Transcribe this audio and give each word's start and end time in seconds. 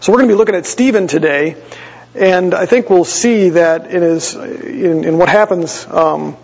So 0.00 0.12
we're 0.12 0.20
going 0.20 0.28
to 0.30 0.34
be 0.34 0.38
looking 0.38 0.54
at 0.54 0.64
Stephen 0.64 1.08
today, 1.08 1.56
and 2.14 2.54
I 2.54 2.64
think 2.64 2.88
we'll 2.88 3.04
see 3.04 3.50
that 3.50 3.92
is 3.92 4.34
in, 4.34 5.04
in 5.04 5.18
what 5.18 5.28
happens 5.28 5.86
um, 5.86 6.38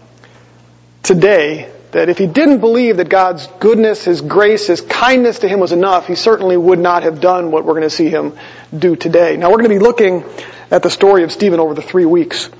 today 1.03 1.73
that 1.93 2.11
if 2.11 2.19
he 2.19 2.27
didn't 2.27 2.61
believe 2.61 2.99
that 2.99 3.09
God's 3.09 3.47
goodness, 3.59 4.05
His 4.05 4.21
grace, 4.21 4.67
His 4.67 4.83
kindness 4.83 5.39
to 5.39 5.49
him 5.49 5.59
was 5.59 5.73
enough, 5.73 6.07
he 6.07 6.17
certainly 6.17 6.59
would 6.59 6.79
not 6.79 7.05
have 7.05 7.23
done 7.23 7.51
what 7.51 7.65
we're 7.65 7.73
going 7.73 7.85
to 7.85 7.89
see 7.89 8.11
him 8.11 8.37
do 8.79 8.95
today. 8.95 9.39
Now 9.39 9.49
we're 9.49 9.57
going 9.57 9.71
to 9.71 9.77
be 9.77 9.83
looking 9.83 10.25
at 10.71 10.83
the 10.83 10.91
story 10.91 11.25
of 11.25 11.33
Stephen 11.33 11.59
over 11.59 11.73
the 11.73 11.81
three 11.81 12.05
weeks 12.05 12.51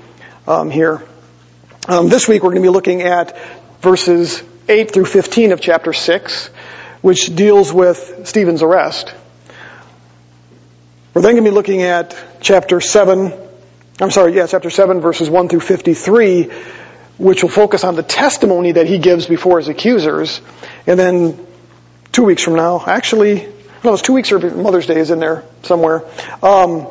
um, 0.47 0.71
here. 0.71 1.03
Um, 1.87 2.09
this 2.09 2.27
week 2.27 2.41
we're 2.41 2.49
going 2.49 2.63
to 2.63 2.67
be 2.67 2.73
looking 2.73 3.03
at 3.03 3.37
verses 3.81 4.41
8 4.67 4.91
through 4.91 5.05
15 5.05 5.51
of 5.51 5.61
chapter 5.61 5.93
6, 5.93 6.47
which 7.01 7.35
deals 7.35 7.71
with 7.71 8.27
Stephen's 8.27 8.63
arrest. 8.63 9.13
We're 11.17 11.23
then 11.23 11.33
going 11.33 11.45
to 11.45 11.49
be 11.49 11.55
looking 11.55 11.81
at 11.81 12.15
chapter 12.41 12.79
7, 12.79 13.33
I'm 13.99 14.11
sorry, 14.11 14.35
yeah, 14.35 14.45
chapter 14.45 14.69
7 14.69 15.01
verses 15.01 15.31
1 15.31 15.49
through 15.49 15.61
53, 15.61 16.43
which 17.17 17.41
will 17.41 17.49
focus 17.49 17.83
on 17.83 17.95
the 17.95 18.03
testimony 18.03 18.73
that 18.73 18.85
he 18.85 18.99
gives 18.99 19.25
before 19.25 19.57
his 19.57 19.67
accusers. 19.67 20.39
And 20.85 20.99
then 20.99 21.47
two 22.11 22.23
weeks 22.23 22.43
from 22.43 22.53
now, 22.53 22.83
actually, 22.85 23.51
no, 23.83 23.93
it's 23.93 24.03
two 24.03 24.13
weeks 24.13 24.31
or 24.31 24.37
Mother's 24.37 24.85
Day 24.85 24.99
is 24.99 25.09
in 25.09 25.17
there 25.17 25.43
somewhere. 25.63 26.05
Um, 26.43 26.85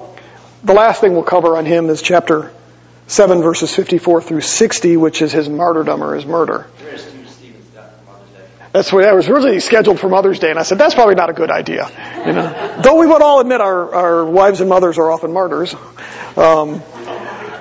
the 0.65 0.74
last 0.74 1.01
thing 1.01 1.13
we'll 1.13 1.23
cover 1.23 1.57
on 1.57 1.65
him 1.65 1.88
is 1.88 2.02
chapter 2.02 2.51
7 3.07 3.43
verses 3.43 3.73
54 3.73 4.23
through 4.23 4.41
60, 4.41 4.97
which 4.97 5.23
is 5.23 5.30
his 5.30 5.49
martyrdom 5.49 6.02
or 6.02 6.16
his 6.16 6.27
murder. 6.27 6.66
That's 8.77 8.93
what 8.93 9.05
that 9.05 9.15
was 9.15 9.27
originally 9.27 9.61
scheduled 9.61 9.98
for 9.98 10.11
Mother's 10.11 10.39
Day, 10.39 10.51
and 10.51 10.59
I 10.59 10.62
said 10.62 10.77
that's 10.77 10.93
probably 10.93 11.15
not 11.15 11.30
a 11.30 11.33
good 11.33 11.51
idea. 11.51 11.89
You 12.27 12.33
know, 12.35 12.83
though 12.83 12.99
we 12.99 13.07
would 13.07 13.23
all 13.23 13.41
admit 13.41 13.62
our, 13.62 13.95
our 13.95 14.25
wives 14.27 14.61
and 14.61 14.69
mothers 14.69 14.99
are 14.99 15.11
often 15.11 15.33
martyrs. 15.33 15.75
Um, 16.37 16.83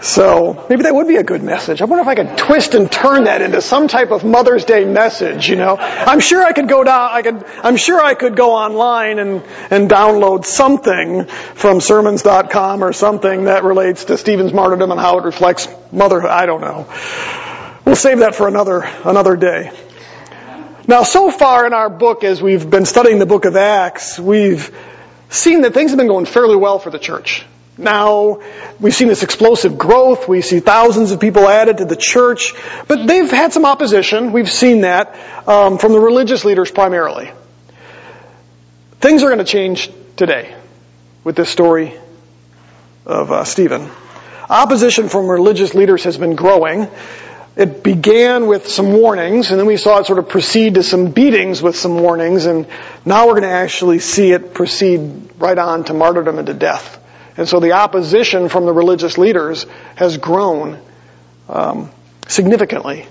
so 0.01 0.65
maybe 0.69 0.83
that 0.83 0.93
would 0.93 1.07
be 1.07 1.15
a 1.15 1.23
good 1.23 1.41
message. 1.41 1.81
I 1.81 1.85
wonder 1.85 2.01
if 2.01 2.09
I 2.09 2.15
could 2.15 2.37
twist 2.37 2.73
and 2.73 2.91
turn 2.91 3.23
that 3.23 3.41
into 3.41 3.61
some 3.61 3.87
type 3.87 4.11
of 4.11 4.25
Mother's 4.25 4.65
Day 4.65 4.83
message, 4.83 5.47
you 5.47 5.55
know. 5.55 5.77
I'm 5.79 6.19
sure 6.19 6.43
I 6.43 6.51
could 6.51 6.67
go 6.67 6.83
down, 6.83 7.09
I 7.13 7.21
could, 7.21 7.45
I'm 7.63 7.77
sure 7.77 8.03
I 8.03 8.13
could 8.13 8.35
go 8.35 8.51
online 8.51 9.17
and, 9.17 9.41
and 9.69 9.89
download 9.89 10.43
something 10.43 11.27
from 11.27 11.79
sermons.com 11.79 12.83
or 12.83 12.91
something 12.91 13.45
that 13.45 13.63
relates 13.63 14.03
to 14.03 14.17
Stephen's 14.17 14.51
martyrdom 14.51 14.91
and 14.91 14.99
how 14.99 15.19
it 15.19 15.23
reflects 15.23 15.69
motherhood. 15.93 16.29
I 16.29 16.45
don't 16.45 16.59
know. 16.59 16.93
We'll 17.85 17.95
save 17.95 18.19
that 18.19 18.35
for 18.35 18.49
another, 18.49 18.81
another 19.05 19.37
day. 19.37 19.71
Now, 20.87 21.01
so 21.01 21.31
far 21.31 21.65
in 21.65 21.73
our 21.73 21.89
book, 21.89 22.23
as 22.23 22.43
we've 22.43 22.69
been 22.69 22.85
studying 22.85 23.17
the 23.17 23.25
book 23.25 23.45
of 23.45 23.55
Acts, 23.55 24.19
we've 24.19 24.69
seen 25.29 25.61
that 25.61 25.73
things 25.73 25.89
have 25.89 25.97
been 25.97 26.07
going 26.07 26.25
fairly 26.25 26.55
well 26.55 26.77
for 26.77 26.91
the 26.91 26.99
church. 26.99 27.43
Now, 27.75 28.41
we've 28.79 28.93
seen 28.93 29.07
this 29.07 29.23
explosive 29.23 29.79
growth. 29.79 30.27
We 30.27 30.41
see 30.41 30.59
thousands 30.59 31.11
of 31.11 31.19
people 31.19 31.47
added 31.47 31.79
to 31.79 31.85
the 31.85 31.95
church. 31.95 32.53
But 32.87 33.07
they've 33.07 33.29
had 33.29 33.51
some 33.51 33.65
opposition. 33.65 34.31
We've 34.31 34.49
seen 34.49 34.81
that 34.81 35.17
um, 35.47 35.79
from 35.79 35.91
the 35.91 35.99
religious 35.99 36.45
leaders 36.45 36.69
primarily. 36.69 37.31
Things 38.99 39.23
are 39.23 39.27
going 39.27 39.39
to 39.39 39.43
change 39.43 39.89
today 40.15 40.55
with 41.23 41.35
this 41.35 41.49
story 41.49 41.95
of 43.07 43.31
uh, 43.31 43.43
Stephen. 43.43 43.89
Opposition 44.47 45.09
from 45.09 45.27
religious 45.27 45.73
leaders 45.73 46.03
has 46.03 46.17
been 46.19 46.35
growing. 46.35 46.87
It 47.55 47.83
began 47.83 48.47
with 48.47 48.67
some 48.67 48.91
warnings, 48.91 49.49
and 49.49 49.59
then 49.59 49.65
we 49.65 49.77
saw 49.77 49.99
it 49.99 50.05
sort 50.05 50.19
of 50.19 50.27
proceed 50.27 50.73
to 50.73 50.83
some 50.83 51.11
beatings 51.11 51.61
with 51.61 51.77
some 51.77 51.99
warnings, 51.99 52.45
and 52.45 52.67
now 53.05 53.27
we're 53.27 53.39
going 53.39 53.43
to 53.43 53.49
actually 53.49 53.99
see 53.99 54.31
it 54.33 54.53
proceed 54.53 55.29
right 55.37 55.57
on 55.57 55.85
to 55.85 55.93
martyrdom 55.93 56.37
and 56.37 56.47
to 56.47 56.53
death. 56.53 56.99
And 57.37 57.47
so 57.47 57.61
the 57.61 57.73
opposition 57.73 58.49
from 58.49 58.65
the 58.65 58.73
religious 58.73 59.17
leaders 59.17 59.65
has 59.95 60.17
grown 60.17 60.81
um, 61.47 61.91
significantly. 62.27 63.07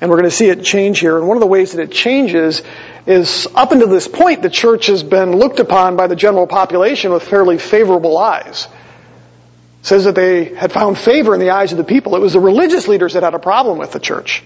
And 0.00 0.10
we're 0.10 0.18
going 0.18 0.30
to 0.30 0.36
see 0.36 0.48
it 0.48 0.62
change 0.62 1.00
here. 1.00 1.18
And 1.18 1.26
one 1.26 1.36
of 1.36 1.40
the 1.40 1.46
ways 1.46 1.72
that 1.72 1.82
it 1.82 1.90
changes 1.90 2.62
is 3.06 3.48
up 3.54 3.72
until 3.72 3.88
this 3.88 4.06
point, 4.06 4.42
the 4.42 4.50
church 4.50 4.86
has 4.86 5.02
been 5.02 5.32
looked 5.32 5.58
upon 5.58 5.96
by 5.96 6.06
the 6.06 6.16
general 6.16 6.46
population 6.46 7.12
with 7.12 7.24
fairly 7.24 7.58
favorable 7.58 8.16
eyes. 8.16 8.68
Says 9.82 10.04
that 10.04 10.14
they 10.14 10.44
had 10.54 10.72
found 10.72 10.98
favor 10.98 11.34
in 11.34 11.40
the 11.40 11.50
eyes 11.50 11.72
of 11.72 11.78
the 11.78 11.84
people. 11.84 12.16
It 12.16 12.20
was 12.20 12.32
the 12.32 12.40
religious 12.40 12.88
leaders 12.88 13.14
that 13.14 13.22
had 13.22 13.34
a 13.34 13.38
problem 13.38 13.78
with 13.78 13.92
the 13.92 14.00
church. 14.00 14.42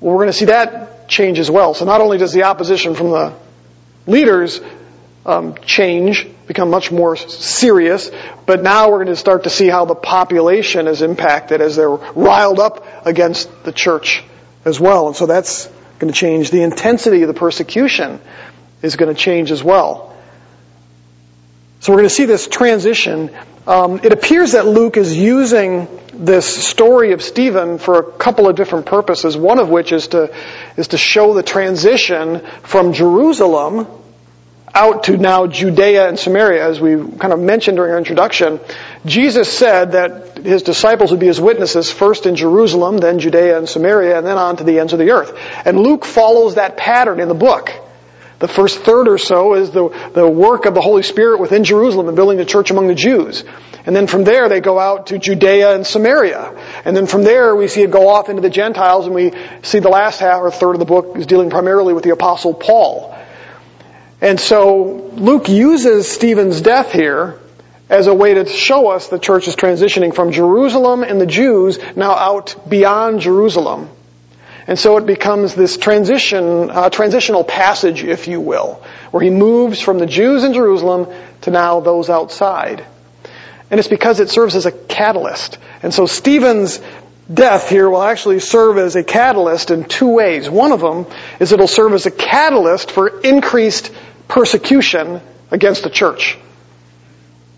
Well, 0.00 0.12
we're 0.12 0.24
going 0.24 0.32
to 0.32 0.38
see 0.38 0.46
that 0.46 1.08
change 1.08 1.38
as 1.38 1.50
well. 1.50 1.74
So 1.74 1.84
not 1.84 2.00
only 2.00 2.18
does 2.18 2.32
the 2.32 2.44
opposition 2.44 2.94
from 2.94 3.10
the 3.10 3.34
leaders 4.06 4.60
um, 5.26 5.54
change, 5.64 6.26
become 6.46 6.70
much 6.70 6.90
more 6.90 7.16
serious. 7.16 8.10
But 8.46 8.62
now 8.62 8.90
we're 8.90 9.04
going 9.04 9.08
to 9.08 9.16
start 9.16 9.44
to 9.44 9.50
see 9.50 9.68
how 9.68 9.84
the 9.84 9.94
population 9.94 10.88
is 10.88 11.02
impacted 11.02 11.60
as 11.60 11.76
they're 11.76 11.88
riled 11.90 12.58
up 12.58 13.06
against 13.06 13.64
the 13.64 13.72
church 13.72 14.24
as 14.64 14.80
well. 14.80 15.06
And 15.06 15.16
so 15.16 15.26
that's 15.26 15.66
going 15.98 16.12
to 16.12 16.18
change. 16.18 16.50
The 16.50 16.62
intensity 16.62 17.22
of 17.22 17.28
the 17.28 17.34
persecution 17.34 18.20
is 18.82 18.96
going 18.96 19.14
to 19.14 19.20
change 19.20 19.50
as 19.52 19.62
well. 19.62 20.16
So 21.80 21.92
we're 21.92 22.00
going 22.00 22.08
to 22.10 22.14
see 22.14 22.26
this 22.26 22.46
transition. 22.46 23.30
Um, 23.66 24.00
it 24.02 24.12
appears 24.12 24.52
that 24.52 24.66
Luke 24.66 24.98
is 24.98 25.16
using 25.16 25.88
this 26.12 26.44
story 26.44 27.12
of 27.12 27.22
Stephen 27.22 27.78
for 27.78 27.98
a 27.98 28.12
couple 28.12 28.46
of 28.48 28.54
different 28.54 28.84
purposes. 28.84 29.34
One 29.34 29.58
of 29.58 29.70
which 29.70 29.90
is 29.90 30.08
to 30.08 30.34
is 30.76 30.88
to 30.88 30.98
show 30.98 31.32
the 31.32 31.42
transition 31.42 32.46
from 32.62 32.92
Jerusalem 32.92 33.86
out 34.74 35.04
to 35.04 35.16
now 35.16 35.46
Judea 35.46 36.06
and 36.06 36.18
Samaria, 36.18 36.64
as 36.68 36.80
we 36.80 36.96
kind 37.16 37.32
of 37.32 37.40
mentioned 37.40 37.78
during 37.78 37.92
our 37.92 37.98
introduction, 37.98 38.60
Jesus 39.06 39.50
said 39.50 39.92
that 39.92 40.36
his 40.38 40.62
disciples 40.62 41.10
would 41.10 41.20
be 41.20 41.26
his 41.26 41.40
witnesses 41.40 41.90
first 41.90 42.26
in 42.26 42.36
Jerusalem, 42.36 42.98
then 42.98 43.18
Judea 43.18 43.56
and 43.56 43.68
Samaria, 43.68 44.18
and 44.18 44.26
then 44.26 44.36
on 44.36 44.58
to 44.58 44.64
the 44.64 44.78
ends 44.78 44.92
of 44.92 44.98
the 44.98 45.10
earth. 45.10 45.36
And 45.64 45.80
Luke 45.80 46.04
follows 46.04 46.56
that 46.56 46.76
pattern 46.76 47.20
in 47.20 47.28
the 47.28 47.34
book. 47.34 47.72
The 48.40 48.48
first 48.48 48.80
third 48.80 49.06
or 49.06 49.18
so 49.18 49.54
is 49.54 49.70
the, 49.70 49.90
the 50.14 50.26
work 50.26 50.64
of 50.64 50.74
the 50.74 50.80
Holy 50.80 51.02
Spirit 51.02 51.40
within 51.40 51.62
Jerusalem 51.62 52.08
and 52.08 52.16
building 52.16 52.38
the 52.38 52.46
church 52.46 52.70
among 52.70 52.88
the 52.88 52.94
Jews. 52.94 53.44
And 53.84 53.94
then 53.94 54.06
from 54.06 54.24
there 54.24 54.48
they 54.48 54.60
go 54.60 54.78
out 54.78 55.08
to 55.08 55.18
Judea 55.18 55.74
and 55.74 55.86
Samaria. 55.86 56.58
And 56.86 56.96
then 56.96 57.06
from 57.06 57.22
there 57.22 57.54
we 57.54 57.68
see 57.68 57.82
it 57.82 57.90
go 57.90 58.08
off 58.08 58.30
into 58.30 58.40
the 58.40 58.48
Gentiles 58.48 59.04
and 59.04 59.14
we 59.14 59.32
see 59.62 59.80
the 59.80 59.90
last 59.90 60.20
half 60.20 60.40
or 60.40 60.50
third 60.50 60.72
of 60.72 60.78
the 60.78 60.86
book 60.86 61.18
is 61.18 61.26
dealing 61.26 61.50
primarily 61.50 61.92
with 61.92 62.02
the 62.02 62.10
Apostle 62.10 62.54
Paul. 62.54 63.14
And 64.22 64.40
so 64.40 65.10
Luke 65.12 65.50
uses 65.50 66.08
Stephen's 66.08 66.62
death 66.62 66.92
here 66.92 67.38
as 67.90 68.06
a 68.06 68.14
way 68.14 68.32
to 68.34 68.46
show 68.46 68.88
us 68.88 69.08
the 69.08 69.18
church 69.18 69.48
is 69.48 69.56
transitioning 69.56 70.14
from 70.14 70.32
Jerusalem 70.32 71.02
and 71.02 71.20
the 71.20 71.26
Jews 71.26 71.78
now 71.94 72.12
out 72.12 72.56
beyond 72.68 73.20
Jerusalem. 73.20 73.90
And 74.70 74.78
so 74.78 74.98
it 74.98 75.04
becomes 75.04 75.56
this 75.56 75.76
transition, 75.76 76.70
uh, 76.70 76.90
transitional 76.90 77.42
passage, 77.42 78.04
if 78.04 78.28
you 78.28 78.40
will, 78.40 78.80
where 79.10 79.20
he 79.20 79.28
moves 79.28 79.80
from 79.80 79.98
the 79.98 80.06
Jews 80.06 80.44
in 80.44 80.54
Jerusalem 80.54 81.08
to 81.40 81.50
now 81.50 81.80
those 81.80 82.08
outside. 82.08 82.86
And 83.68 83.80
it's 83.80 83.88
because 83.88 84.20
it 84.20 84.30
serves 84.30 84.54
as 84.54 84.66
a 84.66 84.70
catalyst. 84.70 85.58
And 85.82 85.92
so 85.92 86.06
Stephen's 86.06 86.80
death 87.34 87.68
here 87.68 87.90
will 87.90 88.00
actually 88.00 88.38
serve 88.38 88.78
as 88.78 88.94
a 88.94 89.02
catalyst 89.02 89.72
in 89.72 89.86
two 89.86 90.10
ways. 90.10 90.48
One 90.48 90.70
of 90.70 90.80
them 90.80 91.06
is 91.40 91.50
it'll 91.50 91.66
serve 91.66 91.92
as 91.94 92.06
a 92.06 92.12
catalyst 92.12 92.92
for 92.92 93.20
increased 93.22 93.92
persecution 94.28 95.20
against 95.50 95.82
the 95.82 95.90
church. 95.90 96.38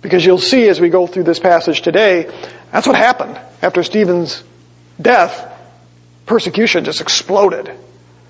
Because 0.00 0.24
you'll 0.24 0.38
see 0.38 0.66
as 0.66 0.80
we 0.80 0.88
go 0.88 1.06
through 1.06 1.24
this 1.24 1.40
passage 1.40 1.82
today, 1.82 2.34
that's 2.70 2.86
what 2.86 2.96
happened. 2.96 3.38
After 3.60 3.82
Stephen's 3.82 4.42
death, 4.98 5.51
persecution 6.26 6.84
just 6.84 7.00
exploded. 7.00 7.68
It 7.68 7.78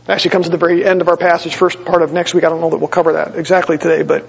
actually 0.09 0.31
comes 0.31 0.47
at 0.47 0.53
the 0.53 0.59
very 0.59 0.85
end 0.85 1.01
of 1.01 1.09
our 1.09 1.17
passage, 1.17 1.55
first 1.55 1.85
part 1.85 2.03
of 2.03 2.13
next 2.13 2.35
week. 2.35 2.45
I 2.45 2.49
don't 2.49 2.61
know 2.61 2.71
that 2.71 2.79
we'll 2.79 2.89
cover 2.89 3.15
that 3.15 3.37
exactly 3.37 3.79
today, 3.79 4.03
but, 4.03 4.27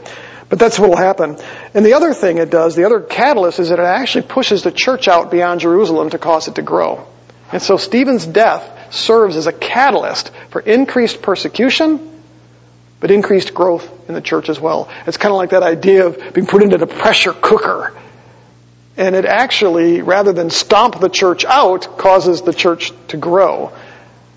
but 0.50 0.59
that's 0.59 0.78
what 0.78 0.90
will 0.90 0.97
happen. 0.97 1.38
And 1.74 1.85
the 1.85 1.94
other 1.94 2.13
thing 2.13 2.38
it 2.38 2.50
does, 2.50 2.75
the 2.75 2.86
other 2.86 3.01
catalyst 3.01 3.60
is 3.60 3.69
that 3.69 3.80
it 3.80 3.86
actually 3.86 4.27
pushes 4.27 4.63
the 4.63 4.71
church 4.71 5.07
out 5.07 5.31
beyond 5.31 5.62
Jerusalem 5.62 6.12
to 6.12 6.19
cause 6.19 6.48
it 6.48 6.56
to 6.56 6.62
grow. 6.62 7.07
And 7.51 7.62
so 7.62 7.77
Stephen's 7.77 8.25
death 8.25 8.94
serves 8.94 9.36
as 9.36 9.48
a 9.48 9.54
catalyst 9.54 10.31
for 10.50 10.62
increased 10.62 11.21
persecution 11.21 12.12
but 13.04 13.12
increased 13.12 13.54
growth 13.54 14.07
in 14.07 14.16
the 14.16 14.21
church 14.21 14.48
as 14.48 14.62
well. 14.62 14.89
It's 15.06 15.18
kind 15.18 15.33
of 15.33 15.38
like 15.38 15.50
that 15.50 15.62
idea 15.62 16.07
of 16.07 16.33
being 16.33 16.48
put 16.48 16.63
into 16.63 16.77
the 16.77 16.88
pressure 16.88 17.33
cooker. 17.33 17.94
And 18.95 19.16
it 19.16 19.25
actually, 19.25 20.01
rather 20.01 20.34
than 20.34 20.50
stomp 20.50 21.00
the 21.00 21.10
church 21.10 21.45
out, 21.45 21.98
causes 21.98 22.42
the 22.42 22.54
church 22.54 22.92
to 23.07 23.18
grow 23.18 23.74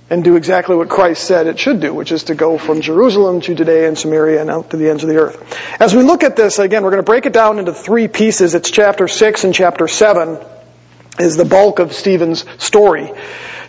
and 0.08 0.22
do 0.22 0.36
exactly 0.36 0.76
what 0.76 0.88
Christ 0.88 1.24
said 1.24 1.46
it 1.46 1.58
should 1.58 1.80
do, 1.80 1.92
which 1.92 2.12
is 2.12 2.24
to 2.24 2.34
go 2.34 2.58
from 2.58 2.80
Jerusalem 2.80 3.40
to 3.40 3.54
Judea 3.54 3.88
and 3.88 3.98
Samaria 3.98 4.40
and 4.40 4.50
out 4.50 4.70
to 4.70 4.76
the 4.76 4.88
ends 4.88 5.02
of 5.02 5.08
the 5.08 5.16
earth. 5.16 5.58
As 5.80 5.94
we 5.94 6.02
look 6.02 6.22
at 6.22 6.36
this, 6.36 6.58
again, 6.58 6.84
we're 6.84 6.90
going 6.90 7.02
to 7.02 7.06
break 7.06 7.26
it 7.26 7.32
down 7.32 7.58
into 7.58 7.74
three 7.74 8.06
pieces. 8.06 8.54
It's 8.54 8.70
chapter 8.70 9.08
6 9.08 9.44
and 9.44 9.54
chapter 9.54 9.88
7 9.88 10.38
is 11.18 11.36
the 11.36 11.44
bulk 11.44 11.80
of 11.80 11.92
Stephen's 11.92 12.44
story. 12.62 13.10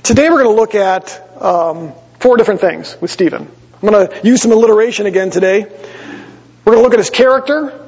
Today 0.03 0.29
we're 0.29 0.43
going 0.43 0.55
to 0.55 0.61
look 0.61 0.75
at 0.75 1.41
um, 1.41 1.93
four 2.19 2.37
different 2.37 2.61
things 2.61 2.95
with 3.01 3.09
Stephen. 3.09 3.49
I'm 3.81 3.89
going 3.89 4.07
to 4.07 4.27
use 4.27 4.41
some 4.41 4.51
alliteration 4.51 5.05
again 5.05 5.31
today. 5.31 5.63
We're 5.63 6.73
going 6.73 6.77
to 6.77 6.83
look 6.83 6.93
at 6.93 6.99
his 6.99 7.09
character. 7.09 7.86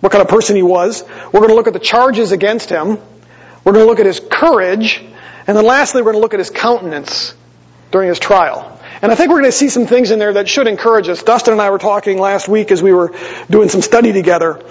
What 0.00 0.12
kind 0.12 0.22
of 0.22 0.28
person 0.28 0.56
he 0.56 0.62
was. 0.62 1.02
We're 1.32 1.40
going 1.40 1.48
to 1.50 1.54
look 1.54 1.66
at 1.66 1.72
the 1.72 1.78
charges 1.78 2.32
against 2.32 2.70
him. 2.70 2.98
We're 3.64 3.72
going 3.72 3.84
to 3.84 3.90
look 3.90 4.00
at 4.00 4.06
his 4.06 4.20
courage. 4.20 5.02
And 5.46 5.56
then 5.56 5.64
lastly, 5.64 6.02
we're 6.02 6.12
going 6.12 6.20
to 6.20 6.22
look 6.22 6.34
at 6.34 6.40
his 6.40 6.50
countenance 6.50 7.34
during 7.90 8.08
his 8.08 8.18
trial. 8.18 8.80
And 9.00 9.12
I 9.12 9.14
think 9.14 9.30
we're 9.30 9.40
going 9.40 9.50
to 9.50 9.56
see 9.56 9.68
some 9.68 9.86
things 9.86 10.10
in 10.10 10.18
there 10.18 10.34
that 10.34 10.48
should 10.48 10.66
encourage 10.66 11.08
us. 11.08 11.22
Dustin 11.22 11.52
and 11.52 11.62
I 11.62 11.70
were 11.70 11.78
talking 11.78 12.18
last 12.18 12.48
week 12.48 12.70
as 12.70 12.82
we 12.82 12.92
were 12.92 13.14
doing 13.48 13.68
some 13.68 13.82
study 13.82 14.12
together. 14.12 14.62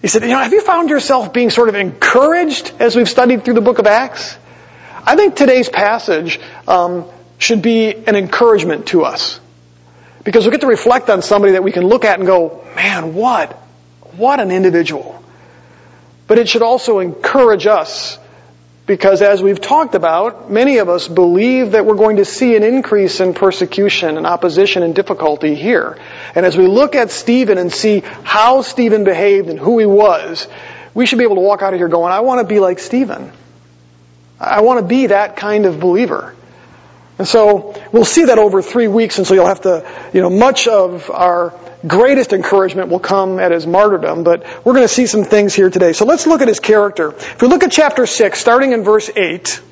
He 0.00 0.08
said, 0.08 0.22
you 0.22 0.28
know, 0.28 0.38
have 0.38 0.52
you 0.52 0.60
found 0.60 0.90
yourself 0.90 1.32
being 1.32 1.50
sort 1.50 1.68
of 1.68 1.74
encouraged 1.74 2.72
as 2.78 2.96
we've 2.96 3.08
studied 3.08 3.44
through 3.44 3.54
the 3.54 3.60
book 3.60 3.78
of 3.78 3.86
Acts? 3.86 4.36
I 5.04 5.16
think 5.16 5.36
today's 5.36 5.68
passage 5.68 6.38
um, 6.66 7.06
should 7.38 7.62
be 7.62 7.94
an 7.94 8.14
encouragement 8.14 8.88
to 8.88 9.04
us. 9.04 9.40
Because 10.24 10.44
we 10.44 10.50
get 10.50 10.60
to 10.60 10.66
reflect 10.66 11.10
on 11.10 11.22
somebody 11.22 11.54
that 11.54 11.62
we 11.62 11.72
can 11.72 11.86
look 11.86 12.04
at 12.04 12.18
and 12.18 12.26
go, 12.26 12.64
man, 12.76 13.14
what? 13.14 13.60
What 14.18 14.40
an 14.40 14.50
individual. 14.50 15.22
But 16.26 16.38
it 16.38 16.48
should 16.48 16.62
also 16.62 16.98
encourage 16.98 17.66
us 17.66 18.18
because 18.88 19.20
as 19.20 19.42
we've 19.42 19.60
talked 19.60 19.94
about, 19.94 20.50
many 20.50 20.78
of 20.78 20.88
us 20.88 21.08
believe 21.08 21.72
that 21.72 21.84
we're 21.84 21.94
going 21.94 22.16
to 22.16 22.24
see 22.24 22.56
an 22.56 22.62
increase 22.62 23.20
in 23.20 23.34
persecution 23.34 24.16
and 24.16 24.26
opposition 24.26 24.82
and 24.82 24.94
difficulty 24.94 25.54
here. 25.54 25.98
And 26.34 26.46
as 26.46 26.56
we 26.56 26.66
look 26.66 26.94
at 26.94 27.10
Stephen 27.10 27.58
and 27.58 27.70
see 27.70 28.00
how 28.24 28.62
Stephen 28.62 29.04
behaved 29.04 29.50
and 29.50 29.58
who 29.58 29.78
he 29.78 29.84
was, 29.84 30.48
we 30.94 31.04
should 31.04 31.18
be 31.18 31.24
able 31.24 31.36
to 31.36 31.42
walk 31.42 31.60
out 31.60 31.74
of 31.74 31.78
here 31.78 31.88
going, 31.88 32.12
I 32.12 32.20
want 32.20 32.40
to 32.40 32.46
be 32.46 32.60
like 32.60 32.78
Stephen. 32.78 33.30
I 34.40 34.62
want 34.62 34.80
to 34.80 34.86
be 34.86 35.08
that 35.08 35.36
kind 35.36 35.66
of 35.66 35.80
believer. 35.80 36.34
And 37.18 37.28
so 37.28 37.80
we'll 37.92 38.06
see 38.06 38.24
that 38.26 38.38
over 38.38 38.62
three 38.62 38.88
weeks, 38.88 39.18
and 39.18 39.26
so 39.26 39.34
you'll 39.34 39.46
have 39.46 39.62
to, 39.62 39.86
you 40.14 40.22
know, 40.22 40.30
much 40.30 40.66
of 40.66 41.10
our 41.10 41.52
greatest 41.86 42.32
encouragement 42.32 42.88
will 42.88 42.98
come 42.98 43.38
at 43.38 43.52
his 43.52 43.66
martyrdom, 43.66 44.24
but 44.24 44.44
we're 44.64 44.74
going 44.74 44.84
to 44.84 44.92
see 44.92 45.06
some 45.06 45.24
things 45.24 45.54
here 45.54 45.70
today. 45.70 45.92
So 45.92 46.04
let's 46.04 46.26
look 46.26 46.40
at 46.40 46.48
his 46.48 46.60
character. 46.60 47.10
If 47.10 47.42
we 47.42 47.48
look 47.48 47.62
at 47.62 47.72
chapter 47.72 48.06
6, 48.06 48.38
starting 48.38 48.72
in 48.72 48.84
verse 48.84 49.10
8, 49.14 49.62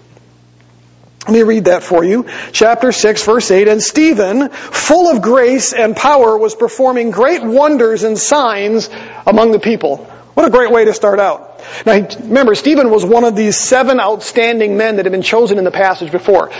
let 1.26 1.32
me 1.32 1.43
read 1.43 1.64
that 1.64 1.82
for 1.82 2.05
you. 2.05 2.26
Chapter 2.53 2.93
6, 2.93 3.25
verse 3.25 3.50
8. 3.50 3.67
And 3.67 3.82
Stephen, 3.82 4.49
full 4.49 5.11
of 5.11 5.23
grace 5.23 5.73
and 5.73 5.97
power, 5.97 6.38
was 6.38 6.55
performing 6.55 7.11
great 7.11 7.43
wonders 7.43 8.05
and 8.05 8.17
signs 8.17 8.88
among 9.26 9.50
the 9.50 9.59
people. 9.59 10.06
What 10.35 10.47
a 10.47 10.50
great 10.50 10.70
way 10.70 10.85
to 10.85 10.94
start 10.94 11.19
out. 11.19 11.61
Now, 11.85 12.06
remember, 12.20 12.55
Stephen 12.55 12.91
was 12.91 13.05
one 13.05 13.25
of 13.25 13.35
these 13.35 13.56
seven 13.56 13.99
outstanding 13.99 14.76
men 14.76 14.97
that 14.97 15.06
had 15.06 15.12
been 15.12 15.23
chosen 15.23 15.59
in 15.59 15.64
the 15.64 15.70
passage 15.70 16.12
before. 16.12 16.50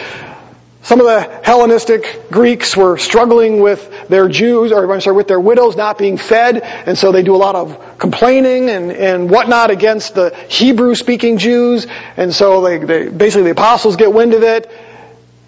Some 0.87 1.01
of 1.01 1.07
the 1.07 1.41
Hellenistic 1.43 2.31
Greeks 2.31 2.77
were 2.77 2.97
struggling 2.97 3.61
with 3.61 4.09
their 4.09 4.29
Jews, 4.29 4.71
or 4.71 4.95
I'm 4.95 5.01
sorry, 5.01 5.17
with 5.17 5.27
their 5.27 5.41
widows 5.41 5.75
not 5.75 5.99
being 5.99 6.17
fed, 6.17 6.63
and 6.63 6.97
so 6.97 7.11
they 7.11 7.25
do 7.25 7.35
a 7.35 7.39
lot 7.39 7.57
of 7.57 7.99
complaining 7.99 8.71
and, 8.71 8.93
and 8.93 9.29
whatnot 9.29 9.73
against 9.73 10.15
the 10.15 10.31
Hebrew-speaking 10.49 11.39
Jews, 11.39 11.89
and 12.17 12.33
so 12.33 12.61
they, 12.61 12.79
they, 12.79 13.09
basically 13.09 13.43
the 13.43 13.51
apostles 13.51 13.97
get 13.97 14.13
wind 14.13 14.33
of 14.33 14.45
it, 14.45 14.71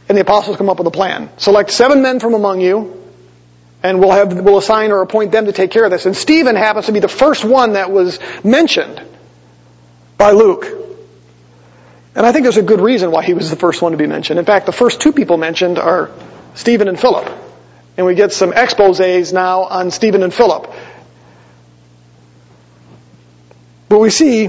and 0.08 0.19
the 0.19 0.23
apostles 0.23 0.56
come 0.56 0.69
up 0.69 0.79
with 0.79 0.88
a 0.88 0.90
plan. 0.90 1.31
Select 1.37 1.70
seven 1.70 2.02
men 2.02 2.19
from 2.19 2.35
among 2.35 2.61
you, 2.61 3.00
and 3.85 4.00
we'll 4.00 4.11
have, 4.11 4.40
we'll 4.40 4.58
assign 4.58 4.90
or 4.90 5.02
appoint 5.02 5.31
them 5.31 5.46
to 5.46 5.52
take 5.52 5.70
care 5.70 5.85
of 5.85 5.93
this. 5.93 6.05
And 6.05 6.17
Stephen 6.17 6.56
happens 6.56 6.87
to 6.87 6.93
be 6.93 6.99
the 6.99 7.06
first 7.06 7.44
one 7.44 7.75
that 7.75 7.93
was 7.93 8.19
mentioned 8.43 9.00
by 10.17 10.32
Luke. 10.32 10.77
And 12.14 12.26
I 12.26 12.32
think 12.32 12.44
there's 12.44 12.56
a 12.56 12.62
good 12.62 12.81
reason 12.81 13.10
why 13.10 13.22
he 13.22 13.34
was 13.34 13.50
the 13.50 13.56
first 13.56 13.82
one 13.82 13.93
to 13.93 13.99
be 13.99 14.06
mentioned. 14.06 14.38
In 14.38 14.44
fact, 14.44 14.66
the 14.66 14.72
first 14.72 15.00
two 15.00 15.12
people 15.12 15.37
mentioned 15.37 15.78
are 15.78 16.10
Stephen 16.55 16.88
and 16.88 16.99
Philip. 16.99 17.31
And 17.96 18.06
we 18.06 18.14
get 18.14 18.32
some 18.32 18.52
exposés 18.52 19.32
now 19.32 19.64
on 19.64 19.90
Stephen 19.90 20.22
and 20.22 20.32
Philip. 20.32 20.72
But 23.88 23.99
we 23.99 24.10
see 24.10 24.44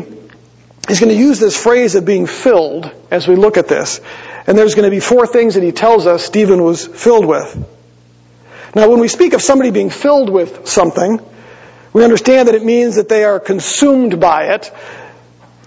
he's 0.88 1.00
going 1.00 1.10
to 1.10 1.20
use 1.20 1.40
this 1.40 1.62
phrase 1.62 1.96
of 1.96 2.06
being 2.06 2.28
filled 2.28 2.92
as 3.10 3.28
we 3.28 3.36
look 3.36 3.58
at 3.58 3.68
this. 3.68 4.02
And 4.48 4.58
there's 4.58 4.76
going 4.76 4.86
to 4.86 4.92
be 4.92 5.00
four 5.00 5.28
things 5.28 5.56
that 5.56 5.64
he 5.64 5.72
tells 5.72 6.08
us 6.08 6.24
Stephen 6.24 6.64
was 6.64 6.86
filled 6.86 7.26
with. 7.26 7.56
Now, 8.76 8.90
when 8.90 9.00
we 9.00 9.08
speak 9.08 9.34
of 9.34 9.42
somebody 9.42 9.72
being 9.72 9.90
filled 9.90 10.30
with 10.30 10.68
something, 10.68 11.20
we 11.92 12.04
understand 12.04 12.48
that 12.48 12.56
it 12.56 12.64
means 12.64 12.96
that 12.96 13.10
they 13.10 13.24
are 13.24 13.40
consumed 13.40 14.20
by 14.20 14.54
it, 14.54 14.72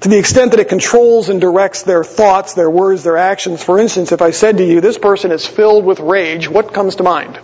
to 0.03 0.09
the 0.09 0.19
extent 0.19 0.51
that 0.51 0.61
it 0.61 0.69
controls 0.69 1.29
and 1.29 1.41
directs 1.41 1.85
their 1.85 2.03
thoughts, 2.03 2.55
their 2.55 2.69
words, 2.69 3.05
their 3.05 3.17
actions. 3.17 3.63
For 3.63 3.79
instance, 3.79 4.11
if 4.11 4.21
I 4.21 4.33
said 4.33 4.59
to 4.59 4.65
you, 4.65 4.81
this 4.81 4.99
person 4.99 5.31
is 5.31 5.47
filled 5.47 5.85
with 5.85 6.01
rage, 6.01 6.49
what 6.49 6.75
comes 6.75 6.97
to 6.97 7.05
mind? 7.05 7.39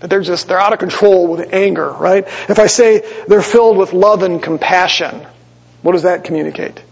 That 0.00 0.08
they're 0.08 0.22
just, 0.22 0.48
they're 0.48 0.58
out 0.58 0.72
of 0.72 0.78
control 0.78 1.26
with 1.26 1.52
anger, 1.52 1.90
right? 1.90 2.24
If 2.48 2.58
I 2.58 2.66
say 2.66 3.04
they're 3.28 3.42
filled 3.42 3.76
with 3.76 3.92
love 3.92 4.22
and 4.22 4.42
compassion, 4.42 5.26
what 5.82 5.92
does 5.92 6.04
that 6.04 6.24
communicate? 6.24 6.82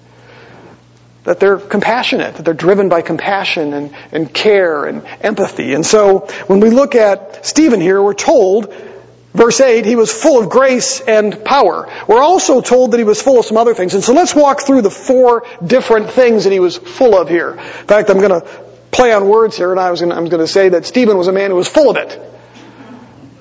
That 1.25 1.41
they're 1.41 1.57
compassionate, 1.57 2.35
that 2.37 2.45
they're 2.45 2.53
driven 2.53 2.91
by 2.91 3.01
compassion 3.01 3.73
and, 3.73 3.95
and 4.13 4.33
care 4.33 4.85
and 4.85 5.03
empathy. 5.23 5.73
And 5.73 5.85
so, 5.85 6.27
when 6.47 6.61
we 6.61 6.69
look 6.69 6.95
at 6.95 7.47
Stephen 7.47 7.81
here, 7.81 8.03
we're 8.03 8.13
told 8.13 8.75
Verse 9.39 9.61
8, 9.61 9.87
he 9.87 9.95
was 9.95 10.13
full 10.13 10.43
of 10.43 10.51
grace 10.51 11.01
and 11.01 11.45
power. 11.45 11.89
We're 12.09 12.21
also 12.21 12.61
told 12.61 12.91
that 12.91 12.99
he 12.99 13.05
was 13.05 13.23
full 13.23 13.39
of 13.39 13.45
some 13.45 13.57
other 13.57 13.73
things. 13.73 13.95
And 13.95 14.03
so 14.03 14.13
let's 14.13 14.35
walk 14.35 14.63
through 14.63 14.83
the 14.83 14.91
four 14.91 15.47
different 15.65 16.11
things 16.11 16.43
that 16.43 16.53
he 16.53 16.59
was 16.59 16.77
full 16.77 17.17
of 17.17 17.29
here. 17.29 17.53
In 17.53 17.87
fact, 17.87 18.11
I'm 18.11 18.19
going 18.19 18.41
to 18.41 18.45
play 18.91 19.13
on 19.13 19.29
words 19.29 19.57
here, 19.57 19.71
and 19.71 19.79
I 19.79 19.93
was 19.93 20.01
going 20.01 20.31
to, 20.31 20.47
say 20.49 20.71
that 20.71 20.87
Stephen 20.87 21.17
was 21.17 21.29
a 21.29 21.33
man 21.33 21.51
who 21.51 21.57
was 21.57 21.69
full 21.69 21.89
of 21.89 21.97
it. 21.97 22.21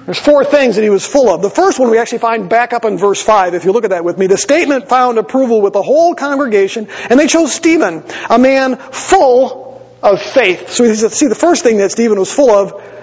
There's 0.05 0.19
four 0.19 0.45
things 0.45 0.75
that 0.75 0.83
he 0.83 0.91
was 0.91 1.03
full 1.03 1.29
of. 1.29 1.41
The 1.41 1.49
first 1.49 1.79
one 1.79 1.89
we 1.89 1.97
actually 1.97 2.19
find 2.19 2.47
back 2.47 2.73
up 2.73 2.85
in 2.85 2.99
verse 2.99 3.23
5, 3.23 3.55
if 3.55 3.65
you 3.65 3.71
look 3.71 3.83
at 3.83 3.89
that 3.89 4.03
with 4.03 4.19
me. 4.19 4.27
The 4.27 4.37
statement 4.37 4.89
found 4.89 5.17
approval 5.17 5.63
with 5.63 5.73
the 5.73 5.81
whole 5.81 6.13
congregation, 6.13 6.89
and 7.09 7.19
they 7.19 7.25
chose 7.25 7.51
Stephen, 7.51 8.03
a 8.29 8.37
man 8.37 8.75
full 8.75 9.81
of 10.03 10.21
faith. 10.21 10.69
So 10.69 10.93
see, 10.93 11.25
the 11.25 11.33
first 11.33 11.63
thing 11.63 11.77
that 11.77 11.91
Stephen 11.91 12.19
was 12.19 12.31
full 12.31 12.51
of 12.51 12.93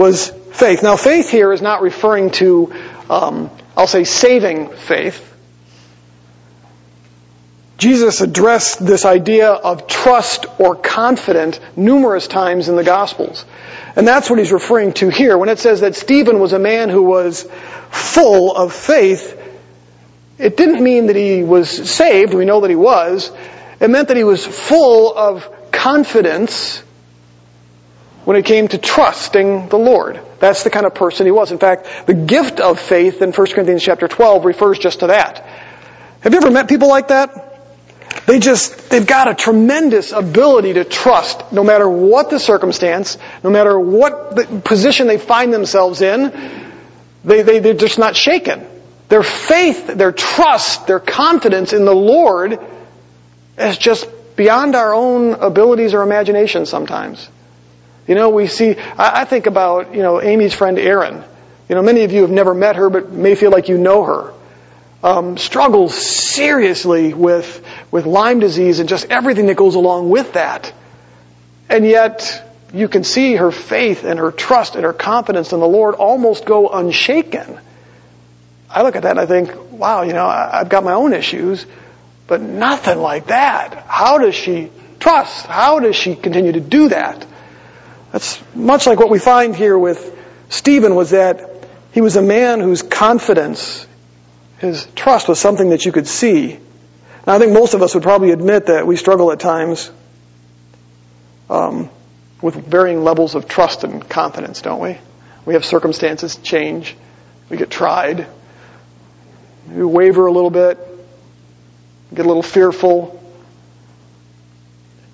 was 0.00 0.30
faith. 0.30 0.82
Now, 0.82 0.96
faith 0.96 1.28
here 1.28 1.52
is 1.52 1.60
not 1.60 1.82
referring 1.82 2.30
to, 2.30 2.72
um, 3.10 3.50
I'll 3.76 3.86
say, 3.86 4.04
saving 4.04 4.70
faith. 4.70 5.26
Jesus 7.76 8.22
addressed 8.22 8.84
this 8.84 9.04
idea 9.04 9.50
of 9.50 9.86
trust 9.86 10.46
or 10.58 10.74
confident 10.74 11.60
numerous 11.76 12.26
times 12.28 12.70
in 12.70 12.76
the 12.76 12.84
Gospels. 12.84 13.44
And 13.94 14.08
that's 14.08 14.30
what 14.30 14.38
he's 14.38 14.52
referring 14.52 14.94
to 14.94 15.10
here. 15.10 15.36
When 15.36 15.50
it 15.50 15.58
says 15.58 15.82
that 15.82 15.94
Stephen 15.94 16.40
was 16.40 16.54
a 16.54 16.58
man 16.58 16.88
who 16.88 17.02
was 17.02 17.46
full 17.90 18.56
of 18.56 18.72
faith, 18.72 19.38
it 20.38 20.56
didn't 20.56 20.82
mean 20.82 21.08
that 21.08 21.16
he 21.16 21.42
was 21.42 21.68
saved. 21.68 22.32
We 22.32 22.46
know 22.46 22.62
that 22.62 22.70
he 22.70 22.76
was. 22.76 23.30
It 23.80 23.90
meant 23.90 24.08
that 24.08 24.16
he 24.16 24.24
was 24.24 24.46
full 24.46 25.14
of 25.14 25.46
confidence 25.72 26.82
when 28.30 28.36
it 28.36 28.44
came 28.44 28.68
to 28.68 28.78
trusting 28.78 29.68
the 29.70 29.76
Lord. 29.76 30.20
That's 30.38 30.62
the 30.62 30.70
kind 30.70 30.86
of 30.86 30.94
person 30.94 31.26
he 31.26 31.32
was. 31.32 31.50
In 31.50 31.58
fact, 31.58 32.06
the 32.06 32.14
gift 32.14 32.60
of 32.60 32.78
faith 32.78 33.22
in 33.22 33.32
1 33.32 33.46
Corinthians 33.48 33.82
chapter 33.82 34.06
12 34.06 34.44
refers 34.44 34.78
just 34.78 35.00
to 35.00 35.08
that. 35.08 35.44
Have 36.20 36.32
you 36.32 36.38
ever 36.38 36.52
met 36.52 36.68
people 36.68 36.86
like 36.86 37.08
that? 37.08 37.30
They 38.26 38.38
just, 38.38 38.88
they've 38.88 39.04
got 39.04 39.26
a 39.26 39.34
tremendous 39.34 40.12
ability 40.12 40.74
to 40.74 40.84
trust 40.84 41.50
no 41.50 41.64
matter 41.64 41.88
what 41.88 42.30
the 42.30 42.38
circumstance, 42.38 43.18
no 43.42 43.50
matter 43.50 43.76
what 43.76 44.36
the 44.36 44.62
position 44.64 45.08
they 45.08 45.18
find 45.18 45.52
themselves 45.52 46.00
in, 46.00 46.30
they, 47.24 47.42
they, 47.42 47.58
they're 47.58 47.74
just 47.74 47.98
not 47.98 48.14
shaken. 48.14 48.64
Their 49.08 49.24
faith, 49.24 49.88
their 49.88 50.12
trust, 50.12 50.86
their 50.86 51.00
confidence 51.00 51.72
in 51.72 51.84
the 51.84 51.96
Lord 51.96 52.60
is 53.58 53.76
just 53.76 54.08
beyond 54.36 54.76
our 54.76 54.94
own 54.94 55.32
abilities 55.32 55.94
or 55.94 56.02
imagination 56.02 56.64
sometimes. 56.64 57.28
You 58.06 58.14
know, 58.14 58.30
we 58.30 58.46
see, 58.46 58.76
I, 58.76 59.22
I 59.22 59.24
think 59.24 59.46
about, 59.46 59.94
you 59.94 60.02
know, 60.02 60.20
Amy's 60.20 60.54
friend 60.54 60.78
Erin. 60.78 61.24
You 61.68 61.74
know, 61.76 61.82
many 61.82 62.02
of 62.04 62.12
you 62.12 62.22
have 62.22 62.30
never 62.30 62.54
met 62.54 62.76
her, 62.76 62.90
but 62.90 63.12
may 63.12 63.34
feel 63.34 63.50
like 63.50 63.68
you 63.68 63.78
know 63.78 64.04
her. 64.04 64.32
Um, 65.02 65.38
struggles 65.38 65.94
seriously 65.94 67.14
with, 67.14 67.64
with 67.90 68.06
Lyme 68.06 68.40
disease 68.40 68.80
and 68.80 68.88
just 68.88 69.06
everything 69.10 69.46
that 69.46 69.56
goes 69.56 69.74
along 69.74 70.10
with 70.10 70.34
that. 70.34 70.72
And 71.68 71.86
yet, 71.86 72.44
you 72.72 72.88
can 72.88 73.04
see 73.04 73.36
her 73.36 73.50
faith 73.50 74.04
and 74.04 74.18
her 74.18 74.32
trust 74.32 74.74
and 74.74 74.84
her 74.84 74.92
confidence 74.92 75.52
in 75.52 75.60
the 75.60 75.68
Lord 75.68 75.94
almost 75.94 76.44
go 76.44 76.68
unshaken. 76.68 77.58
I 78.68 78.82
look 78.82 78.96
at 78.96 79.02
that 79.02 79.12
and 79.12 79.20
I 79.20 79.26
think, 79.26 79.72
wow, 79.72 80.02
you 80.02 80.12
know, 80.12 80.26
I've 80.26 80.68
got 80.68 80.84
my 80.84 80.92
own 80.92 81.12
issues, 81.12 81.66
but 82.26 82.40
nothing 82.40 82.98
like 82.98 83.26
that. 83.26 83.84
How 83.88 84.18
does 84.18 84.34
she 84.34 84.70
trust? 85.00 85.46
How 85.46 85.80
does 85.80 85.96
she 85.96 86.14
continue 86.14 86.52
to 86.52 86.60
do 86.60 86.90
that? 86.90 87.26
That's 88.12 88.42
much 88.54 88.86
like 88.86 88.98
what 88.98 89.10
we 89.10 89.18
find 89.18 89.54
here 89.54 89.78
with 89.78 90.16
Stephen 90.48 90.94
was 90.94 91.10
that 91.10 91.48
he 91.92 92.00
was 92.00 92.16
a 92.16 92.22
man 92.22 92.60
whose 92.60 92.82
confidence, 92.82 93.86
his 94.58 94.86
trust 94.96 95.28
was 95.28 95.38
something 95.38 95.70
that 95.70 95.84
you 95.84 95.92
could 95.92 96.06
see. 96.06 96.58
Now 97.26 97.34
I 97.34 97.38
think 97.38 97.52
most 97.52 97.74
of 97.74 97.82
us 97.82 97.94
would 97.94 98.02
probably 98.02 98.30
admit 98.32 98.66
that 98.66 98.86
we 98.86 98.96
struggle 98.96 99.30
at 99.32 99.40
times 99.40 99.90
um, 101.48 101.88
with 102.42 102.54
varying 102.54 103.04
levels 103.04 103.34
of 103.34 103.46
trust 103.46 103.84
and 103.84 104.08
confidence, 104.08 104.62
don't 104.62 104.80
we? 104.80 104.98
We 105.44 105.54
have 105.54 105.64
circumstances 105.64 106.36
change. 106.36 106.96
We 107.48 107.56
get 107.56 107.70
tried. 107.70 108.26
We 109.68 109.84
waver 109.84 110.26
a 110.26 110.32
little 110.32 110.50
bit, 110.50 110.78
get 112.12 112.24
a 112.24 112.28
little 112.28 112.42
fearful. 112.42 113.16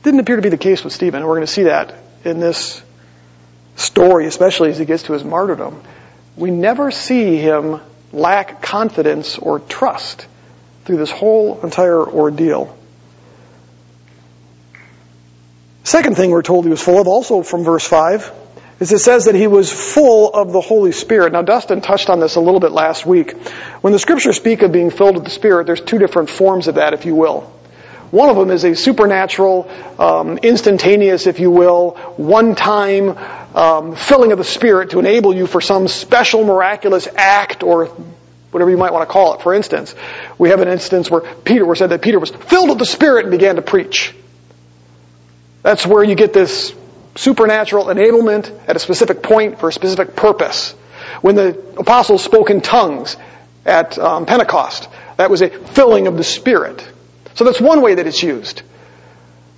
Didn't 0.02 0.20
appear 0.20 0.36
to 0.36 0.42
be 0.42 0.48
the 0.48 0.56
case 0.56 0.84
with 0.84 0.92
Stephen. 0.92 1.22
We're 1.24 1.34
going 1.34 1.46
to 1.46 1.52
see 1.52 1.64
that 1.64 1.94
in 2.24 2.38
this 2.38 2.82
story, 3.76 4.26
especially 4.26 4.70
as 4.70 4.78
he 4.78 4.84
gets 4.84 5.04
to 5.04 5.12
his 5.12 5.24
martyrdom. 5.24 5.80
We 6.36 6.50
never 6.50 6.90
see 6.90 7.36
him 7.36 7.80
lack 8.12 8.62
confidence 8.62 9.38
or 9.38 9.60
trust 9.60 10.26
through 10.84 10.96
this 10.96 11.10
whole 11.10 11.60
entire 11.62 12.04
ordeal. 12.04 12.76
Second 15.84 16.16
thing 16.16 16.30
we're 16.30 16.42
told 16.42 16.64
he 16.64 16.70
was 16.70 16.82
full 16.82 17.00
of, 17.00 17.06
also 17.06 17.42
from 17.42 17.62
verse 17.62 17.86
5, 17.86 18.32
is 18.80 18.92
it 18.92 18.98
says 18.98 19.26
that 19.26 19.34
he 19.34 19.46
was 19.46 19.72
full 19.72 20.32
of 20.32 20.52
the 20.52 20.60
Holy 20.60 20.92
Spirit. 20.92 21.32
Now, 21.32 21.42
Dustin 21.42 21.80
touched 21.80 22.10
on 22.10 22.20
this 22.20 22.36
a 22.36 22.40
little 22.40 22.60
bit 22.60 22.72
last 22.72 23.06
week. 23.06 23.32
When 23.80 23.92
the 23.92 23.98
scriptures 23.98 24.36
speak 24.36 24.62
of 24.62 24.72
being 24.72 24.90
filled 24.90 25.14
with 25.14 25.24
the 25.24 25.30
Spirit, 25.30 25.66
there's 25.66 25.80
two 25.80 25.98
different 25.98 26.28
forms 26.28 26.68
of 26.68 26.74
that, 26.74 26.92
if 26.92 27.06
you 27.06 27.14
will. 27.14 27.52
One 28.10 28.30
of 28.30 28.36
them 28.36 28.50
is 28.50 28.64
a 28.64 28.74
supernatural, 28.74 29.70
um, 29.98 30.38
instantaneous, 30.38 31.26
if 31.26 31.40
you 31.40 31.50
will, 31.50 31.90
one-time 32.16 33.18
um, 33.54 33.96
filling 33.96 34.32
of 34.32 34.38
the 34.38 34.44
Spirit 34.44 34.90
to 34.90 34.98
enable 34.98 35.34
you 35.34 35.46
for 35.46 35.60
some 35.60 35.88
special 35.88 36.44
miraculous 36.44 37.08
act 37.16 37.62
or 37.62 37.86
whatever 38.50 38.70
you 38.70 38.76
might 38.76 38.92
want 38.92 39.08
to 39.08 39.12
call 39.12 39.34
it. 39.34 39.42
For 39.42 39.54
instance, 39.54 39.94
we 40.38 40.50
have 40.50 40.60
an 40.60 40.68
instance 40.68 41.10
where 41.10 41.20
Peter, 41.20 41.66
where 41.66 41.74
said 41.74 41.90
that 41.90 42.00
Peter 42.00 42.20
was 42.20 42.30
filled 42.30 42.68
with 42.68 42.78
the 42.78 42.86
Spirit 42.86 43.24
and 43.24 43.30
began 43.30 43.56
to 43.56 43.62
preach. 43.62 44.14
That's 45.62 45.84
where 45.84 46.04
you 46.04 46.14
get 46.14 46.32
this 46.32 46.74
supernatural 47.16 47.86
enablement 47.86 48.52
at 48.68 48.76
a 48.76 48.78
specific 48.78 49.22
point 49.22 49.58
for 49.58 49.68
a 49.68 49.72
specific 49.72 50.14
purpose. 50.14 50.72
When 51.22 51.34
the 51.34 51.58
apostles 51.76 52.22
spoke 52.22 52.50
in 52.50 52.60
tongues 52.60 53.16
at 53.64 53.98
um, 53.98 54.26
Pentecost, 54.26 54.88
that 55.16 55.30
was 55.30 55.42
a 55.42 55.48
filling 55.48 56.06
of 56.06 56.16
the 56.16 56.24
Spirit. 56.24 56.86
So 57.36 57.44
that's 57.44 57.60
one 57.60 57.82
way 57.82 57.94
that 57.94 58.06
it's 58.06 58.22
used. 58.22 58.62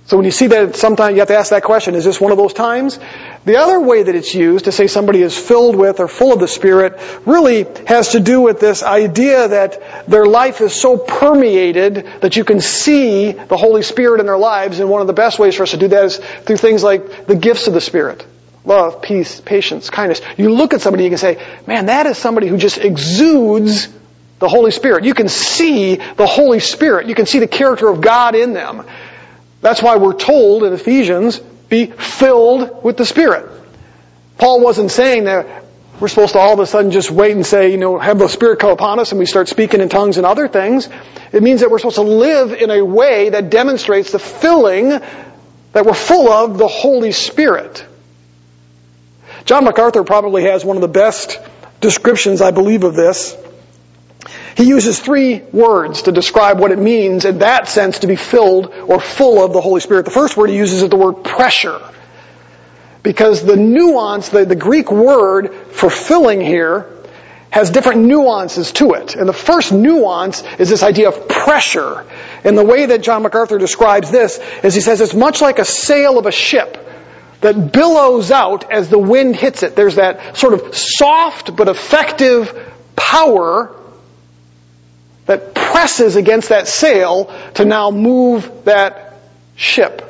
So 0.05 0.17
when 0.17 0.25
you 0.25 0.31
see 0.31 0.47
that, 0.47 0.75
sometimes 0.75 1.13
you 1.13 1.19
have 1.19 1.27
to 1.27 1.37
ask 1.37 1.51
that 1.51 1.63
question, 1.63 1.93
is 1.93 2.03
this 2.03 2.19
one 2.19 2.31
of 2.31 2.37
those 2.39 2.53
times? 2.53 2.99
The 3.45 3.57
other 3.57 3.79
way 3.79 4.01
that 4.01 4.15
it's 4.15 4.33
used 4.33 4.65
to 4.65 4.71
say 4.71 4.87
somebody 4.87 5.21
is 5.21 5.37
filled 5.37 5.75
with 5.75 5.99
or 5.99 6.07
full 6.07 6.33
of 6.33 6.39
the 6.39 6.47
Spirit 6.47 6.99
really 7.27 7.67
has 7.85 8.13
to 8.13 8.19
do 8.19 8.41
with 8.41 8.59
this 8.59 8.81
idea 8.81 9.47
that 9.47 10.07
their 10.07 10.25
life 10.25 10.61
is 10.61 10.73
so 10.73 10.97
permeated 10.97 12.07
that 12.21 12.35
you 12.35 12.43
can 12.43 12.59
see 12.59 13.33
the 13.33 13.55
Holy 13.55 13.83
Spirit 13.83 14.19
in 14.19 14.25
their 14.25 14.37
lives, 14.37 14.79
and 14.79 14.89
one 14.89 15.01
of 15.01 15.07
the 15.07 15.13
best 15.13 15.37
ways 15.37 15.55
for 15.55 15.63
us 15.63 15.71
to 15.71 15.77
do 15.77 15.87
that 15.89 16.05
is 16.05 16.17
through 16.17 16.57
things 16.57 16.83
like 16.83 17.27
the 17.27 17.35
gifts 17.35 17.67
of 17.67 17.75
the 17.75 17.81
Spirit. 17.81 18.25
Love, 18.65 19.03
peace, 19.03 19.39
patience, 19.39 19.91
kindness. 19.91 20.21
You 20.37 20.49
look 20.49 20.73
at 20.73 20.81
somebody, 20.81 21.05
and 21.05 21.11
you 21.13 21.17
can 21.17 21.37
say, 21.37 21.47
man, 21.67 21.85
that 21.85 22.07
is 22.07 22.17
somebody 22.17 22.47
who 22.47 22.57
just 22.57 22.79
exudes 22.79 23.87
the 24.39 24.47
Holy 24.47 24.71
Spirit. 24.71 25.03
You 25.03 25.13
can 25.13 25.29
see 25.29 25.95
the 25.95 26.25
Holy 26.25 26.59
Spirit. 26.59 27.07
You 27.07 27.15
can 27.15 27.25
see 27.25 27.39
the 27.39 27.47
character 27.47 27.87
of 27.87 28.01
God 28.01 28.35
in 28.35 28.53
them. 28.53 28.85
That's 29.61 29.81
why 29.81 29.97
we're 29.97 30.13
told 30.13 30.63
in 30.63 30.73
Ephesians, 30.73 31.39
be 31.39 31.87
filled 31.87 32.83
with 32.83 32.97
the 32.97 33.05
Spirit. 33.05 33.49
Paul 34.37 34.61
wasn't 34.61 34.91
saying 34.91 35.25
that 35.25 35.65
we're 35.99 36.07
supposed 36.07 36.31
to 36.33 36.39
all 36.39 36.53
of 36.53 36.59
a 36.59 36.65
sudden 36.65 36.91
just 36.91 37.11
wait 37.11 37.33
and 37.33 37.45
say, 37.45 37.71
you 37.71 37.77
know, 37.77 37.99
have 37.99 38.17
the 38.17 38.29
Spirit 38.29 38.59
come 38.59 38.71
upon 38.71 38.99
us 38.99 39.11
and 39.11 39.19
we 39.19 39.25
start 39.25 39.49
speaking 39.49 39.81
in 39.81 39.89
tongues 39.89 40.15
and 40.15 40.25
other 40.25 40.47
things. 40.47 40.87
It 41.33 41.43
means 41.43 41.59
that 41.59 41.69
we're 41.69 41.79
supposed 41.79 41.97
to 41.97 42.03
live 42.03 42.53
in 42.53 42.71
a 42.71 42.83
way 42.83 43.29
that 43.29 43.49
demonstrates 43.49 44.13
the 44.13 44.19
filling 44.19 44.89
that 44.89 45.85
we're 45.85 45.93
full 45.93 46.29
of 46.29 46.57
the 46.57 46.69
Holy 46.69 47.11
Spirit. 47.11 47.85
John 49.43 49.65
MacArthur 49.65 50.03
probably 50.03 50.43
has 50.43 50.63
one 50.63 50.77
of 50.77 50.81
the 50.81 50.87
best 50.87 51.37
descriptions, 51.81 52.41
I 52.41 52.51
believe, 52.51 52.83
of 52.83 52.95
this. 52.95 53.35
He 54.55 54.63
uses 54.65 54.99
three 54.99 55.41
words 55.51 56.03
to 56.03 56.11
describe 56.11 56.59
what 56.59 56.71
it 56.71 56.79
means 56.79 57.25
in 57.25 57.39
that 57.39 57.67
sense 57.67 57.99
to 57.99 58.07
be 58.07 58.15
filled 58.15 58.67
or 58.67 58.99
full 58.99 59.43
of 59.43 59.53
the 59.53 59.61
Holy 59.61 59.81
Spirit. 59.81 60.05
The 60.05 60.11
first 60.11 60.37
word 60.37 60.49
he 60.49 60.57
uses 60.57 60.83
is 60.83 60.89
the 60.89 60.95
word 60.95 61.23
pressure. 61.23 61.79
Because 63.03 63.43
the 63.43 63.55
nuance, 63.55 64.29
the, 64.29 64.45
the 64.45 64.55
Greek 64.55 64.91
word 64.91 65.53
for 65.71 65.89
filling 65.89 66.41
here 66.41 66.89
has 67.49 67.71
different 67.71 68.03
nuances 68.03 68.71
to 68.73 68.93
it. 68.93 69.15
And 69.15 69.27
the 69.27 69.33
first 69.33 69.71
nuance 69.71 70.43
is 70.59 70.69
this 70.69 70.83
idea 70.83 71.09
of 71.09 71.27
pressure. 71.27 72.05
And 72.43 72.57
the 72.57 72.63
way 72.63 72.87
that 72.87 73.01
John 73.01 73.23
MacArthur 73.23 73.57
describes 73.57 74.11
this 74.11 74.39
is 74.63 74.75
he 74.75 74.81
says 74.81 75.01
it's 75.01 75.13
much 75.13 75.41
like 75.41 75.59
a 75.59 75.65
sail 75.65 76.19
of 76.19 76.25
a 76.25 76.31
ship 76.31 76.77
that 77.41 77.71
billows 77.71 78.31
out 78.31 78.71
as 78.71 78.89
the 78.89 78.99
wind 78.99 79.35
hits 79.35 79.63
it. 79.63 79.75
There's 79.75 79.95
that 79.95 80.37
sort 80.37 80.53
of 80.53 80.75
soft 80.75 81.55
but 81.55 81.69
effective 81.69 82.73
power 82.95 83.75
that 85.29 85.53
presses 85.53 86.15
against 86.15 86.49
that 86.49 86.67
sail 86.67 87.31
to 87.53 87.63
now 87.63 87.91
move 87.91 88.65
that 88.65 89.13
ship. 89.55 90.03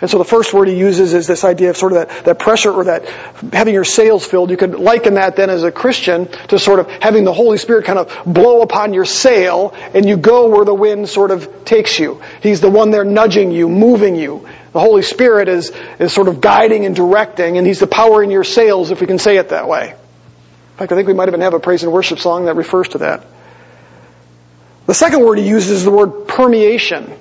And 0.00 0.10
so 0.10 0.16
the 0.16 0.24
first 0.24 0.54
word 0.54 0.68
he 0.68 0.74
uses 0.74 1.12
is 1.12 1.26
this 1.26 1.44
idea 1.44 1.68
of 1.68 1.76
sort 1.76 1.92
of 1.92 1.98
that, 1.98 2.24
that 2.24 2.38
pressure 2.38 2.72
or 2.72 2.84
that 2.84 3.06
having 3.52 3.74
your 3.74 3.84
sails 3.84 4.24
filled. 4.24 4.48
You 4.48 4.56
could 4.56 4.74
liken 4.74 5.14
that 5.14 5.36
then 5.36 5.50
as 5.50 5.64
a 5.64 5.70
Christian 5.70 6.28
to 6.48 6.58
sort 6.58 6.80
of 6.80 6.88
having 6.88 7.24
the 7.24 7.34
Holy 7.34 7.58
Spirit 7.58 7.84
kind 7.84 7.98
of 7.98 8.22
blow 8.24 8.62
upon 8.62 8.94
your 8.94 9.04
sail 9.04 9.74
and 9.92 10.08
you 10.08 10.16
go 10.16 10.48
where 10.48 10.64
the 10.64 10.74
wind 10.74 11.10
sort 11.10 11.30
of 11.30 11.66
takes 11.66 11.98
you. 11.98 12.22
He's 12.42 12.62
the 12.62 12.70
one 12.70 12.90
there 12.90 13.04
nudging 13.04 13.50
you, 13.50 13.68
moving 13.68 14.16
you. 14.16 14.48
The 14.72 14.80
Holy 14.80 15.02
Spirit 15.02 15.50
is, 15.50 15.72
is 15.98 16.10
sort 16.10 16.28
of 16.28 16.40
guiding 16.40 16.86
and 16.86 16.96
directing 16.96 17.58
and 17.58 17.66
He's 17.66 17.80
the 17.80 17.86
power 17.86 18.22
in 18.22 18.30
your 18.30 18.44
sails 18.44 18.90
if 18.90 19.02
we 19.02 19.06
can 19.06 19.18
say 19.18 19.36
it 19.36 19.50
that 19.50 19.68
way. 19.68 19.90
In 19.90 20.78
fact, 20.78 20.90
I 20.90 20.94
think 20.96 21.06
we 21.06 21.12
might 21.12 21.28
even 21.28 21.42
have 21.42 21.52
a 21.52 21.60
praise 21.60 21.82
and 21.82 21.92
worship 21.92 22.18
song 22.18 22.46
that 22.46 22.56
refers 22.56 22.88
to 22.88 22.98
that. 22.98 23.26
The 24.86 24.94
second 24.94 25.24
word 25.24 25.38
he 25.38 25.48
uses 25.48 25.70
is 25.70 25.84
the 25.84 25.90
word 25.90 26.28
permeation. 26.28 27.12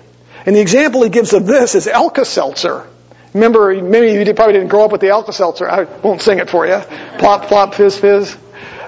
And 0.46 0.55
the 0.55 0.60
example 0.60 1.03
he 1.03 1.10
gives 1.10 1.34
of 1.34 1.46
this 1.46 1.75
is 1.75 1.88
Alka-Seltzer. 1.88 2.86
Remember, 3.34 3.74
many 3.82 4.15
of 4.15 4.27
you 4.27 4.34
probably 4.34 4.53
didn't 4.53 4.67
grow 4.67 4.86
up 4.86 4.91
with 4.91 5.01
the 5.01 5.10
Alka-Seltzer. 5.10 5.70
I 5.70 5.84
won't 5.84 6.22
sing 6.22 6.39
it 6.39 6.50
for 6.50 6.67
you. 6.67 6.79
Plop, 7.17 7.48
plop, 7.48 7.74
fizz, 7.74 7.98
fizz. 7.98 8.38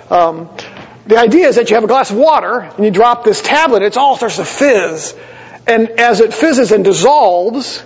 Um, 0.10 0.50
the 1.08 1.17
idea 1.17 1.48
is 1.48 1.55
that 1.55 1.70
you 1.70 1.75
have 1.75 1.84
a 1.84 1.88
glass 1.88 2.12
of 2.12 2.17
water 2.17 2.60
and 2.60 2.86
you 2.86 2.91
drop 2.91 3.24
this 3.24 3.41
tablet, 3.41 3.82
it's 3.82 3.98
all 3.98 4.17
starts 4.17 4.36
to 4.36 4.46
fizz. 4.46 5.15
And 5.67 5.91
as 6.00 6.20
it 6.20 6.34
fizzes 6.34 6.72
and 6.72 6.84
dissolves, 6.84 7.84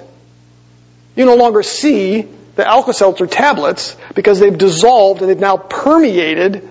you 1.15 1.25
no 1.25 1.35
longer 1.35 1.63
see 1.63 2.27
the 2.55 2.67
Alka-Seltzer 2.67 3.27
tablets 3.27 3.95
because 4.15 4.39
they've 4.39 4.57
dissolved 4.57 5.21
and 5.21 5.29
they've 5.29 5.39
now 5.39 5.57
permeated 5.57 6.67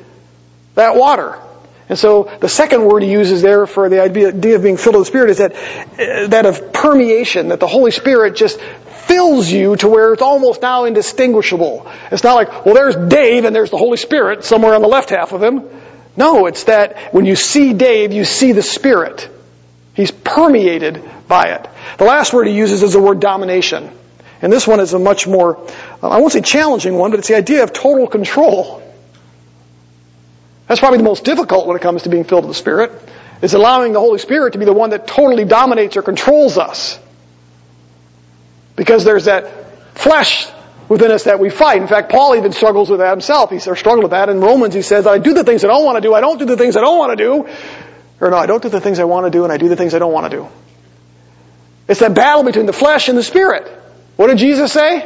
that 0.74 0.96
water. 0.96 1.38
And 1.88 1.98
so 1.98 2.30
the 2.40 2.48
second 2.48 2.84
word 2.84 3.02
he 3.02 3.10
uses 3.10 3.40
there 3.40 3.66
for 3.66 3.88
the 3.88 4.02
idea 4.02 4.28
of 4.28 4.62
being 4.62 4.76
filled 4.76 4.96
with 4.96 5.06
the 5.06 5.10
Spirit 5.10 5.30
is 5.30 5.38
that, 5.38 5.54
eh, 5.98 6.26
that 6.28 6.44
of 6.44 6.72
permeation, 6.72 7.48
that 7.48 7.60
the 7.60 7.66
Holy 7.66 7.90
Spirit 7.90 8.36
just 8.36 8.60
fills 8.60 9.50
you 9.50 9.74
to 9.76 9.88
where 9.88 10.12
it's 10.12 10.20
almost 10.20 10.60
now 10.60 10.84
indistinguishable. 10.84 11.90
It's 12.12 12.22
not 12.22 12.34
like, 12.34 12.66
well, 12.66 12.74
there's 12.74 12.94
Dave 12.94 13.46
and 13.46 13.56
there's 13.56 13.70
the 13.70 13.78
Holy 13.78 13.96
Spirit 13.96 14.44
somewhere 14.44 14.74
on 14.74 14.82
the 14.82 14.88
left 14.88 15.10
half 15.10 15.32
of 15.32 15.42
him. 15.42 15.64
No, 16.14 16.46
it's 16.46 16.64
that 16.64 17.14
when 17.14 17.24
you 17.24 17.36
see 17.36 17.72
Dave, 17.72 18.12
you 18.12 18.24
see 18.24 18.52
the 18.52 18.62
Spirit. 18.62 19.28
He's 19.94 20.10
permeated 20.10 21.02
by 21.26 21.52
it. 21.54 21.68
The 21.96 22.04
last 22.04 22.32
word 22.32 22.46
he 22.46 22.54
uses 22.54 22.82
is 22.82 22.92
the 22.92 23.00
word 23.00 23.20
domination. 23.20 23.90
And 24.42 24.52
this 24.52 24.66
one 24.66 24.78
is 24.80 24.92
a 24.92 24.98
much 24.98 25.26
more, 25.26 25.66
I 26.02 26.20
won't 26.20 26.32
say 26.32 26.40
challenging 26.40 26.94
one, 26.94 27.10
but 27.10 27.18
it's 27.18 27.28
the 27.28 27.36
idea 27.36 27.62
of 27.62 27.72
total 27.72 28.06
control. 28.06 28.82
That's 30.68 30.80
probably 30.80 30.98
the 30.98 31.04
most 31.04 31.24
difficult 31.24 31.66
when 31.66 31.76
it 31.76 31.82
comes 31.82 32.02
to 32.02 32.10
being 32.10 32.24
filled 32.24 32.44
with 32.44 32.54
the 32.54 32.60
Spirit, 32.60 32.92
is 33.40 33.54
allowing 33.54 33.94
the 33.94 34.00
Holy 34.00 34.18
Spirit 34.18 34.52
to 34.52 34.58
be 34.58 34.66
the 34.66 34.72
one 34.72 34.90
that 34.90 35.06
totally 35.06 35.44
dominates 35.44 35.96
or 35.96 36.02
controls 36.02 36.58
us. 36.58 36.98
Because 38.76 39.02
there's 39.04 39.24
that 39.24 39.96
flesh 39.96 40.46
within 40.88 41.10
us 41.10 41.24
that 41.24 41.40
we 41.40 41.50
fight. 41.50 41.80
In 41.80 41.88
fact, 41.88 42.10
Paul 42.10 42.36
even 42.36 42.52
struggles 42.52 42.90
with 42.90 43.00
that 43.00 43.10
himself. 43.10 43.50
He 43.50 43.58
struggled 43.58 44.02
with 44.02 44.10
that. 44.10 44.28
In 44.28 44.40
Romans, 44.40 44.74
he 44.74 44.82
says, 44.82 45.06
I 45.06 45.18
do 45.18 45.34
the 45.34 45.44
things 45.44 45.64
I 45.64 45.68
don't 45.68 45.84
want 45.84 45.96
to 45.96 46.00
do. 46.02 46.14
I 46.14 46.20
don't 46.20 46.38
do 46.38 46.44
the 46.44 46.56
things 46.56 46.76
I 46.76 46.80
don't 46.80 46.98
want 46.98 47.18
to 47.18 47.24
do. 47.24 47.48
Or 48.20 48.30
no, 48.30 48.36
I 48.36 48.46
don't 48.46 48.62
do 48.62 48.68
the 48.68 48.80
things 48.80 48.98
I 48.98 49.04
want 49.04 49.26
to 49.26 49.30
do 49.30 49.44
and 49.44 49.52
I 49.52 49.56
do 49.56 49.68
the 49.68 49.76
things 49.76 49.94
I 49.94 49.98
don't 49.98 50.12
want 50.12 50.30
to 50.30 50.36
do. 50.36 50.48
It's 51.88 52.00
that 52.00 52.14
battle 52.14 52.42
between 52.42 52.66
the 52.66 52.72
flesh 52.72 53.08
and 53.08 53.16
the 53.16 53.22
spirit. 53.22 53.66
What 54.16 54.26
did 54.26 54.38
Jesus 54.38 54.72
say? 54.72 55.04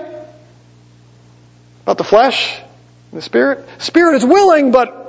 About 1.82 1.98
the 1.98 2.04
flesh 2.04 2.58
and 2.58 3.18
the 3.18 3.22
spirit? 3.22 3.68
Spirit 3.78 4.16
is 4.16 4.24
willing, 4.24 4.72
but 4.72 5.01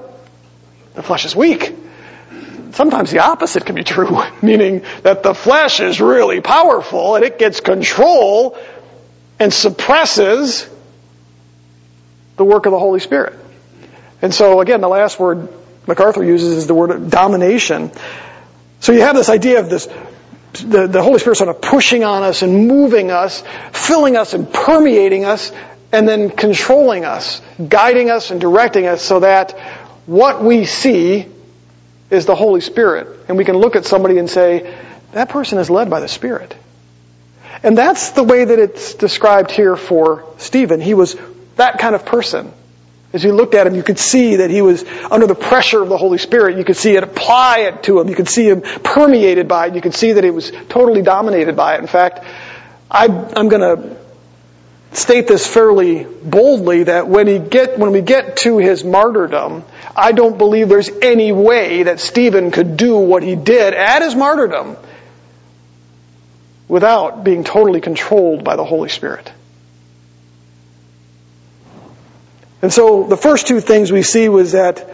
the 0.96 1.04
flesh 1.04 1.26
is 1.26 1.36
weak. 1.36 1.76
Sometimes 2.72 3.12
the 3.12 3.20
opposite 3.20 3.66
can 3.66 3.76
be 3.76 3.84
true, 3.84 4.22
meaning 4.42 4.84
that 5.04 5.24
the 5.24 5.34
flesh 5.34 5.80
is 5.80 6.02
really 6.02 6.42
powerful 6.42 7.16
and 7.16 7.24
it 7.24 7.38
gets 7.38 7.60
control 7.60 8.58
and 9.40 9.54
suppresses 9.54 10.70
the 12.38 12.44
work 12.44 12.66
of 12.66 12.72
the 12.72 12.80
Holy 12.80 13.00
Spirit. 13.00 13.38
And 14.22 14.34
so 14.34 14.62
again, 14.62 14.82
the 14.82 14.88
last 14.88 15.20
word 15.20 15.50
MacArthur 15.86 16.24
uses 16.24 16.54
is 16.54 16.68
the 16.68 16.74
word 16.74 17.10
domination. 17.10 17.92
So 18.80 18.92
you 18.92 19.02
have 19.02 19.16
this 19.16 19.30
idea 19.30 19.60
of 19.60 19.70
this, 19.70 19.88
the, 20.54 20.88
the 20.88 21.04
Holy 21.04 21.20
Spirit 21.20 21.36
sort 21.36 21.50
of 21.50 21.62
pushing 21.62 22.04
on 22.04 22.24
us 22.24 22.42
and 22.42 22.68
moving 22.68 23.12
us, 23.12 23.44
filling 23.72 24.16
us 24.16 24.34
and 24.34 24.52
permeating 24.52 25.26
us, 25.26 25.52
and 25.92 26.08
then 26.08 26.30
controlling 26.32 27.06
us, 27.06 27.42
guiding 27.68 28.10
us 28.10 28.32
and 28.32 28.42
directing 28.42 28.88
us 28.88 29.02
so 29.02 29.20
that 29.20 29.56
what 30.06 30.44
we 30.44 30.66
see 30.66 31.28
is 32.10 32.26
the 32.26 32.36
Holy 32.36 32.62
Spirit. 32.62 33.08
And 33.28 33.38
we 33.38 33.46
can 33.46 33.58
look 33.58 33.76
at 33.76 33.86
somebody 33.86 34.18
and 34.18 34.30
say, 34.30 34.76
that 35.14 35.30
person 35.30 35.58
is 35.60 35.70
led 35.70 35.90
by 35.90 36.00
the 36.00 36.08
Spirit. 36.08 36.56
And 37.62 37.78
that's 37.78 38.12
the 38.12 38.24
way 38.24 38.46
that 38.46 38.60
it's 38.60 38.96
described 38.96 39.52
here 39.52 39.76
for 39.76 40.26
Stephen. 40.38 40.82
He 40.82 40.94
was 40.94 41.16
that 41.56 41.80
kind 41.80 41.96
of 41.96 42.06
person. 42.06 42.52
As 43.14 43.24
you 43.24 43.32
looked 43.32 43.54
at 43.54 43.68
him, 43.68 43.76
you 43.76 43.84
could 43.84 44.00
see 44.00 44.38
that 44.38 44.50
he 44.50 44.64
was 44.64 44.84
under 45.12 45.28
the 45.28 45.36
pressure 45.36 45.82
of 45.82 45.88
the 45.88 45.98
Holy 45.98 46.18
Spirit. 46.18 46.58
You 46.58 46.66
could 46.66 46.78
see 46.78 46.96
it 46.96 47.04
apply 47.04 47.60
it 47.60 47.84
to 47.84 48.00
him. 48.00 48.10
You 48.10 48.16
could 48.16 48.28
see 48.28 48.50
him 48.50 48.62
permeated 48.62 49.48
by 49.48 49.68
it. 49.68 49.76
You 49.76 49.82
could 49.82 49.94
see 49.94 50.14
that 50.14 50.24
he 50.24 50.32
was 50.32 50.52
totally 50.70 51.04
dominated 51.04 51.56
by 51.56 51.76
it. 51.76 51.82
In 51.82 51.88
fact, 51.88 52.26
I, 52.90 53.06
I'm 53.06 53.50
going 53.50 53.62
to 53.62 54.03
state 54.98 55.28
this 55.28 55.46
fairly 55.46 56.04
boldly 56.04 56.84
that 56.84 57.08
when, 57.08 57.28
he 57.28 57.40
get, 57.40 57.80
when 57.80 57.92
we 57.92 58.02
get 58.02 58.38
to 58.38 58.58
his 58.58 58.84
martyrdom, 58.84 59.64
I 59.96 60.12
don't 60.12 60.38
believe 60.38 60.70
there's 60.70 60.90
any 61.02 61.32
way 61.32 61.84
that 61.84 62.00
Stephen 62.00 62.52
could 62.52 62.78
do 62.78 62.98
what 62.98 63.24
he 63.24 63.36
did 63.36 63.74
at 63.74 64.02
his 64.02 64.16
martyrdom 64.16 64.78
without 66.68 67.24
being 67.24 67.44
totally 67.44 67.82
controlled 67.82 68.44
by 68.44 68.56
the 68.56 68.66
Holy 68.66 68.90
Spirit. 68.90 69.32
And 72.62 72.72
so 72.72 73.04
the 73.04 73.18
first 73.18 73.48
two 73.48 73.60
things 73.60 73.92
we 73.92 74.04
see 74.04 74.30
was 74.30 74.54
that 74.54 74.88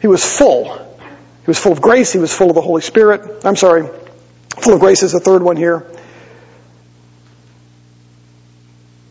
he 0.00 0.06
was 0.06 0.24
full. 0.24 0.74
He 0.74 1.46
was 1.46 1.58
full 1.58 1.72
of 1.72 1.82
grace. 1.82 2.12
He 2.12 2.18
was 2.18 2.32
full 2.32 2.48
of 2.48 2.54
the 2.54 2.62
Holy 2.62 2.80
Spirit. 2.80 3.44
I'm 3.44 3.56
sorry. 3.56 3.88
Full 4.58 4.74
of 4.74 4.80
grace 4.80 5.02
is 5.02 5.12
the 5.12 5.20
third 5.20 5.42
one 5.42 5.56
here. 5.56 5.86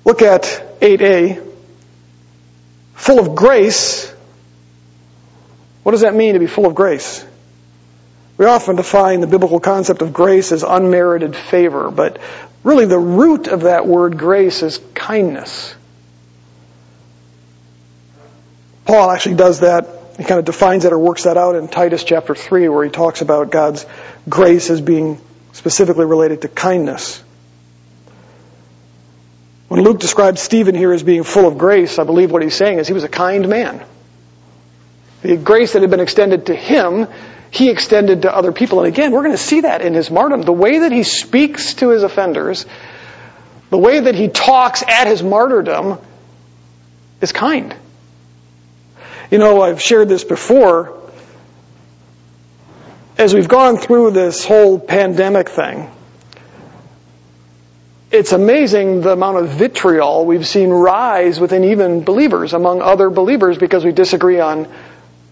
Look 0.05 0.21
at 0.21 0.43
8a. 0.79 1.43
Full 2.93 3.19
of 3.19 3.35
grace. 3.35 4.11
What 5.83 5.91
does 5.91 6.01
that 6.01 6.15
mean 6.15 6.33
to 6.33 6.39
be 6.39 6.47
full 6.47 6.65
of 6.65 6.75
grace? 6.75 7.25
We 8.37 8.45
often 8.45 8.75
define 8.75 9.21
the 9.21 9.27
biblical 9.27 9.59
concept 9.59 10.01
of 10.01 10.13
grace 10.13 10.51
as 10.51 10.63
unmerited 10.63 11.35
favor, 11.35 11.89
but 11.89 12.19
really 12.63 12.85
the 12.85 12.99
root 12.99 13.47
of 13.47 13.61
that 13.61 13.87
word 13.87 14.17
grace 14.17 14.61
is 14.61 14.79
kindness. 14.93 15.73
Paul 18.85 19.09
actually 19.09 19.35
does 19.35 19.61
that. 19.61 19.87
He 20.17 20.23
kind 20.23 20.39
of 20.39 20.45
defines 20.45 20.85
it 20.85 20.93
or 20.93 20.99
works 20.99 21.23
that 21.23 21.37
out 21.37 21.55
in 21.55 21.67
Titus 21.67 22.03
chapter 22.03 22.35
3 22.35 22.69
where 22.69 22.83
he 22.85 22.91
talks 22.91 23.21
about 23.21 23.51
God's 23.51 23.85
grace 24.29 24.69
as 24.69 24.79
being 24.81 25.19
specifically 25.53 26.05
related 26.05 26.43
to 26.43 26.47
kindness. 26.47 27.23
When 29.75 29.83
Luke 29.83 29.99
describes 29.99 30.39
Stephen 30.39 30.73
here 30.73 30.93
as 30.93 31.03
being 31.03 31.25
full 31.25 31.45
of 31.45 31.57
grace, 31.57 31.99
I 31.99 32.05
believe 32.05 32.31
what 32.31 32.41
he's 32.41 32.55
saying 32.55 32.79
is 32.79 32.87
he 32.87 32.93
was 32.93 33.03
a 33.03 33.09
kind 33.09 33.49
man. 33.49 33.83
The 35.21 35.35
grace 35.35 35.73
that 35.73 35.81
had 35.81 35.91
been 35.91 35.99
extended 35.99 36.45
to 36.45 36.55
him, 36.55 37.07
he 37.51 37.69
extended 37.69 38.21
to 38.21 38.33
other 38.33 38.53
people. 38.53 38.79
And 38.79 38.87
again, 38.87 39.11
we're 39.11 39.23
going 39.23 39.33
to 39.33 39.37
see 39.37 39.59
that 39.59 39.81
in 39.81 39.93
his 39.93 40.09
martyrdom. 40.09 40.43
The 40.43 40.53
way 40.53 40.79
that 40.79 40.93
he 40.93 41.03
speaks 41.03 41.73
to 41.73 41.89
his 41.89 42.03
offenders, 42.03 42.65
the 43.69 43.77
way 43.77 43.99
that 43.99 44.15
he 44.15 44.29
talks 44.29 44.81
at 44.81 45.07
his 45.07 45.21
martyrdom 45.21 45.99
is 47.19 47.33
kind. 47.33 47.75
You 49.29 49.39
know, 49.39 49.61
I've 49.61 49.81
shared 49.81 50.07
this 50.07 50.23
before. 50.23 50.97
As 53.17 53.33
we've 53.33 53.49
gone 53.49 53.75
through 53.75 54.11
this 54.11 54.45
whole 54.45 54.79
pandemic 54.79 55.49
thing, 55.49 55.91
it's 58.15 58.31
amazing 58.31 59.01
the 59.01 59.11
amount 59.11 59.37
of 59.37 59.49
vitriol 59.49 60.25
we've 60.25 60.47
seen 60.47 60.69
rise 60.69 61.37
within 61.37 61.65
even 61.65 62.03
believers, 62.03 62.53
among 62.53 62.81
other 62.81 63.09
believers, 63.09 63.57
because 63.57 63.83
we 63.83 63.91
disagree 63.91 64.39
on 64.39 64.67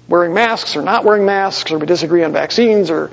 wearing 0.09 0.33
masks 0.33 0.75
or 0.75 0.81
not 0.81 1.05
wearing 1.05 1.25
masks, 1.25 1.71
or 1.71 1.77
we 1.77 1.85
disagree 1.85 2.23
on 2.23 2.33
vaccines 2.33 2.91
or 2.91 3.09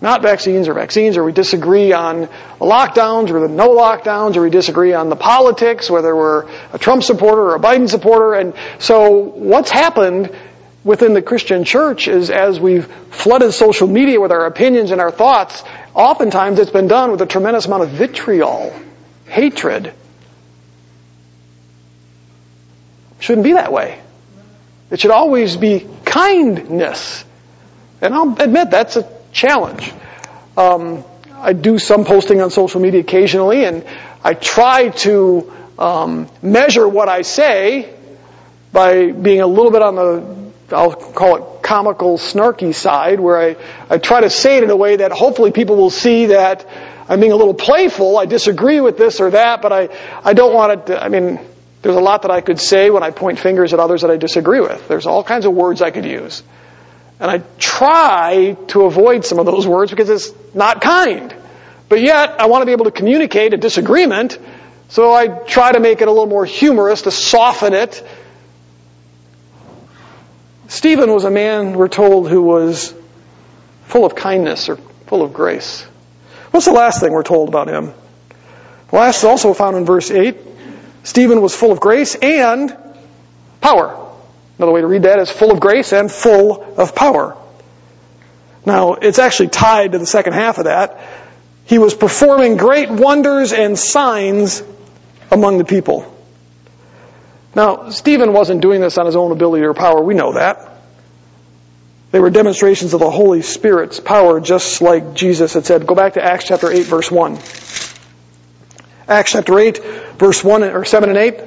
not 0.00 0.22
vaccines 0.22 0.68
or 0.68 0.74
vaccines, 0.74 1.16
or 1.16 1.24
we 1.24 1.32
disagree 1.32 1.92
on 1.92 2.28
lockdowns 2.60 3.30
or 3.30 3.40
the 3.40 3.48
no 3.48 3.70
lockdowns, 3.70 4.36
or 4.36 4.42
we 4.42 4.50
disagree 4.50 4.94
on 4.94 5.08
the 5.08 5.16
politics, 5.16 5.90
whether 5.90 6.14
we're 6.14 6.48
a 6.72 6.78
Trump 6.78 7.02
supporter 7.02 7.42
or 7.42 7.56
a 7.56 7.60
Biden 7.60 7.88
supporter. 7.88 8.34
And 8.34 8.54
so 8.78 9.10
what's 9.10 9.70
happened 9.70 10.34
within 10.84 11.14
the 11.14 11.20
Christian 11.20 11.64
church 11.64 12.06
is 12.06 12.30
as 12.30 12.60
we've 12.60 12.86
flooded 13.10 13.52
social 13.52 13.88
media 13.88 14.20
with 14.20 14.30
our 14.30 14.46
opinions 14.46 14.92
and 14.92 15.00
our 15.00 15.10
thoughts, 15.10 15.62
oftentimes 15.94 16.60
it's 16.60 16.70
been 16.70 16.88
done 16.88 17.10
with 17.10 17.20
a 17.20 17.26
tremendous 17.26 17.66
amount 17.66 17.82
of 17.82 17.90
vitriol, 17.90 18.72
hatred. 19.30 19.92
Shouldn't 23.20 23.44
be 23.44 23.52
that 23.52 23.72
way. 23.72 24.00
It 24.90 25.00
should 25.00 25.10
always 25.10 25.56
be 25.56 25.86
kindness. 26.04 27.24
And 28.00 28.14
I'll 28.14 28.36
admit 28.40 28.70
that's 28.70 28.96
a 28.96 29.08
challenge. 29.32 29.92
Um, 30.56 31.04
I 31.32 31.52
do 31.52 31.78
some 31.78 32.04
posting 32.04 32.40
on 32.40 32.50
social 32.50 32.80
media 32.80 33.00
occasionally, 33.00 33.64
and 33.64 33.84
I 34.24 34.34
try 34.34 34.88
to 34.88 35.52
um, 35.78 36.28
measure 36.42 36.88
what 36.88 37.08
I 37.08 37.22
say 37.22 37.94
by 38.72 39.12
being 39.12 39.40
a 39.40 39.46
little 39.46 39.70
bit 39.70 39.82
on 39.82 39.94
the, 39.94 40.76
I'll 40.76 40.92
call 40.92 41.36
it 41.36 41.62
comical, 41.62 42.18
snarky 42.18 42.74
side, 42.74 43.20
where 43.20 43.38
I, 43.38 43.56
I 43.88 43.98
try 43.98 44.20
to 44.20 44.30
say 44.30 44.58
it 44.58 44.64
in 44.64 44.70
a 44.70 44.76
way 44.76 44.96
that 44.96 45.12
hopefully 45.12 45.52
people 45.52 45.76
will 45.76 45.90
see 45.90 46.26
that 46.26 46.66
I'm 47.10 47.18
being 47.18 47.32
a 47.32 47.36
little 47.36 47.54
playful. 47.54 48.16
I 48.18 48.26
disagree 48.26 48.80
with 48.80 48.96
this 48.96 49.20
or 49.20 49.32
that, 49.32 49.62
but 49.62 49.72
I, 49.72 49.88
I 50.22 50.32
don't 50.32 50.54
want 50.54 50.72
it 50.72 50.86
to, 50.86 51.02
I 51.02 51.08
mean, 51.08 51.40
there's 51.82 51.96
a 51.96 52.00
lot 52.00 52.22
that 52.22 52.30
I 52.30 52.40
could 52.40 52.60
say 52.60 52.88
when 52.88 53.02
I 53.02 53.10
point 53.10 53.40
fingers 53.40 53.72
at 53.72 53.80
others 53.80 54.02
that 54.02 54.12
I 54.12 54.16
disagree 54.16 54.60
with. 54.60 54.86
There's 54.86 55.06
all 55.06 55.24
kinds 55.24 55.44
of 55.44 55.52
words 55.52 55.82
I 55.82 55.90
could 55.90 56.04
use. 56.04 56.44
And 57.18 57.28
I 57.28 57.42
try 57.58 58.56
to 58.68 58.84
avoid 58.84 59.24
some 59.24 59.40
of 59.40 59.46
those 59.46 59.66
words 59.66 59.90
because 59.90 60.08
it's 60.08 60.32
not 60.54 60.80
kind. 60.80 61.34
But 61.88 62.00
yet, 62.00 62.40
I 62.40 62.46
want 62.46 62.62
to 62.62 62.66
be 62.66 62.72
able 62.72 62.84
to 62.84 62.92
communicate 62.92 63.54
a 63.54 63.56
disagreement, 63.56 64.38
so 64.88 65.12
I 65.12 65.26
try 65.26 65.72
to 65.72 65.80
make 65.80 66.02
it 66.02 66.06
a 66.06 66.12
little 66.12 66.26
more 66.26 66.44
humorous, 66.44 67.02
to 67.02 67.10
soften 67.10 67.74
it. 67.74 68.06
Stephen 70.68 71.10
was 71.10 71.24
a 71.24 71.30
man, 71.30 71.72
we're 71.72 71.88
told, 71.88 72.30
who 72.30 72.40
was 72.40 72.94
full 73.86 74.04
of 74.04 74.14
kindness 74.14 74.68
or 74.68 74.76
full 75.08 75.22
of 75.22 75.32
grace. 75.32 75.84
What's 76.50 76.66
the 76.66 76.72
last 76.72 77.00
thing 77.00 77.12
we're 77.12 77.22
told 77.22 77.48
about 77.48 77.68
him? 77.68 77.92
The 78.90 78.96
last 78.96 79.18
is 79.18 79.24
also 79.24 79.54
found 79.54 79.76
in 79.76 79.84
verse 79.84 80.10
8. 80.10 80.36
Stephen 81.04 81.40
was 81.40 81.54
full 81.54 81.72
of 81.72 81.80
grace 81.80 82.14
and 82.14 82.76
power. 83.60 83.96
Another 84.58 84.72
way 84.72 84.80
to 84.80 84.86
read 84.86 85.04
that 85.04 85.18
is 85.18 85.30
full 85.30 85.52
of 85.52 85.60
grace 85.60 85.92
and 85.92 86.10
full 86.10 86.74
of 86.76 86.94
power. 86.94 87.36
Now, 88.66 88.94
it's 88.94 89.18
actually 89.18 89.48
tied 89.48 89.92
to 89.92 89.98
the 89.98 90.06
second 90.06 90.34
half 90.34 90.58
of 90.58 90.64
that. 90.64 91.00
He 91.64 91.78
was 91.78 91.94
performing 91.94 92.56
great 92.56 92.90
wonders 92.90 93.52
and 93.52 93.78
signs 93.78 94.62
among 95.30 95.58
the 95.58 95.64
people. 95.64 96.14
Now, 97.54 97.90
Stephen 97.90 98.32
wasn't 98.32 98.60
doing 98.60 98.80
this 98.80 98.98
on 98.98 99.06
his 99.06 99.16
own 99.16 99.32
ability 99.32 99.64
or 99.64 99.72
power. 99.72 100.02
We 100.02 100.14
know 100.14 100.32
that. 100.32 100.69
They 102.10 102.18
were 102.18 102.30
demonstrations 102.30 102.92
of 102.92 103.00
the 103.00 103.10
Holy 103.10 103.42
Spirit's 103.42 104.00
power, 104.00 104.40
just 104.40 104.82
like 104.82 105.14
Jesus 105.14 105.54
had 105.54 105.64
said. 105.64 105.86
Go 105.86 105.94
back 105.94 106.14
to 106.14 106.24
Acts 106.24 106.46
chapter 106.46 106.70
8, 106.70 106.86
verse 106.86 107.10
1. 107.10 107.38
Acts 109.06 109.32
chapter 109.32 109.58
8, 109.58 109.78
verse 110.18 110.42
1 110.42 110.64
or 110.64 110.84
7 110.84 111.08
and 111.08 111.18
8. 111.18 111.40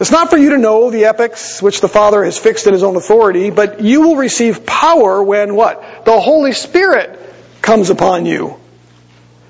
It's 0.00 0.10
not 0.10 0.30
for 0.30 0.36
you 0.36 0.50
to 0.50 0.58
know 0.58 0.90
the 0.90 1.04
epochs 1.04 1.62
which 1.62 1.80
the 1.80 1.88
Father 1.88 2.24
has 2.24 2.36
fixed 2.36 2.66
in 2.66 2.72
His 2.72 2.82
own 2.82 2.96
authority, 2.96 3.50
but 3.50 3.80
you 3.80 4.00
will 4.00 4.16
receive 4.16 4.66
power 4.66 5.22
when 5.22 5.54
what? 5.54 6.04
The 6.04 6.18
Holy 6.18 6.52
Spirit 6.52 7.20
comes 7.60 7.90
upon 7.90 8.26
you. 8.26 8.58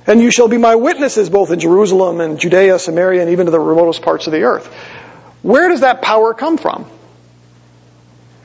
And 0.07 0.21
you 0.21 0.31
shall 0.31 0.49
be 0.49 0.59
my 0.59 0.75
witnesses 0.75 1.31
both 1.31 1.51
in 1.51 1.61
Jerusalem 1.61 2.21
and 2.21 2.39
Judea, 2.39 2.79
Samaria, 2.79 3.23
and 3.23 3.31
even 3.31 3.47
to 3.47 3.53
the 3.53 3.61
remotest 3.61 4.03
parts 4.03 4.27
of 4.27 4.33
the 4.35 4.43
earth. 4.43 4.67
Where 5.41 5.71
does 5.71 5.81
that 5.81 6.03
power 6.03 6.35
come 6.35 6.59
from? 6.59 6.87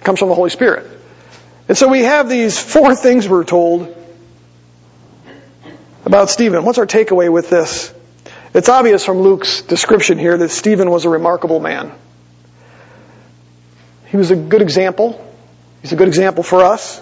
Comes 0.08 0.20
from 0.20 0.30
the 0.30 0.36
Holy 0.36 0.50
Spirit. 0.50 0.90
And 1.68 1.78
so 1.78 1.90
we 1.90 2.00
have 2.04 2.30
these 2.30 2.58
four 2.58 2.96
things 3.04 3.28
we're 3.28 3.44
told 3.44 3.94
about 6.06 6.30
Stephen. 6.30 6.64
What's 6.64 6.78
our 6.78 6.86
takeaway 6.88 7.30
with 7.30 7.50
this? 7.50 7.94
It's 8.54 8.70
obvious 8.70 9.04
from 9.04 9.18
Luke's 9.20 9.64
description 9.64 10.18
here 10.18 10.38
that 10.38 10.48
Stephen 10.48 10.90
was 10.90 11.04
a 11.04 11.10
remarkable 11.10 11.60
man. 11.60 11.92
He 14.06 14.16
was 14.16 14.32
a 14.32 14.38
good 14.38 14.62
example. 14.62 15.22
He's 15.82 15.92
a 15.92 15.98
good 15.98 16.08
example 16.08 16.42
for 16.42 16.64
us. 16.64 17.02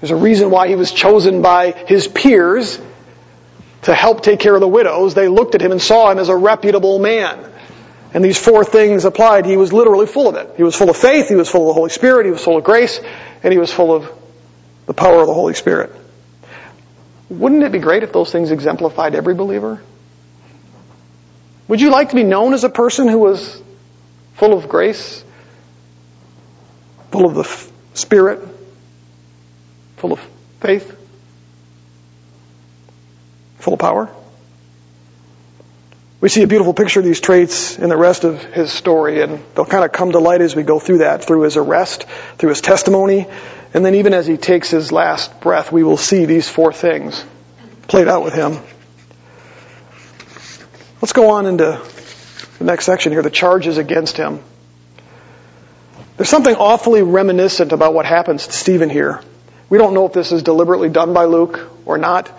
There's 0.00 0.12
a 0.12 0.16
reason 0.16 0.50
why 0.50 0.68
he 0.68 0.76
was 0.76 0.92
chosen 0.92 1.42
by 1.42 1.72
his 1.72 2.08
peers 2.08 2.80
to 3.82 3.94
help 3.94 4.22
take 4.22 4.40
care 4.40 4.54
of 4.54 4.62
the 4.62 4.66
widows. 4.66 5.12
They 5.12 5.28
looked 5.28 5.54
at 5.54 5.60
him 5.60 5.72
and 5.72 5.82
saw 5.82 6.10
him 6.10 6.18
as 6.18 6.30
a 6.30 6.36
reputable 6.36 6.98
man. 7.00 7.52
And 8.16 8.24
these 8.24 8.38
four 8.38 8.64
things 8.64 9.04
applied. 9.04 9.44
He 9.44 9.58
was 9.58 9.74
literally 9.74 10.06
full 10.06 10.26
of 10.26 10.36
it. 10.36 10.54
He 10.56 10.62
was 10.62 10.74
full 10.74 10.88
of 10.88 10.96
faith, 10.96 11.28
he 11.28 11.34
was 11.34 11.50
full 11.50 11.64
of 11.64 11.66
the 11.66 11.74
Holy 11.74 11.90
Spirit, 11.90 12.24
he 12.24 12.32
was 12.32 12.42
full 12.42 12.56
of 12.56 12.64
grace, 12.64 12.98
and 13.42 13.52
he 13.52 13.58
was 13.58 13.70
full 13.70 13.94
of 13.94 14.10
the 14.86 14.94
power 14.94 15.20
of 15.20 15.26
the 15.26 15.34
Holy 15.34 15.52
Spirit. 15.52 15.92
Wouldn't 17.28 17.62
it 17.62 17.72
be 17.72 17.78
great 17.78 18.04
if 18.04 18.14
those 18.14 18.32
things 18.32 18.52
exemplified 18.52 19.14
every 19.14 19.34
believer? 19.34 19.82
Would 21.68 21.82
you 21.82 21.90
like 21.90 22.08
to 22.08 22.14
be 22.14 22.22
known 22.22 22.54
as 22.54 22.64
a 22.64 22.70
person 22.70 23.06
who 23.06 23.18
was 23.18 23.62
full 24.36 24.54
of 24.54 24.66
grace? 24.66 25.22
Full 27.10 27.26
of 27.26 27.34
the 27.34 27.44
spirit, 27.92 28.40
full 29.98 30.14
of 30.14 30.20
faith, 30.60 30.98
full 33.58 33.74
of 33.74 33.78
power. 33.78 34.10
We 36.26 36.30
see 36.30 36.42
a 36.42 36.48
beautiful 36.48 36.74
picture 36.74 36.98
of 36.98 37.06
these 37.06 37.20
traits 37.20 37.78
in 37.78 37.88
the 37.88 37.96
rest 37.96 38.24
of 38.24 38.42
his 38.42 38.72
story, 38.72 39.22
and 39.22 39.40
they'll 39.54 39.64
kind 39.64 39.84
of 39.84 39.92
come 39.92 40.10
to 40.10 40.18
light 40.18 40.40
as 40.40 40.56
we 40.56 40.64
go 40.64 40.80
through 40.80 40.98
that, 40.98 41.24
through 41.24 41.42
his 41.42 41.56
arrest, 41.56 42.04
through 42.36 42.48
his 42.48 42.60
testimony, 42.60 43.28
and 43.72 43.84
then 43.84 43.94
even 43.94 44.12
as 44.12 44.26
he 44.26 44.36
takes 44.36 44.68
his 44.68 44.90
last 44.90 45.40
breath, 45.40 45.70
we 45.70 45.84
will 45.84 45.96
see 45.96 46.24
these 46.24 46.48
four 46.48 46.72
things 46.72 47.24
played 47.86 48.08
out 48.08 48.24
with 48.24 48.34
him. 48.34 48.58
Let's 51.00 51.12
go 51.12 51.30
on 51.30 51.46
into 51.46 51.80
the 52.58 52.64
next 52.64 52.86
section 52.86 53.12
here, 53.12 53.22
the 53.22 53.30
charges 53.30 53.78
against 53.78 54.16
him. 54.16 54.40
There's 56.16 56.28
something 56.28 56.56
awfully 56.56 57.02
reminiscent 57.02 57.70
about 57.70 57.94
what 57.94 58.04
happens 58.04 58.48
to 58.48 58.52
Stephen 58.52 58.90
here. 58.90 59.20
We 59.68 59.78
don't 59.78 59.94
know 59.94 60.06
if 60.06 60.12
this 60.12 60.32
is 60.32 60.42
deliberately 60.42 60.88
done 60.88 61.14
by 61.14 61.26
Luke 61.26 61.70
or 61.84 61.98
not, 61.98 62.36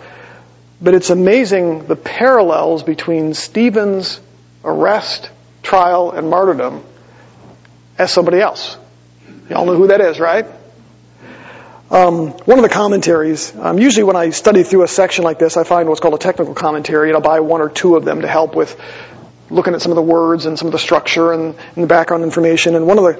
but 0.80 0.94
it's 0.94 1.10
amazing 1.10 1.86
the 1.86 1.96
parallels 1.96 2.82
between 2.82 3.34
Stephen's 3.34 4.20
arrest, 4.64 5.30
trial, 5.62 6.12
and 6.12 6.30
martyrdom 6.30 6.84
as 7.98 8.12
somebody 8.12 8.40
else. 8.40 8.76
Y'all 9.50 9.66
know 9.66 9.74
who 9.74 9.88
that 9.88 10.00
is, 10.00 10.20
right? 10.20 10.46
Um, 11.90 12.28
one 12.30 12.58
of 12.58 12.62
the 12.62 12.68
commentaries, 12.68 13.54
um, 13.56 13.78
usually 13.78 14.04
when 14.04 14.16
I 14.16 14.30
study 14.30 14.62
through 14.62 14.82
a 14.82 14.88
section 14.88 15.24
like 15.24 15.38
this, 15.38 15.56
I 15.56 15.64
find 15.64 15.88
what's 15.88 16.00
called 16.00 16.14
a 16.14 16.18
technical 16.18 16.54
commentary, 16.54 17.08
and 17.08 17.16
I'll 17.16 17.22
buy 17.22 17.40
one 17.40 17.62
or 17.62 17.70
two 17.70 17.96
of 17.96 18.04
them 18.04 18.20
to 18.20 18.28
help 18.28 18.54
with 18.54 18.78
looking 19.48 19.72
at 19.72 19.80
some 19.80 19.92
of 19.92 19.96
the 19.96 20.02
words 20.02 20.44
and 20.44 20.58
some 20.58 20.68
of 20.68 20.72
the 20.72 20.78
structure 20.78 21.32
and, 21.32 21.54
and 21.74 21.84
the 21.84 21.86
background 21.86 22.24
information. 22.24 22.74
And 22.74 22.86
one 22.86 22.98
of 22.98 23.04
the 23.04 23.14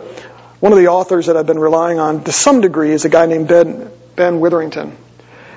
one 0.60 0.72
of 0.72 0.78
the 0.78 0.88
authors 0.88 1.26
that 1.26 1.36
I've 1.36 1.46
been 1.46 1.58
relying 1.58 2.00
on 2.00 2.24
to 2.24 2.32
some 2.32 2.60
degree 2.60 2.90
is 2.90 3.04
a 3.04 3.08
guy 3.08 3.26
named 3.26 3.46
Ben, 3.46 3.90
ben 4.16 4.40
Witherington. 4.40 4.96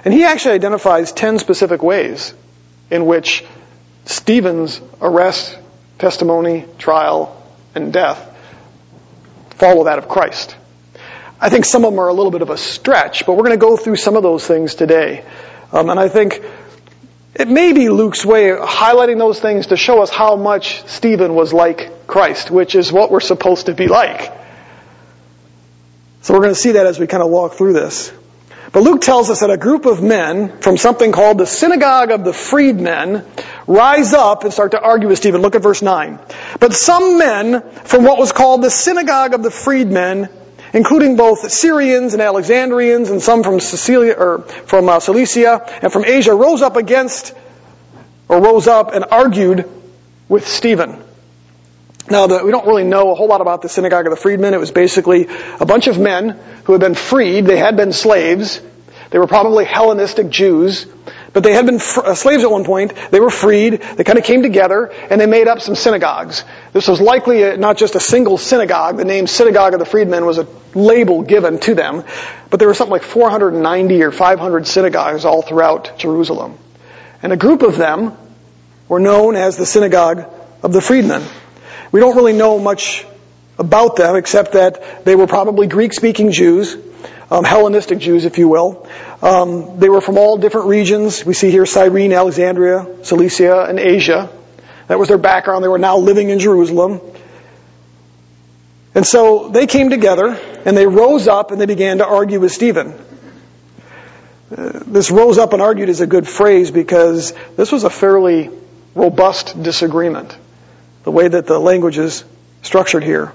And 0.03 0.13
he 0.13 0.23
actually 0.23 0.55
identifies 0.55 1.11
10 1.11 1.39
specific 1.39 1.83
ways 1.83 2.33
in 2.89 3.05
which 3.05 3.43
Stephen's 4.05 4.81
arrest, 4.99 5.57
testimony, 5.99 6.65
trial, 6.77 7.37
and 7.75 7.93
death 7.93 8.27
follow 9.61 9.83
that 9.83 9.99
of 9.99 10.09
Christ. 10.09 10.55
I 11.39 11.49
think 11.49 11.65
some 11.65 11.85
of 11.85 11.91
them 11.91 11.99
are 11.99 12.07
a 12.07 12.13
little 12.13 12.31
bit 12.31 12.41
of 12.41 12.49
a 12.49 12.57
stretch, 12.57 13.27
but 13.27 13.33
we're 13.33 13.43
going 13.43 13.59
to 13.59 13.65
go 13.65 13.77
through 13.77 13.95
some 13.95 14.15
of 14.15 14.23
those 14.23 14.45
things 14.45 14.73
today. 14.73 15.23
Um, 15.71 15.89
and 15.91 15.99
I 15.99 16.09
think 16.09 16.41
it 17.35 17.47
may 17.47 17.71
be 17.71 17.89
Luke's 17.89 18.25
way 18.25 18.49
of 18.49 18.59
highlighting 18.59 19.19
those 19.19 19.39
things 19.39 19.67
to 19.67 19.77
show 19.77 20.01
us 20.01 20.09
how 20.09 20.35
much 20.35 20.87
Stephen 20.87 21.35
was 21.35 21.53
like 21.53 22.07
Christ, 22.07 22.49
which 22.49 22.73
is 22.73 22.91
what 22.91 23.11
we're 23.11 23.19
supposed 23.19 23.67
to 23.67 23.73
be 23.73 23.87
like. 23.87 24.31
So 26.21 26.33
we're 26.33 26.41
going 26.41 26.53
to 26.53 26.59
see 26.59 26.73
that 26.73 26.87
as 26.87 26.99
we 26.99 27.05
kind 27.05 27.23
of 27.23 27.29
walk 27.29 27.53
through 27.53 27.73
this. 27.73 28.11
But 28.73 28.84
Luke 28.84 29.01
tells 29.01 29.29
us 29.29 29.41
that 29.41 29.49
a 29.49 29.57
group 29.57 29.86
of 29.86 30.01
men 30.01 30.60
from 30.60 30.77
something 30.77 31.12
called 31.12 31.38
the 31.38 31.45
synagogue 31.45 32.12
of 32.12 32.23
the 32.23 32.31
freedmen 32.31 33.25
rise 33.67 34.13
up 34.13 34.45
and 34.45 34.53
start 34.53 34.71
to 34.71 34.81
argue 34.81 35.10
with 35.10 35.17
Stephen. 35.17 35.41
Look 35.41 35.55
at 35.55 35.62
verse 35.62 35.81
9. 35.81 36.19
But 36.60 36.73
some 36.73 37.17
men 37.17 37.62
from 37.84 38.05
what 38.05 38.17
was 38.17 38.31
called 38.31 38.62
the 38.62 38.71
synagogue 38.71 39.34
of 39.34 39.43
the 39.43 39.51
freedmen, 39.51 40.29
including 40.73 41.17
both 41.17 41.51
Syrians 41.51 42.13
and 42.13 42.21
Alexandrians 42.21 43.10
and 43.10 43.21
some 43.21 43.43
from 43.43 43.60
Cecilia, 43.60 44.13
or 44.13 44.39
from 44.39 44.88
uh, 44.88 45.01
Cilicia 45.01 45.67
and 45.81 45.91
from 45.91 46.05
Asia, 46.05 46.34
rose 46.34 46.62
up 46.62 46.77
against, 46.77 47.34
or 48.29 48.41
rose 48.41 48.67
up 48.67 48.93
and 48.93 49.03
argued 49.12 49.69
with 50.29 50.47
Stephen. 50.47 51.03
Now, 52.12 52.28
the, 52.28 52.43
we 52.43 52.52
don't 52.52 52.67
really 52.67 52.84
know 52.84 53.12
a 53.12 53.15
whole 53.15 53.28
lot 53.28 53.39
about 53.39 53.62
the 53.62 53.69
synagogue 53.69 54.06
of 54.06 54.12
the 54.12 54.17
freedmen. 54.17 54.54
It 54.54 54.60
was 54.60 54.71
basically 54.71 55.28
a 55.62 55.65
bunch 55.65 55.88
of 55.88 55.97
men 55.97 56.38
who 56.65 56.74
had 56.74 56.82
been 56.82 56.93
freed. 56.93 57.45
They 57.45 57.58
had 57.58 57.78
been 57.78 57.93
slaves. 57.93 58.62
They 59.12 59.17
were 59.17 59.28
probably 59.28 59.63
Hellenistic 59.63 60.30
Jews, 60.30 60.86
but 61.32 61.43
they 61.43 61.54
had 61.54 61.65
been 61.65 61.80
fr- 61.80 62.02
uh, 62.02 62.15
slaves 62.15 62.43
at 62.43 62.52
one 62.52 62.65
point. 62.65 62.93
They 63.12 63.21
were 63.21 63.30
freed. 63.30 63.82
They 63.82 64.04
kind 64.04 64.19
of 64.19 64.26
came 64.26 64.41
together 64.41 64.91
and 65.10 65.21
they 65.21 65.26
made 65.26 65.47
up 65.47 65.62
some 65.62 65.76
synagogues. 65.76 66.43
This 66.74 66.89
was 66.89 67.00
likely 67.00 67.43
a, 67.43 67.56
not 67.56 67.78
just 67.78 67.95
a 67.95 68.02
single 68.02 68.38
synagogue. 68.38 68.97
The 68.97 69.06
name 69.06 69.26
Synagogue 69.26 69.74
of 69.74 69.80
the 69.80 69.86
Freedmen 69.86 70.26
was 70.26 70.38
a 70.38 70.47
label 70.76 71.21
given 71.21 71.60
to 71.62 71.76
them, 71.76 72.04
but 72.50 72.60
there 72.60 72.67
were 72.67 72.74
something 72.74 72.91
like 72.91 73.04
490 73.04 74.04
or 74.04 74.12
500 74.12 74.67
synagogues 74.67 75.24
all 75.24 75.41
throughout 75.41 75.97
Jerusalem. 75.97 76.58
And 77.24 77.32
a 77.32 77.38
group 77.38 77.62
of 77.62 77.78
them 77.78 78.17
were 78.89 79.00
known 79.00 79.38
as 79.38 79.56
the 79.56 79.65
Synagogue 79.65 80.26
of 80.62 80.74
the 80.74 80.82
Freedmen. 80.82 81.24
We 81.91 81.99
don't 81.99 82.15
really 82.15 82.34
know 82.34 82.58
much 82.58 83.06
about 83.60 83.97
them 83.97 84.15
except 84.15 84.54
that 84.54 85.04
they 85.04 85.15
were 85.15 85.27
probably 85.27 85.67
Greek-speaking 85.67 86.32
Jews, 86.32 86.77
um, 87.30 87.43
Hellenistic 87.43 87.99
Jews, 87.99 88.23
if 88.25 88.38
you 88.38 88.47
will. 88.47 88.88
Um, 89.21 89.80
they 89.80 89.89
were 89.89 90.01
from 90.01 90.17
all 90.17 90.38
different 90.38 90.67
regions. 90.67 91.25
We 91.25 91.34
see 91.34 91.51
here 91.51 91.65
Cyrene, 91.65 92.13
Alexandria, 92.13 92.88
Cilicia, 93.04 93.65
and 93.65 93.77
Asia. 93.77 94.30
That 94.88 94.99
was 94.99 95.10
their 95.10 95.17
background. 95.17 95.63
They 95.63 95.69
were 95.69 95.77
now 95.77 95.97
living 95.97 96.30
in 96.30 96.39
Jerusalem. 96.39 97.01
And 98.95 99.06
so 99.06 99.49
they 99.49 99.67
came 99.67 99.89
together 99.89 100.38
and 100.65 100.75
they 100.75 100.88
rose 100.88 101.27
up 101.27 101.51
and 101.51 101.60
they 101.60 101.65
began 101.65 101.99
to 101.99 102.06
argue 102.06 102.39
with 102.39 102.51
Stephen. 102.51 102.93
Uh, 104.56 104.80
this 104.86 105.12
rose 105.12 105.38
up 105.38 105.54
and 105.54 105.62
argued 105.62 105.88
is 105.88 106.01
a 106.01 106.08
good 106.08 106.27
phrase 106.27 106.71
because 106.71 107.34
this 107.56 107.71
was 107.71 107.84
a 107.84 107.89
fairly 107.89 108.49
robust 108.95 109.62
disagreement 109.62 110.38
the 111.03 111.11
way 111.11 111.27
that 111.27 111.45
the 111.47 111.59
language 111.59 111.97
is 111.97 112.23
structured 112.61 113.03
here. 113.03 113.33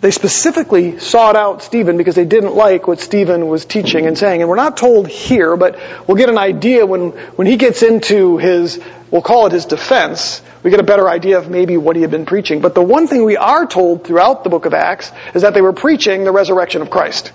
They 0.00 0.10
specifically 0.10 0.98
sought 0.98 1.36
out 1.36 1.62
Stephen 1.62 1.96
because 1.96 2.14
they 2.14 2.26
didn't 2.26 2.54
like 2.54 2.86
what 2.86 3.00
Stephen 3.00 3.48
was 3.48 3.64
teaching 3.64 4.06
and 4.06 4.16
saying. 4.16 4.42
And 4.42 4.48
we're 4.48 4.56
not 4.56 4.76
told 4.76 5.08
here, 5.08 5.56
but 5.56 5.78
we'll 6.06 6.18
get 6.18 6.28
an 6.28 6.38
idea 6.38 6.84
when, 6.84 7.10
when 7.10 7.46
he 7.46 7.56
gets 7.56 7.82
into 7.82 8.36
his, 8.36 8.80
we'll 9.10 9.22
call 9.22 9.46
it 9.46 9.52
his 9.52 9.64
defense, 9.64 10.42
we 10.62 10.70
get 10.70 10.80
a 10.80 10.84
better 10.84 11.08
idea 11.08 11.38
of 11.38 11.48
maybe 11.48 11.76
what 11.78 11.96
he 11.96 12.02
had 12.02 12.10
been 12.10 12.26
preaching. 12.26 12.60
But 12.60 12.74
the 12.74 12.82
one 12.82 13.06
thing 13.06 13.24
we 13.24 13.36
are 13.36 13.66
told 13.66 14.04
throughout 14.04 14.44
the 14.44 14.50
book 14.50 14.66
of 14.66 14.74
Acts 14.74 15.10
is 15.34 15.42
that 15.42 15.54
they 15.54 15.62
were 15.62 15.72
preaching 15.72 16.24
the 16.24 16.32
resurrection 16.32 16.82
of 16.82 16.90
Christ. 16.90 17.32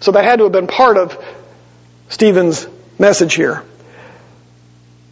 So 0.00 0.12
that 0.12 0.24
had 0.24 0.36
to 0.36 0.44
have 0.44 0.52
been 0.52 0.66
part 0.66 0.98
of 0.98 1.22
Stephen's 2.10 2.68
message 2.98 3.34
here. 3.34 3.62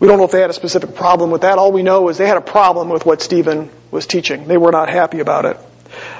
We 0.02 0.08
don't 0.08 0.18
know 0.18 0.24
if 0.24 0.32
they 0.32 0.40
had 0.40 0.50
a 0.50 0.52
specific 0.52 0.96
problem 0.96 1.30
with 1.30 1.42
that. 1.42 1.58
All 1.58 1.70
we 1.70 1.84
know 1.84 2.08
is 2.08 2.18
they 2.18 2.26
had 2.26 2.36
a 2.36 2.40
problem 2.40 2.88
with 2.88 3.06
what 3.06 3.22
Stephen 3.22 3.70
was 3.92 4.04
teaching. 4.04 4.48
They 4.48 4.56
were 4.56 4.72
not 4.72 4.88
happy 4.88 5.20
about 5.20 5.44
it. 5.44 5.56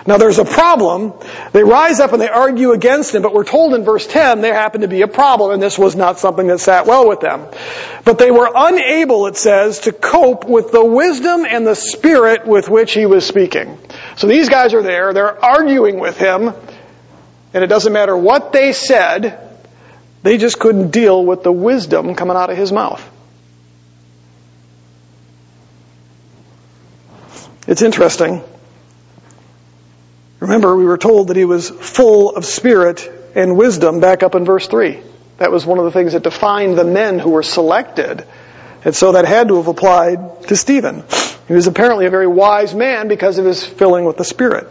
Now 0.07 0.19
there's 0.19 0.39
a 0.39 0.45
problem. 0.45 1.15
They 1.51 1.65
rise 1.65 1.99
up 1.99 2.13
and 2.13 2.23
they 2.23 2.29
argue 2.29 2.71
against 2.71 3.13
him, 3.13 3.23
but 3.23 3.35
we're 3.35 3.43
told 3.43 3.75
in 3.75 3.83
verse 3.83 4.07
10 4.07 4.41
there 4.41 4.55
happened 4.55 4.83
to 4.83 4.89
be 4.89 5.03
a 5.03 5.09
problem 5.09 5.51
and 5.51 5.61
this 5.61 5.77
was 5.77 5.97
not 5.97 6.21
something 6.21 6.47
that 6.47 6.61
sat 6.61 6.87
well 6.87 7.09
with 7.09 7.19
them. 7.19 7.49
But 8.05 8.19
they 8.19 8.31
were 8.31 8.49
unable, 8.55 9.27
it 9.27 9.37
says, 9.37 9.81
to 9.81 9.93
cope 9.93 10.45
with 10.45 10.71
the 10.71 10.85
wisdom 10.85 11.45
and 11.45 11.67
the 11.67 11.75
spirit 11.75 12.47
with 12.47 12.69
which 12.69 12.93
he 12.93 13.07
was 13.07 13.27
speaking. 13.27 13.77
So 14.15 14.29
these 14.29 14.49
guys 14.49 14.75
are 14.75 14.83
there, 14.85 15.13
they're 15.13 15.45
arguing 15.45 15.99
with 15.99 16.17
him, 16.19 16.55
and 17.53 17.65
it 17.65 17.67
doesn't 17.67 17.93
matter 17.93 18.17
what 18.17 18.53
they 18.53 18.75
said, 18.75 19.41
they 20.23 20.39
just 20.39 20.61
couldn't 20.61 20.93
deal 20.93 21.27
with 21.27 21.43
the 21.43 21.51
wisdom 21.51 22.15
coming 22.15 22.37
out 22.37 22.49
of 22.49 22.57
his 22.57 22.71
mouth. 22.71 23.09
It's 27.67 27.83
interesting. 27.83 28.43
Remember, 30.41 30.77
we 30.77 30.85
were 30.85 30.99
told 30.99 31.29
that 31.29 31.37
he 31.37 31.45
was 31.45 31.71
full 31.71 32.35
of 32.35 32.45
spirit 32.45 33.09
and 33.35 33.57
wisdom 33.57 34.01
back 34.01 34.23
up 34.23 34.35
in 34.35 34.45
verse 34.45 34.67
3. 34.67 35.01
That 35.39 35.53
was 35.53 35.65
one 35.65 35.79
of 35.79 35.85
the 35.85 35.93
things 35.93 36.13
that 36.13 36.23
defined 36.23 36.77
the 36.77 36.85
men 36.85 37.19
who 37.19 37.31
were 37.31 37.43
selected. 37.43 38.27
And 38.85 38.95
so 38.95 39.13
that 39.13 39.25
had 39.25 39.49
to 39.49 39.57
have 39.57 39.69
applied 39.69 40.49
to 40.49 40.57
Stephen. 40.57 41.05
He 41.47 41.55
was 41.55 41.69
apparently 41.69 42.07
a 42.07 42.11
very 42.11 42.27
wise 42.27 42.75
man 42.75 43.09
because 43.09 43.39
of 43.39 43.45
his 43.45 43.65
filling 43.65 44.05
with 44.05 44.17
the 44.17 44.25
Spirit. 44.25 44.71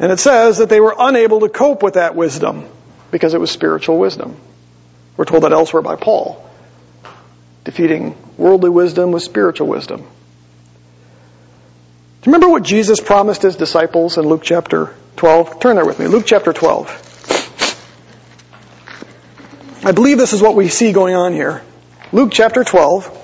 And 0.00 0.12
it 0.12 0.18
says 0.18 0.58
that 0.58 0.68
they 0.68 0.80
were 0.80 0.94
unable 0.98 1.40
to 1.40 1.48
cope 1.48 1.82
with 1.82 1.94
that 1.94 2.14
wisdom 2.14 2.64
because 3.10 3.34
it 3.34 3.40
was 3.40 3.50
spiritual 3.50 3.98
wisdom. 3.98 4.36
We're 5.16 5.24
told 5.24 5.44
that 5.44 5.52
elsewhere 5.52 5.82
by 5.82 5.96
Paul. 5.96 6.44
Defeating 7.64 8.16
worldly 8.36 8.70
wisdom 8.70 9.12
with 9.12 9.22
spiritual 9.22 9.66
wisdom. 9.66 10.06
Do 12.20 12.28
you 12.30 12.34
remember 12.34 12.48
what 12.48 12.64
Jesus 12.64 12.98
promised 13.00 13.42
his 13.42 13.54
disciples 13.54 14.18
in 14.18 14.26
Luke 14.26 14.42
chapter 14.42 14.92
12? 15.16 15.60
Turn 15.60 15.76
there 15.76 15.86
with 15.86 16.00
me. 16.00 16.08
Luke 16.08 16.24
chapter 16.26 16.52
12. 16.52 17.04
I 19.84 19.92
believe 19.92 20.18
this 20.18 20.32
is 20.32 20.42
what 20.42 20.56
we 20.56 20.68
see 20.68 20.92
going 20.92 21.14
on 21.14 21.32
here. 21.32 21.62
Luke 22.10 22.30
chapter 22.32 22.64
12. 22.64 23.14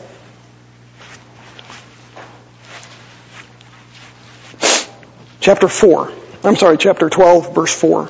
Chapter 5.40 5.66
4. 5.66 6.12
I'm 6.44 6.54
sorry, 6.54 6.78
chapter 6.78 7.10
12, 7.10 7.52
verse 7.52 7.74
4. 7.74 8.08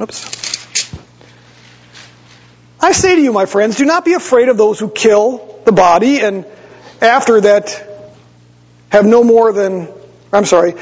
Oops. 0.00 0.44
I 2.80 2.92
say 2.92 3.14
to 3.16 3.20
you, 3.20 3.32
my 3.32 3.44
friends, 3.44 3.76
do 3.76 3.84
not 3.84 4.06
be 4.06 4.14
afraid 4.14 4.48
of 4.48 4.56
those 4.56 4.78
who 4.78 4.88
kill 4.88 5.60
the 5.66 5.72
body 5.72 6.20
and 6.20 6.46
after 7.02 7.42
that 7.42 7.93
have 8.94 9.04
no 9.04 9.24
more 9.24 9.52
than, 9.52 9.88
I'm 10.32 10.44
sorry, 10.44 10.74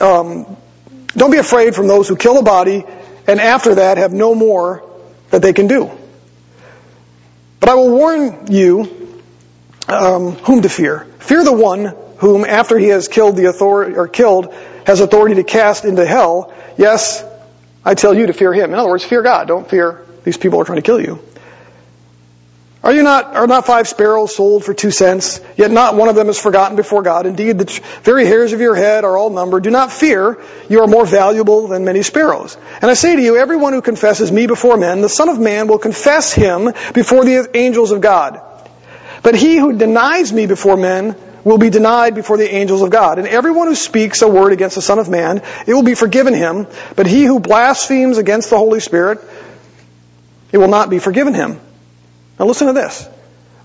um, 0.00 0.56
Don't 1.16 1.32
be 1.32 1.38
afraid 1.38 1.74
from 1.74 1.88
those 1.88 2.08
who 2.08 2.14
kill 2.14 2.34
the 2.34 2.42
body 2.42 2.84
and 3.26 3.40
after 3.40 3.74
that 3.74 3.98
have 3.98 4.12
no 4.12 4.34
more 4.34 4.84
that 5.30 5.42
they 5.42 5.52
can 5.52 5.66
do. 5.66 5.90
But 7.58 7.70
I 7.70 7.74
will 7.74 7.90
warn 7.90 8.46
you 8.52 9.20
um, 9.88 10.32
whom 10.32 10.62
to 10.62 10.68
fear. 10.68 11.06
Fear 11.18 11.44
the 11.44 11.52
one 11.52 11.96
whom, 12.18 12.44
after 12.44 12.78
he 12.78 12.88
has 12.88 13.08
killed 13.08 13.36
the 13.36 13.46
authority 13.46 13.96
or 13.96 14.06
killed, 14.06 14.54
has 14.86 15.00
authority 15.00 15.34
to 15.36 15.44
cast 15.44 15.84
into 15.84 16.06
hell. 16.06 16.54
Yes, 16.76 17.24
I 17.84 17.94
tell 17.94 18.14
you 18.14 18.28
to 18.28 18.32
fear 18.32 18.52
him. 18.52 18.70
In 18.72 18.78
other 18.78 18.88
words, 18.88 19.04
fear 19.04 19.22
God. 19.22 19.48
Don't 19.48 19.68
fear 19.68 20.06
these 20.22 20.36
people 20.36 20.58
who 20.58 20.62
are 20.62 20.66
trying 20.66 20.78
to 20.78 20.82
kill 20.82 21.00
you. 21.00 21.18
Are 22.82 22.92
you 22.92 23.02
not, 23.02 23.34
are 23.34 23.48
not 23.48 23.66
five 23.66 23.88
sparrows 23.88 24.36
sold 24.36 24.64
for 24.64 24.72
two 24.72 24.92
cents? 24.92 25.40
Yet 25.56 25.72
not 25.72 25.96
one 25.96 26.08
of 26.08 26.14
them 26.14 26.28
is 26.28 26.40
forgotten 26.40 26.76
before 26.76 27.02
God. 27.02 27.26
Indeed, 27.26 27.58
the 27.58 27.80
very 28.02 28.24
hairs 28.24 28.52
of 28.52 28.60
your 28.60 28.76
head 28.76 29.04
are 29.04 29.18
all 29.18 29.30
numbered. 29.30 29.64
Do 29.64 29.70
not 29.70 29.90
fear. 29.90 30.40
You 30.68 30.82
are 30.82 30.86
more 30.86 31.04
valuable 31.04 31.66
than 31.66 31.84
many 31.84 32.02
sparrows. 32.02 32.56
And 32.80 32.88
I 32.88 32.94
say 32.94 33.16
to 33.16 33.22
you, 33.22 33.36
everyone 33.36 33.72
who 33.72 33.82
confesses 33.82 34.30
me 34.30 34.46
before 34.46 34.76
men, 34.76 35.00
the 35.00 35.08
Son 35.08 35.28
of 35.28 35.40
Man 35.40 35.66
will 35.66 35.78
confess 35.78 36.32
him 36.32 36.72
before 36.94 37.24
the 37.24 37.50
angels 37.52 37.90
of 37.90 38.00
God. 38.00 38.40
But 39.24 39.34
he 39.34 39.56
who 39.56 39.76
denies 39.76 40.32
me 40.32 40.46
before 40.46 40.76
men 40.76 41.16
will 41.42 41.58
be 41.58 41.70
denied 41.70 42.14
before 42.14 42.36
the 42.36 42.48
angels 42.48 42.82
of 42.82 42.90
God. 42.90 43.18
And 43.18 43.26
everyone 43.26 43.66
who 43.66 43.74
speaks 43.74 44.22
a 44.22 44.28
word 44.28 44.52
against 44.52 44.76
the 44.76 44.82
Son 44.82 45.00
of 45.00 45.08
Man, 45.08 45.42
it 45.66 45.74
will 45.74 45.82
be 45.82 45.96
forgiven 45.96 46.32
him. 46.32 46.68
But 46.94 47.06
he 47.06 47.24
who 47.24 47.40
blasphemes 47.40 48.18
against 48.18 48.50
the 48.50 48.58
Holy 48.58 48.78
Spirit, 48.78 49.18
it 50.52 50.58
will 50.58 50.68
not 50.68 50.90
be 50.90 51.00
forgiven 51.00 51.34
him. 51.34 51.60
Now 52.38 52.46
listen 52.46 52.68
to 52.68 52.72
this. 52.72 53.08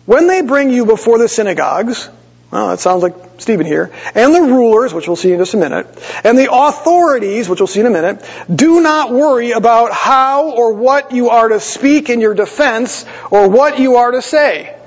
When 0.06 0.28
they 0.28 0.42
bring 0.42 0.72
you 0.72 0.86
before 0.86 1.18
the 1.18 1.28
synagogues, 1.28 2.10
well, 2.52 2.70
that 2.70 2.80
sounds 2.80 3.02
like 3.02 3.16
Stephen 3.40 3.66
here, 3.66 3.92
and 4.14 4.36
the 4.36 4.42
rulers, 4.42 4.94
which 4.94 5.08
we'll 5.08 5.16
see 5.16 5.32
in 5.32 5.40
just 5.40 5.54
a 5.56 5.58
minute, 5.58 5.88
and 6.24 6.38
the 6.38 6.54
authorities, 6.54 7.50
which 7.50 7.60
we'll 7.60 7.68
see 7.68 7.80
in 7.80 7.88
a 7.88 7.90
minute, 7.90 8.24
do 8.54 8.82
not 8.82 9.12
worry 9.12 9.52
about 9.52 9.92
how 9.92 10.52
or 10.52 10.74
what 10.74 11.12
you 11.14 11.30
are 11.30 11.50
to 11.50 11.60
speak 11.60 12.10
in 12.10 12.22
your 12.22 12.36
defense 12.36 13.06
or 13.32 13.50
what 13.50 13.80
you 13.80 13.96
are 13.96 14.12
to 14.12 14.22
say. 14.22 14.78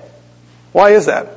Why 0.72 0.90
is 0.90 1.06
that? 1.06 1.28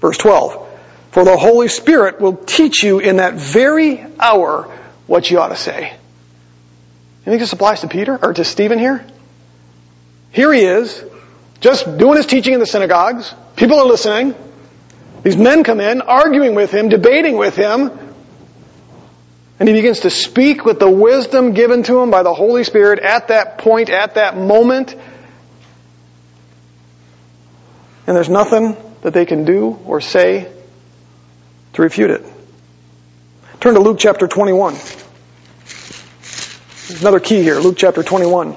Verse 0.00 0.16
12. 0.16 0.68
For 1.10 1.24
the 1.24 1.36
Holy 1.36 1.68
Spirit 1.68 2.20
will 2.20 2.36
teach 2.36 2.82
you 2.82 2.98
in 3.00 3.16
that 3.16 3.34
very 3.34 4.04
hour 4.18 4.62
what 5.06 5.30
you 5.30 5.38
ought 5.38 5.48
to 5.48 5.56
say. 5.56 5.92
You 5.92 7.30
think 7.30 7.40
this 7.40 7.52
applies 7.52 7.82
to 7.82 7.88
Peter 7.88 8.18
or 8.20 8.32
to 8.32 8.44
Stephen 8.44 8.78
here? 8.78 9.04
Here 10.32 10.52
he 10.52 10.62
is, 10.62 11.04
just 11.64 11.96
doing 11.96 12.18
his 12.18 12.26
teaching 12.26 12.52
in 12.52 12.60
the 12.60 12.66
synagogues. 12.66 13.34
People 13.56 13.80
are 13.80 13.86
listening. 13.86 14.34
These 15.22 15.38
men 15.38 15.64
come 15.64 15.80
in, 15.80 16.02
arguing 16.02 16.54
with 16.54 16.70
him, 16.70 16.90
debating 16.90 17.38
with 17.38 17.56
him. 17.56 17.90
And 19.58 19.66
he 19.66 19.74
begins 19.74 20.00
to 20.00 20.10
speak 20.10 20.66
with 20.66 20.78
the 20.78 20.90
wisdom 20.90 21.54
given 21.54 21.82
to 21.84 22.00
him 22.00 22.10
by 22.10 22.22
the 22.22 22.34
Holy 22.34 22.64
Spirit 22.64 22.98
at 22.98 23.28
that 23.28 23.56
point, 23.56 23.88
at 23.88 24.16
that 24.16 24.36
moment. 24.36 24.94
And 28.06 28.14
there's 28.14 28.28
nothing 28.28 28.76
that 29.00 29.14
they 29.14 29.24
can 29.24 29.46
do 29.46 29.78
or 29.86 30.02
say 30.02 30.52
to 31.72 31.80
refute 31.80 32.10
it. 32.10 32.26
Turn 33.60 33.72
to 33.72 33.80
Luke 33.80 33.96
chapter 33.98 34.28
21. 34.28 34.74
There's 34.74 37.00
another 37.00 37.20
key 37.20 37.42
here. 37.42 37.58
Luke 37.58 37.76
chapter 37.78 38.02
21. 38.02 38.54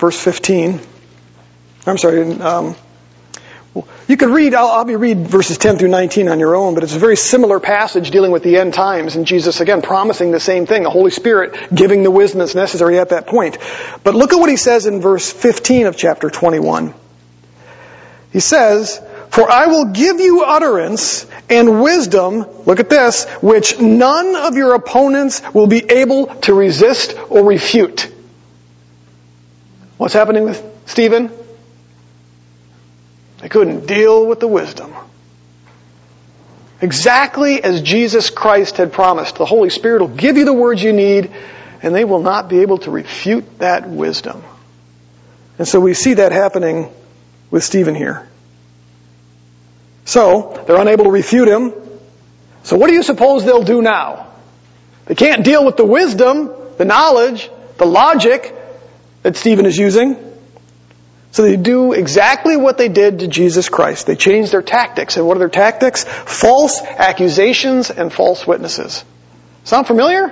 Verse 0.00 0.18
15. 0.18 0.80
I'm 1.86 1.98
sorry. 1.98 2.22
Um, 2.40 2.74
you 4.08 4.16
could 4.16 4.30
read, 4.30 4.54
I'll, 4.54 4.68
I'll 4.68 4.84
be 4.84 4.96
read 4.96 5.28
verses 5.28 5.58
10 5.58 5.78
through 5.78 5.90
19 5.90 6.28
on 6.28 6.40
your 6.40 6.56
own, 6.56 6.74
but 6.74 6.82
it's 6.82 6.96
a 6.96 6.98
very 6.98 7.16
similar 7.16 7.60
passage 7.60 8.10
dealing 8.10 8.32
with 8.32 8.42
the 8.42 8.56
end 8.56 8.74
times 8.74 9.14
and 9.14 9.26
Jesus 9.26 9.60
again 9.60 9.82
promising 9.82 10.32
the 10.32 10.40
same 10.40 10.66
thing, 10.66 10.82
the 10.82 10.90
Holy 10.90 11.10
Spirit 11.10 11.72
giving 11.72 12.02
the 12.02 12.10
wisdom 12.10 12.40
that's 12.40 12.54
necessary 12.54 12.98
at 12.98 13.10
that 13.10 13.28
point. 13.28 13.58
But 14.02 14.14
look 14.14 14.32
at 14.32 14.40
what 14.40 14.50
he 14.50 14.56
says 14.56 14.86
in 14.86 15.00
verse 15.00 15.30
15 15.30 15.86
of 15.86 15.96
chapter 15.96 16.30
21. 16.30 16.94
He 18.32 18.40
says, 18.40 19.00
For 19.28 19.48
I 19.48 19.66
will 19.66 19.92
give 19.92 20.18
you 20.18 20.42
utterance 20.42 21.26
and 21.48 21.82
wisdom, 21.82 22.46
look 22.64 22.80
at 22.80 22.88
this, 22.88 23.26
which 23.42 23.78
none 23.78 24.34
of 24.34 24.56
your 24.56 24.74
opponents 24.74 25.42
will 25.52 25.66
be 25.66 25.84
able 25.84 26.26
to 26.26 26.54
resist 26.54 27.14
or 27.28 27.44
refute. 27.44 28.12
What's 30.00 30.14
happening 30.14 30.44
with 30.44 30.64
Stephen? 30.86 31.30
They 33.40 33.50
couldn't 33.50 33.84
deal 33.84 34.26
with 34.26 34.40
the 34.40 34.48
wisdom. 34.48 34.94
Exactly 36.80 37.62
as 37.62 37.82
Jesus 37.82 38.30
Christ 38.30 38.78
had 38.78 38.94
promised. 38.94 39.34
The 39.34 39.44
Holy 39.44 39.68
Spirit 39.68 40.00
will 40.00 40.08
give 40.08 40.38
you 40.38 40.46
the 40.46 40.54
words 40.54 40.82
you 40.82 40.94
need, 40.94 41.30
and 41.82 41.94
they 41.94 42.06
will 42.06 42.22
not 42.22 42.48
be 42.48 42.60
able 42.60 42.78
to 42.78 42.90
refute 42.90 43.58
that 43.58 43.90
wisdom. 43.90 44.42
And 45.58 45.68
so 45.68 45.80
we 45.80 45.92
see 45.92 46.14
that 46.14 46.32
happening 46.32 46.90
with 47.50 47.62
Stephen 47.62 47.94
here. 47.94 48.26
So, 50.06 50.64
they're 50.66 50.80
unable 50.80 51.04
to 51.04 51.10
refute 51.10 51.46
him. 51.46 51.74
So 52.62 52.78
what 52.78 52.86
do 52.86 52.94
you 52.94 53.02
suppose 53.02 53.44
they'll 53.44 53.64
do 53.64 53.82
now? 53.82 54.28
They 55.04 55.14
can't 55.14 55.44
deal 55.44 55.62
with 55.62 55.76
the 55.76 55.84
wisdom, 55.84 56.50
the 56.78 56.86
knowledge, 56.86 57.50
the 57.76 57.84
logic, 57.84 58.56
that 59.22 59.36
Stephen 59.36 59.66
is 59.66 59.76
using. 59.76 60.16
So 61.32 61.42
they 61.42 61.56
do 61.56 61.92
exactly 61.92 62.56
what 62.56 62.76
they 62.76 62.88
did 62.88 63.20
to 63.20 63.28
Jesus 63.28 63.68
Christ. 63.68 64.06
They 64.06 64.16
change 64.16 64.50
their 64.50 64.62
tactics. 64.62 65.16
And 65.16 65.26
what 65.26 65.36
are 65.36 65.40
their 65.40 65.48
tactics? 65.48 66.04
False 66.04 66.80
accusations 66.82 67.90
and 67.90 68.12
false 68.12 68.46
witnesses. 68.46 69.04
Sound 69.64 69.86
familiar? 69.86 70.28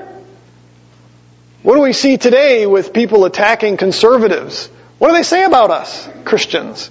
What 1.63 1.77
do 1.77 1.83
we 1.83 1.93
see 1.93 2.17
today 2.17 2.67
with 2.67 2.93
people 2.93 3.25
attacking 3.25 3.77
conservatives? 3.77 4.69
What 4.99 5.09
do 5.09 5.15
they 5.15 5.23
say 5.23 5.45
about 5.45 5.71
us, 5.71 6.09
Christians? 6.25 6.91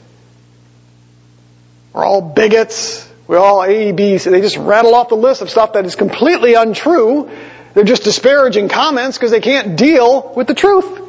We're 1.94 2.06
all 2.06 2.22
bigots. 2.22 3.10
We're 3.28 3.40
all 3.40 3.64
A, 3.64 3.92
B. 3.92 4.18
They 4.18 4.42
just 4.42 4.58
rattle 4.58 4.96
off 4.96 5.10
the 5.10 5.16
list 5.16 5.42
of 5.42 5.50
stuff 5.50 5.74
that 5.74 5.86
is 5.86 5.96
completely 5.96 6.54
untrue. 6.54 7.30
They're 7.74 7.84
just 7.84 8.04
disparaging 8.04 8.70
comments 8.70 9.18
because 9.18 9.32
they 9.32 9.42
can't 9.42 9.76
deal 9.78 10.34
with 10.36 10.48
the 10.48 10.54
truth. 10.54 11.07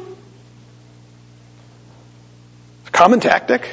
Common 2.99 3.21
tactic. 3.21 3.65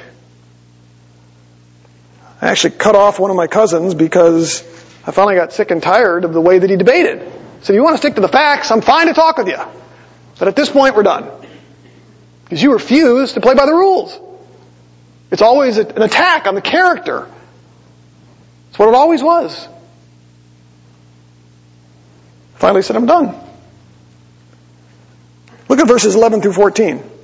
I 2.41 2.47
actually 2.47 2.75
cut 2.75 2.95
off 2.95 3.19
one 3.19 3.33
of 3.33 3.37
my 3.37 3.49
cousins 3.49 3.93
because 3.93 4.63
I 5.05 5.11
finally 5.11 5.35
got 5.35 5.53
sick 5.53 5.73
and 5.73 5.83
tired 5.83 6.25
of 6.25 6.33
the 6.33 6.41
way 6.41 6.61
that 6.61 6.71
he 6.71 6.77
debated. 6.77 7.33
So 7.63 7.73
if 7.73 7.75
you 7.75 7.83
want 7.83 7.95
to 7.95 7.99
stick 7.99 8.15
to 8.15 8.21
the 8.21 8.29
facts, 8.29 8.71
I'm 8.71 8.83
fine 8.83 9.09
to 9.09 9.15
talk 9.15 9.37
with 9.37 9.49
you. 9.49 9.59
But 10.39 10.47
at 10.47 10.55
this 10.55 10.71
point, 10.71 10.95
we're 10.95 11.03
done. 11.03 11.29
Because 12.45 12.63
you 12.63 12.73
refuse 12.73 13.33
to 13.33 13.41
play 13.41 13.55
by 13.55 13.67
the 13.67 13.73
rules. 13.73 14.17
It's 15.33 15.43
always 15.43 15.77
an 15.79 16.01
attack 16.01 16.47
on 16.47 16.55
the 16.55 16.63
character. 16.63 17.29
It's 18.71 18.79
what 18.79 18.89
it 18.89 18.95
always 18.95 19.25
was. 19.25 19.67
Finally 22.55 22.83
said, 22.83 22.95
I'm 22.95 23.07
done. 23.07 23.35
Look 25.69 25.81
at 25.81 25.89
verses 25.89 26.15
11 26.15 26.43
through 26.43 26.53
14. 26.53 27.16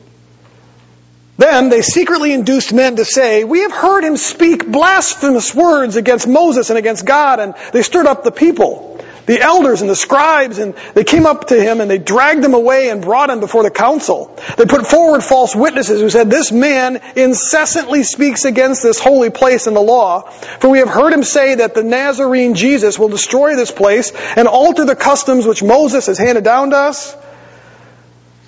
Then 1.42 1.70
they 1.70 1.82
secretly 1.82 2.32
induced 2.32 2.72
men 2.72 2.94
to 2.94 3.04
say, 3.04 3.42
We 3.42 3.62
have 3.62 3.72
heard 3.72 4.04
him 4.04 4.16
speak 4.16 4.64
blasphemous 4.64 5.52
words 5.52 5.96
against 5.96 6.28
Moses 6.28 6.70
and 6.70 6.78
against 6.78 7.04
God, 7.04 7.40
and 7.40 7.56
they 7.72 7.82
stirred 7.82 8.06
up 8.06 8.22
the 8.22 8.30
people, 8.30 9.04
the 9.26 9.40
elders 9.40 9.80
and 9.80 9.90
the 9.90 9.96
scribes, 9.96 10.58
and 10.58 10.76
they 10.94 11.02
came 11.02 11.26
up 11.26 11.48
to 11.48 11.60
him 11.60 11.80
and 11.80 11.90
they 11.90 11.98
dragged 11.98 12.44
him 12.44 12.54
away 12.54 12.90
and 12.90 13.02
brought 13.02 13.28
him 13.28 13.40
before 13.40 13.64
the 13.64 13.72
council. 13.72 14.38
They 14.56 14.66
put 14.66 14.86
forward 14.86 15.24
false 15.24 15.52
witnesses 15.56 16.00
who 16.00 16.10
said, 16.10 16.30
This 16.30 16.52
man 16.52 17.00
incessantly 17.16 18.04
speaks 18.04 18.44
against 18.44 18.84
this 18.84 19.00
holy 19.00 19.30
place 19.30 19.66
and 19.66 19.74
the 19.74 19.80
law, 19.80 20.30
for 20.60 20.70
we 20.70 20.78
have 20.78 20.90
heard 20.90 21.12
him 21.12 21.24
say 21.24 21.56
that 21.56 21.74
the 21.74 21.82
Nazarene 21.82 22.54
Jesus 22.54 23.00
will 23.00 23.08
destroy 23.08 23.56
this 23.56 23.72
place 23.72 24.12
and 24.36 24.46
alter 24.46 24.84
the 24.84 24.94
customs 24.94 25.44
which 25.44 25.60
Moses 25.60 26.06
has 26.06 26.18
handed 26.18 26.44
down 26.44 26.70
to 26.70 26.76
us. 26.76 27.16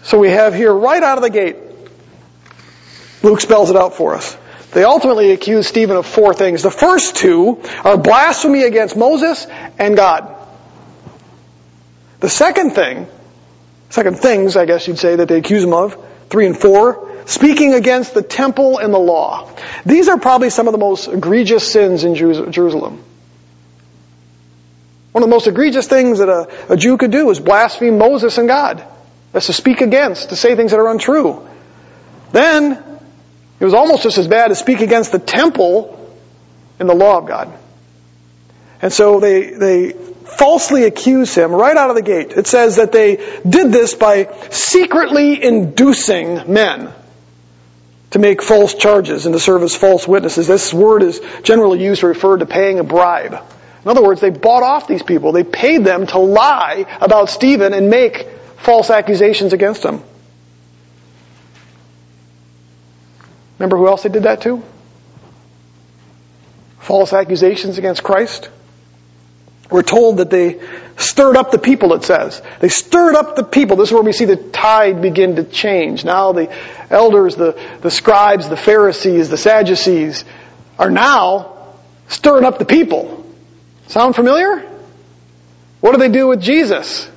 So 0.04 0.20
we 0.20 0.28
have 0.28 0.54
here 0.54 0.72
right 0.72 1.02
out 1.02 1.18
of 1.18 1.24
the 1.24 1.30
gate 1.30 1.63
Luke 3.24 3.40
spells 3.40 3.70
it 3.70 3.76
out 3.76 3.94
for 3.94 4.14
us. 4.14 4.36
They 4.72 4.84
ultimately 4.84 5.30
accuse 5.30 5.66
Stephen 5.66 5.96
of 5.96 6.04
four 6.04 6.34
things. 6.34 6.62
The 6.62 6.70
first 6.70 7.16
two 7.16 7.62
are 7.82 7.96
blasphemy 7.96 8.64
against 8.64 8.96
Moses 8.96 9.46
and 9.78 9.96
God. 9.96 10.30
The 12.20 12.28
second 12.28 12.72
thing, 12.72 13.06
second 13.88 14.18
things, 14.18 14.56
I 14.56 14.66
guess 14.66 14.86
you'd 14.86 14.98
say, 14.98 15.16
that 15.16 15.28
they 15.28 15.38
accuse 15.38 15.64
him 15.64 15.72
of, 15.72 15.96
three 16.28 16.46
and 16.46 16.58
four, 16.58 17.22
speaking 17.26 17.72
against 17.72 18.14
the 18.14 18.22
temple 18.22 18.78
and 18.78 18.92
the 18.92 18.98
law. 18.98 19.50
These 19.86 20.08
are 20.08 20.18
probably 20.18 20.50
some 20.50 20.68
of 20.68 20.72
the 20.72 20.78
most 20.78 21.08
egregious 21.08 21.70
sins 21.70 22.04
in 22.04 22.14
Jerusalem. 22.14 23.02
One 25.12 25.22
of 25.22 25.28
the 25.28 25.34
most 25.34 25.46
egregious 25.46 25.86
things 25.86 26.18
that 26.18 26.28
a, 26.28 26.72
a 26.72 26.76
Jew 26.76 26.98
could 26.98 27.12
do 27.12 27.30
is 27.30 27.38
blaspheme 27.38 27.96
Moses 27.96 28.36
and 28.36 28.48
God. 28.48 28.84
That's 29.32 29.46
to 29.46 29.52
speak 29.52 29.80
against, 29.80 30.30
to 30.30 30.36
say 30.36 30.56
things 30.56 30.72
that 30.72 30.80
are 30.80 30.90
untrue. 30.90 31.46
Then, 32.32 32.93
it 33.64 33.68
was 33.68 33.72
almost 33.72 34.02
just 34.02 34.18
as 34.18 34.28
bad 34.28 34.48
to 34.48 34.54
speak 34.54 34.80
against 34.80 35.10
the 35.10 35.18
temple 35.18 36.14
in 36.78 36.86
the 36.86 36.94
law 36.94 37.16
of 37.16 37.26
God. 37.26 37.50
And 38.82 38.92
so 38.92 39.20
they, 39.20 39.54
they 39.54 39.92
falsely 39.92 40.84
accuse 40.84 41.34
him 41.34 41.50
right 41.50 41.74
out 41.74 41.88
of 41.88 41.96
the 41.96 42.02
gate. 42.02 42.32
It 42.32 42.46
says 42.46 42.76
that 42.76 42.92
they 42.92 43.16
did 43.48 43.72
this 43.72 43.94
by 43.94 44.28
secretly 44.50 45.42
inducing 45.42 46.52
men 46.52 46.92
to 48.10 48.18
make 48.18 48.42
false 48.42 48.74
charges 48.74 49.24
and 49.24 49.32
to 49.32 49.40
serve 49.40 49.62
as 49.62 49.74
false 49.74 50.06
witnesses. 50.06 50.46
This 50.46 50.74
word 50.74 51.02
is 51.02 51.22
generally 51.42 51.82
used 51.82 52.02
to 52.02 52.08
refer 52.08 52.36
to 52.36 52.44
paying 52.44 52.80
a 52.80 52.84
bribe. 52.84 53.32
In 53.32 53.88
other 53.88 54.02
words, 54.02 54.20
they 54.20 54.28
bought 54.28 54.62
off 54.62 54.86
these 54.86 55.02
people. 55.02 55.32
They 55.32 55.42
paid 55.42 55.84
them 55.84 56.06
to 56.08 56.18
lie 56.18 56.84
about 57.00 57.30
Stephen 57.30 57.72
and 57.72 57.88
make 57.88 58.28
false 58.58 58.90
accusations 58.90 59.54
against 59.54 59.82
him. 59.82 60.02
Remember 63.58 63.76
who 63.76 63.88
else 63.88 64.02
they 64.02 64.08
did 64.08 64.24
that 64.24 64.42
to? 64.42 64.62
False 66.80 67.12
accusations 67.12 67.78
against 67.78 68.02
Christ. 68.02 68.50
We're 69.70 69.82
told 69.82 70.18
that 70.18 70.30
they 70.30 70.60
stirred 70.96 71.36
up 71.36 71.50
the 71.50 71.58
people, 71.58 71.94
it 71.94 72.04
says. 72.04 72.42
They 72.60 72.68
stirred 72.68 73.14
up 73.14 73.36
the 73.36 73.44
people. 73.44 73.76
This 73.76 73.88
is 73.88 73.92
where 73.92 74.02
we 74.02 74.12
see 74.12 74.26
the 74.26 74.36
tide 74.36 75.00
begin 75.00 75.36
to 75.36 75.44
change. 75.44 76.04
Now 76.04 76.32
the 76.32 76.54
elders, 76.90 77.36
the, 77.36 77.58
the 77.80 77.90
scribes, 77.90 78.48
the 78.48 78.56
Pharisees, 78.56 79.30
the 79.30 79.38
Sadducees 79.38 80.24
are 80.78 80.90
now 80.90 81.74
stirring 82.08 82.44
up 82.44 82.58
the 82.58 82.64
people. 82.64 83.24
Sound 83.88 84.14
familiar? 84.14 84.70
What 85.80 85.92
do 85.92 85.98
they 85.98 86.08
do 86.08 86.28
with 86.28 86.42
Jesus? 86.42 87.10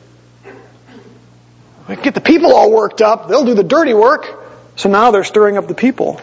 Get 2.03 2.13
the 2.13 2.21
people 2.21 2.53
all 2.53 2.71
worked 2.71 3.01
up. 3.01 3.29
They'll 3.29 3.45
do 3.45 3.53
the 3.53 3.63
dirty 3.63 3.93
work. 3.93 4.45
So 4.75 4.89
now 4.89 5.11
they're 5.11 5.23
stirring 5.23 5.57
up 5.57 5.67
the 5.67 5.73
people. 5.73 6.21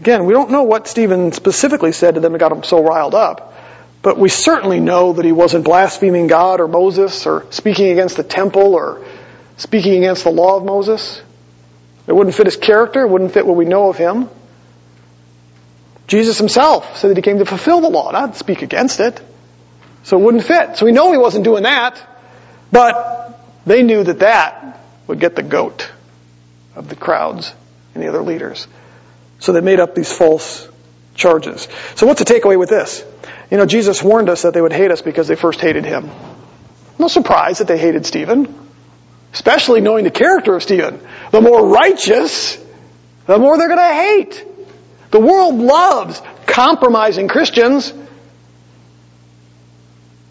Again, 0.00 0.26
we 0.26 0.34
don't 0.34 0.50
know 0.50 0.64
what 0.64 0.88
Stephen 0.88 1.32
specifically 1.32 1.92
said 1.92 2.14
to 2.14 2.20
them 2.20 2.32
that 2.32 2.38
got 2.38 2.50
them 2.50 2.62
so 2.62 2.82
riled 2.82 3.14
up. 3.14 3.54
But 4.02 4.18
we 4.18 4.28
certainly 4.28 4.78
know 4.78 5.14
that 5.14 5.24
he 5.24 5.32
wasn't 5.32 5.64
blaspheming 5.64 6.26
God 6.26 6.60
or 6.60 6.68
Moses 6.68 7.26
or 7.26 7.46
speaking 7.50 7.90
against 7.90 8.16
the 8.16 8.22
temple 8.22 8.74
or 8.74 9.04
speaking 9.56 9.96
against 9.96 10.24
the 10.24 10.30
law 10.30 10.56
of 10.56 10.64
Moses. 10.64 11.20
It 12.06 12.12
wouldn't 12.12 12.36
fit 12.36 12.46
his 12.46 12.56
character, 12.56 13.02
it 13.02 13.08
wouldn't 13.08 13.32
fit 13.32 13.46
what 13.46 13.56
we 13.56 13.64
know 13.64 13.88
of 13.88 13.96
him. 13.96 14.28
Jesus 16.06 16.38
himself 16.38 16.98
said 16.98 17.10
that 17.10 17.16
he 17.16 17.22
came 17.22 17.38
to 17.38 17.44
fulfill 17.44 17.80
the 17.80 17.88
law, 17.88 18.12
not 18.12 18.36
speak 18.36 18.62
against 18.62 19.00
it. 19.00 19.20
So 20.04 20.18
it 20.18 20.22
wouldn't 20.22 20.44
fit. 20.44 20.76
So 20.76 20.86
we 20.86 20.92
know 20.92 21.10
he 21.10 21.18
wasn't 21.18 21.42
doing 21.42 21.64
that, 21.64 22.00
but 22.70 23.40
they 23.66 23.82
knew 23.82 24.04
that 24.04 24.20
that 24.20 24.80
would 25.08 25.18
get 25.18 25.34
the 25.34 25.42
goat 25.42 25.90
of 26.76 26.88
the 26.88 26.94
crowds 26.94 27.52
and 27.94 28.04
the 28.04 28.08
other 28.08 28.22
leaders. 28.22 28.68
So 29.38 29.52
they 29.52 29.60
made 29.60 29.80
up 29.80 29.94
these 29.94 30.12
false 30.12 30.68
charges. 31.14 31.68
So 31.94 32.06
what's 32.06 32.22
the 32.22 32.24
takeaway 32.24 32.58
with 32.58 32.68
this? 32.68 33.04
You 33.50 33.58
know, 33.58 33.66
Jesus 33.66 34.02
warned 34.02 34.28
us 34.28 34.42
that 34.42 34.54
they 34.54 34.60
would 34.60 34.72
hate 34.72 34.90
us 34.90 35.02
because 35.02 35.28
they 35.28 35.36
first 35.36 35.60
hated 35.60 35.84
him. 35.84 36.10
No 36.98 37.08
surprise 37.08 37.58
that 37.58 37.68
they 37.68 37.78
hated 37.78 38.06
Stephen, 38.06 38.54
especially 39.32 39.80
knowing 39.80 40.04
the 40.04 40.10
character 40.10 40.56
of 40.56 40.62
Stephen. 40.62 41.00
The 41.30 41.40
more 41.40 41.66
righteous, 41.66 42.58
the 43.26 43.38
more 43.38 43.58
they're 43.58 43.68
going 43.68 43.78
to 43.78 43.94
hate. 43.94 44.44
The 45.10 45.20
world 45.20 45.56
loves 45.56 46.20
compromising 46.46 47.28
Christians. 47.28 47.92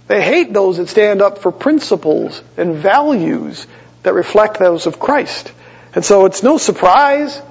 They 0.07 0.21
hate 0.21 0.53
those 0.53 0.77
that 0.77 0.87
stand 0.87 1.21
up 1.21 1.39
for 1.39 1.51
principles 1.51 2.41
and 2.57 2.75
values 2.75 3.65
that 4.03 4.13
reflect 4.13 4.59
those 4.59 4.85
of 4.85 4.99
Christ. 4.99 5.51
And 5.93 6.03
so 6.03 6.25
it's 6.25 6.43
no 6.43 6.57
surprise. 6.57 7.41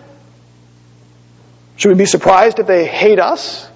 Should 1.76 1.88
we 1.88 1.94
be 1.94 2.06
surprised 2.06 2.58
if 2.58 2.66
they 2.66 2.86
hate 2.86 3.18
us? 3.18 3.68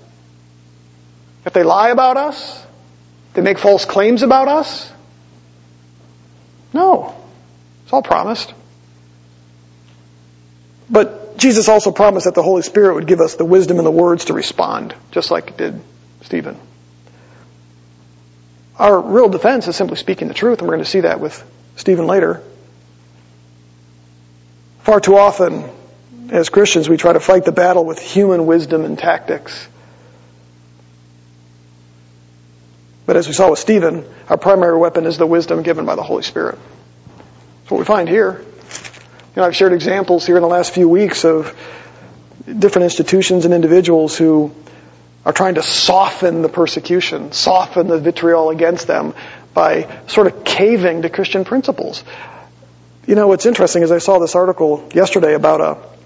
If 1.45 1.53
they 1.53 1.63
lie 1.63 1.91
about 1.91 2.17
us? 2.17 2.65
They 3.35 3.43
make 3.43 3.59
false 3.59 3.85
claims 3.85 4.23
about 4.23 4.49
us? 4.49 4.91
No. 6.73 7.15
It's 7.85 7.93
all 7.93 8.03
promised. 8.03 8.53
But 10.91 11.39
Jesus 11.39 11.69
also 11.69 11.91
promised 11.91 12.27
that 12.27 12.35
the 12.35 12.43
Holy 12.43 12.63
Spirit 12.63 12.95
would 12.95 13.07
give 13.07 13.21
us 13.21 13.37
the 13.37 13.45
wisdom 13.45 13.79
and 13.79 13.87
the 13.87 13.91
words 13.91 14.27
to 14.27 14.35
respond, 14.35 14.95
just 15.11 15.31
like 15.31 15.49
it 15.49 15.57
did 15.57 15.81
Stephen. 16.23 16.59
Our 18.79 19.01
real 19.01 19.29
defense 19.29 19.67
is 19.67 19.77
simply 19.77 19.97
speaking 19.97 20.29
the 20.29 20.35
truth, 20.35 20.61
and 20.61 20.69
we're 20.69 20.75
going 20.75 20.85
to 20.85 20.91
see 20.91 21.01
that 21.01 21.21
with 21.21 21.43
Stephen 21.77 22.07
later. 22.07 22.43
Far 24.83 25.01
too 25.01 25.17
often, 25.17 25.69
as 26.31 26.49
Christians, 26.49 26.89
we 26.89 26.97
try 26.97 27.13
to 27.13 27.21
fight 27.21 27.45
the 27.45 27.53
battle 27.53 27.85
with 27.85 27.99
human 27.99 28.47
wisdom 28.47 28.85
and 28.85 28.99
tactics. 28.99 29.69
But 33.07 33.17
as 33.17 33.27
we 33.27 33.33
saw 33.33 33.51
with 33.51 33.59
Stephen, 33.59 34.05
our 34.29 34.37
primary 34.37 34.77
weapon 34.77 35.07
is 35.07 35.17
the 35.17 35.27
wisdom 35.27 35.63
given 35.63 35.87
by 35.87 35.95
the 35.95 36.03
Holy 36.03 36.23
Spirit. 36.23 36.59
That's 37.61 37.71
what 37.71 37.79
we 37.79 37.87
find 37.87 38.09
here. 38.09 38.39
You 38.43 39.43
know, 39.43 39.45
I've 39.45 39.57
shared 39.57 39.73
examples 39.73 40.27
here 40.27 40.37
in 40.37 40.43
the 40.43 40.49
last 40.49 40.75
few 40.75 40.89
weeks 40.89 41.25
of 41.25 41.57
different 42.45 42.85
institutions 42.85 43.45
and 43.45 43.55
individuals 43.55 44.17
who 44.17 44.55
are 45.25 45.33
trying 45.33 45.55
to 45.55 45.63
soften 45.63 46.43
the 46.43 46.49
persecution, 46.49 47.33
soften 47.33 47.87
the 47.87 47.99
vitriol 47.99 48.51
against 48.51 48.87
them 48.87 49.15
by 49.55 50.03
sort 50.07 50.27
of 50.27 50.45
caving 50.45 51.03
to 51.03 51.09
Christian 51.09 51.45
principles. 51.45 52.05
You 53.07 53.15
know, 53.15 53.29
what's 53.29 53.47
interesting 53.47 53.83
is 53.83 53.91
I 53.91 53.99
saw 53.99 54.19
this 54.19 54.35
article 54.35 54.89
yesterday 54.95 55.35
about 55.35 55.61
a 55.61 55.98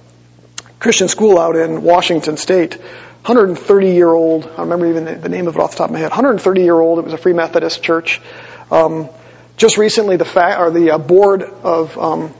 Christian 0.83 1.07
school 1.07 1.39
out 1.39 1.55
in 1.55 1.81
Washington 1.83 2.37
State 2.37 2.75
130 2.75 3.93
year 3.93 4.09
old, 4.09 4.51
I 4.59 4.63
remember 4.63 4.89
even 4.89 5.05
the 5.21 5.29
name 5.29 5.47
of 5.47 5.55
it 5.55 5.61
off 5.61 5.71
the 5.71 5.77
top 5.77 5.91
of 5.91 5.93
my 5.93 6.01
head, 6.01 6.11
130 6.11 6.61
year 6.61 6.75
old, 6.75 6.99
it 6.99 7.05
was 7.05 7.15
a 7.15 7.19
Free 7.19 7.35
Methodist 7.35 7.85
church. 7.85 8.21
Um, 8.69 9.09
just 9.57 9.79
recently 9.79 10.17
the 10.17 10.25
fa- 10.25 10.59
or 10.59 10.73
the 10.73 10.91
uh, 10.91 10.99
board 10.99 11.45
of, 11.45 11.97
um, 11.97 12.35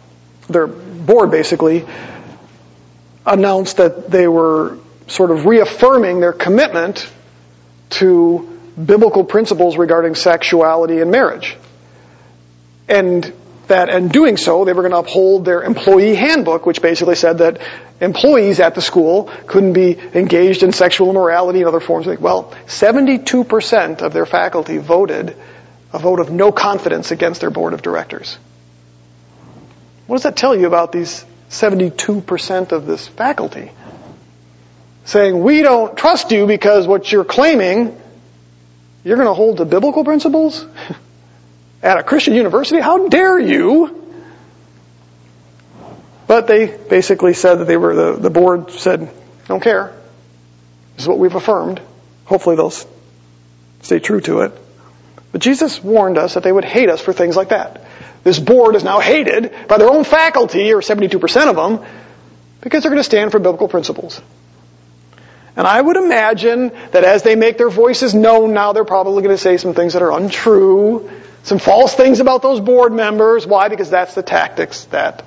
their 0.49 0.67
board 0.67 1.31
basically 1.31 1.87
announced 3.25 3.77
that 3.77 4.11
they 4.11 4.27
were 4.27 4.77
sort 5.07 5.31
of 5.31 5.47
reaffirming 5.47 6.19
their 6.19 6.33
commitment 6.33 7.09
to 7.91 8.59
biblical 8.85 9.23
principles 9.23 9.77
regarding 9.77 10.17
sexuality 10.17 10.99
and 10.99 11.13
marriage. 11.13 11.57
And 12.89 13.33
that 13.69 13.89
in 13.89 14.09
doing 14.09 14.37
so, 14.37 14.65
they 14.65 14.73
were 14.73 14.83
going 14.83 14.93
to 14.93 14.99
uphold 14.99 15.45
their 15.45 15.63
employee 15.63 16.15
handbook, 16.15 16.67
which 16.67 16.83
basically 16.83 17.15
said 17.15 17.39
that 17.39 17.61
employees 18.01 18.61
at 18.61 18.75
the 18.75 18.83
school 18.83 19.31
couldn't 19.47 19.73
be 19.73 19.99
engaged 20.15 20.63
in 20.63 20.73
sexual 20.73 21.11
immorality 21.11 21.61
and 21.61 21.69
other 21.69 21.81
forms. 21.81 22.07
Of, 22.07 22.21
well, 22.21 22.53
72% 22.67 24.03
of 24.03 24.13
their 24.13 24.27
faculty 24.27 24.79
voted 24.79 25.37
a 25.93 25.99
vote 25.99 26.21
of 26.21 26.31
no 26.31 26.53
confidence 26.53 27.11
against 27.11 27.41
their 27.41 27.51
board 27.51 27.75
of 27.75 27.83
directors. 27.83 28.39
What 30.07 30.17
does 30.17 30.23
that 30.25 30.37
tell 30.37 30.57
you 30.57 30.67
about 30.67 30.93
these 30.93 31.25
72% 31.51 32.73
of 32.73 32.87
this 32.87 33.07
faculty? 33.07 33.71
Saying, 35.05 35.43
we 35.43 35.63
don't 35.63 35.97
trust 35.97 36.31
you 36.33 36.47
because 36.47 36.87
what 36.87 37.11
you're 37.11 37.25
claiming, 37.25 38.01
you're 39.05 39.17
going 39.17 39.29
to 39.29 39.35
hold 39.35 39.59
to 39.59 39.65
biblical 39.65 40.05
principles? 40.05 40.65
at 41.83 41.99
a 41.99 42.03
Christian 42.03 42.35
university? 42.35 42.81
How 42.81 43.09
dare 43.09 43.39
you? 43.39 43.99
But 46.27 46.47
they 46.47 46.67
basically 46.67 47.35
said 47.35 47.57
that 47.57 47.67
they 47.67 47.77
were, 47.77 47.95
the, 47.95 48.13
the 48.13 48.31
board 48.31 48.71
said, 48.71 49.11
don't 49.49 49.63
care. 49.63 49.93
This 50.95 51.05
is 51.05 51.09
what 51.09 51.19
we've 51.19 51.35
affirmed. 51.35 51.81
Hopefully 52.25 52.57
they'll 52.57 52.73
stay 53.83 53.99
true 53.99 54.21
to 54.23 54.41
it. 54.41 54.53
But 55.33 55.41
Jesus 55.41 55.83
warned 55.83 56.19
us 56.19 56.35
that 56.35 56.43
they 56.43 56.53
would 56.53 56.65
hate 56.65 56.89
us 56.89 57.01
for 57.01 57.13
things 57.13 57.37
like 57.37 57.49
that. 57.49 57.85
This 58.23 58.39
board 58.39 58.77
is 58.77 58.85
now 58.85 59.01
hated 59.01 59.53
by 59.67 59.79
their 59.79 59.91
own 59.91 60.05
faculty, 60.05 60.73
or 60.73 60.81
72% 60.81 61.49
of 61.49 61.57
them, 61.57 61.85
because 62.61 62.83
they're 62.83 62.91
going 62.91 63.01
to 63.01 63.05
stand 63.05 63.33
for 63.33 63.39
biblical 63.39 63.67
principles. 63.67 64.21
And 65.57 65.67
I 65.67 65.81
would 65.81 65.97
imagine 65.97 66.69
that 66.93 67.05
as 67.05 67.23
they 67.25 67.35
make 67.35 67.59
their 67.59 67.69
voices 67.69 68.15
known 68.15 68.55
now, 68.55 68.73
they're 68.73 68.85
probably 68.85 69.23
going 69.23 69.35
to 69.35 69.43
say 69.43 69.57
some 69.57 69.75
things 69.75 69.95
that 69.95 70.03
are 70.03 70.13
untrue 70.13 71.11
some 71.43 71.59
false 71.59 71.95
things 71.95 72.21
about 72.21 72.43
those 72.43 72.61
board 72.61 72.93
members. 72.93 73.47
Why? 73.47 73.69
Because 73.69 73.91
that's 73.91 74.15
the 74.15 74.23
tactics 74.23 74.85
that 74.87 75.25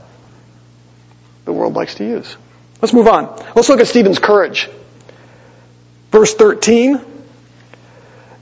the 1.46 1.54
world 1.54 1.74
likes 1.74 1.96
to 1.96 2.06
use. 2.06 2.38
Let's 2.82 2.94
move 2.94 3.08
on. 3.08 3.26
Let's 3.56 3.70
look 3.70 3.80
at 3.80 3.88
Stephen's 3.88 4.20
courage. 4.20 4.70
Verse 6.12 6.34
13. 6.34 7.00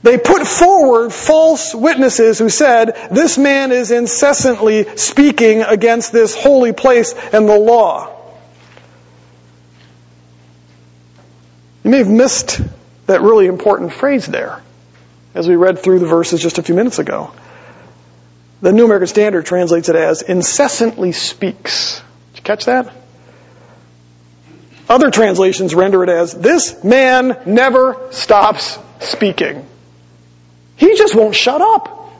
They 0.02 0.18
put 0.18 0.46
forward 0.46 1.10
false 1.14 1.74
witnesses 1.74 2.38
who 2.38 2.50
said, 2.50 2.94
this 3.10 3.38
man 3.38 3.72
is 3.72 3.90
incessantly 3.90 4.96
speaking 4.96 5.62
against 5.62 6.12
this 6.12 6.34
holy 6.34 6.72
place 6.74 7.14
and 7.32 7.48
the 7.48 7.58
law. 7.58 8.10
You 11.82 11.90
may 11.90 11.98
have 11.98 12.10
missed 12.10 12.60
that 13.06 13.22
really 13.22 13.46
important 13.46 13.92
phrase 13.94 14.26
there 14.26 14.62
as 15.34 15.48
we 15.48 15.56
read 15.56 15.78
through 15.78 16.00
the 16.00 16.06
verses 16.06 16.42
just 16.42 16.58
a 16.58 16.62
few 16.62 16.74
minutes 16.74 16.98
ago. 16.98 17.32
The 18.64 18.72
New 18.72 18.86
American 18.86 19.08
Standard 19.08 19.44
translates 19.44 19.90
it 19.90 19.94
as 19.94 20.22
incessantly 20.22 21.12
speaks. 21.12 22.00
Did 22.32 22.38
you 22.38 22.42
catch 22.44 22.64
that? 22.64 22.90
Other 24.88 25.10
translations 25.10 25.74
render 25.74 26.02
it 26.02 26.08
as, 26.08 26.32
this 26.32 26.82
man 26.82 27.42
never 27.44 28.08
stops 28.10 28.78
speaking. 29.00 29.66
He 30.76 30.96
just 30.96 31.14
won't 31.14 31.34
shut 31.34 31.60
up. 31.60 32.10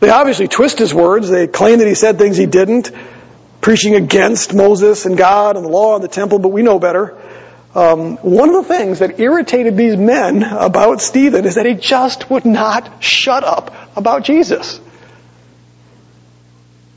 They 0.00 0.08
obviously 0.08 0.48
twist 0.48 0.78
his 0.78 0.94
words. 0.94 1.28
They 1.28 1.48
claim 1.48 1.80
that 1.80 1.86
he 1.86 1.94
said 1.94 2.16
things 2.16 2.38
he 2.38 2.46
didn't, 2.46 2.90
preaching 3.60 3.94
against 3.94 4.54
Moses 4.54 5.04
and 5.04 5.18
God 5.18 5.56
and 5.56 5.66
the 5.66 5.70
law 5.70 5.96
and 5.96 6.02
the 6.02 6.08
temple, 6.08 6.38
but 6.38 6.48
we 6.48 6.62
know 6.62 6.78
better. 6.78 7.14
Um, 7.74 8.16
one 8.18 8.48
of 8.48 8.66
the 8.66 8.74
things 8.74 9.00
that 9.00 9.20
irritated 9.20 9.76
these 9.76 9.96
men 9.96 10.42
about 10.42 11.00
Stephen 11.02 11.44
is 11.44 11.56
that 11.56 11.66
he 11.66 11.74
just 11.74 12.30
would 12.30 12.44
not 12.44 13.02
shut 13.02 13.44
up 13.44 13.74
about 13.96 14.24
Jesus. 14.24 14.80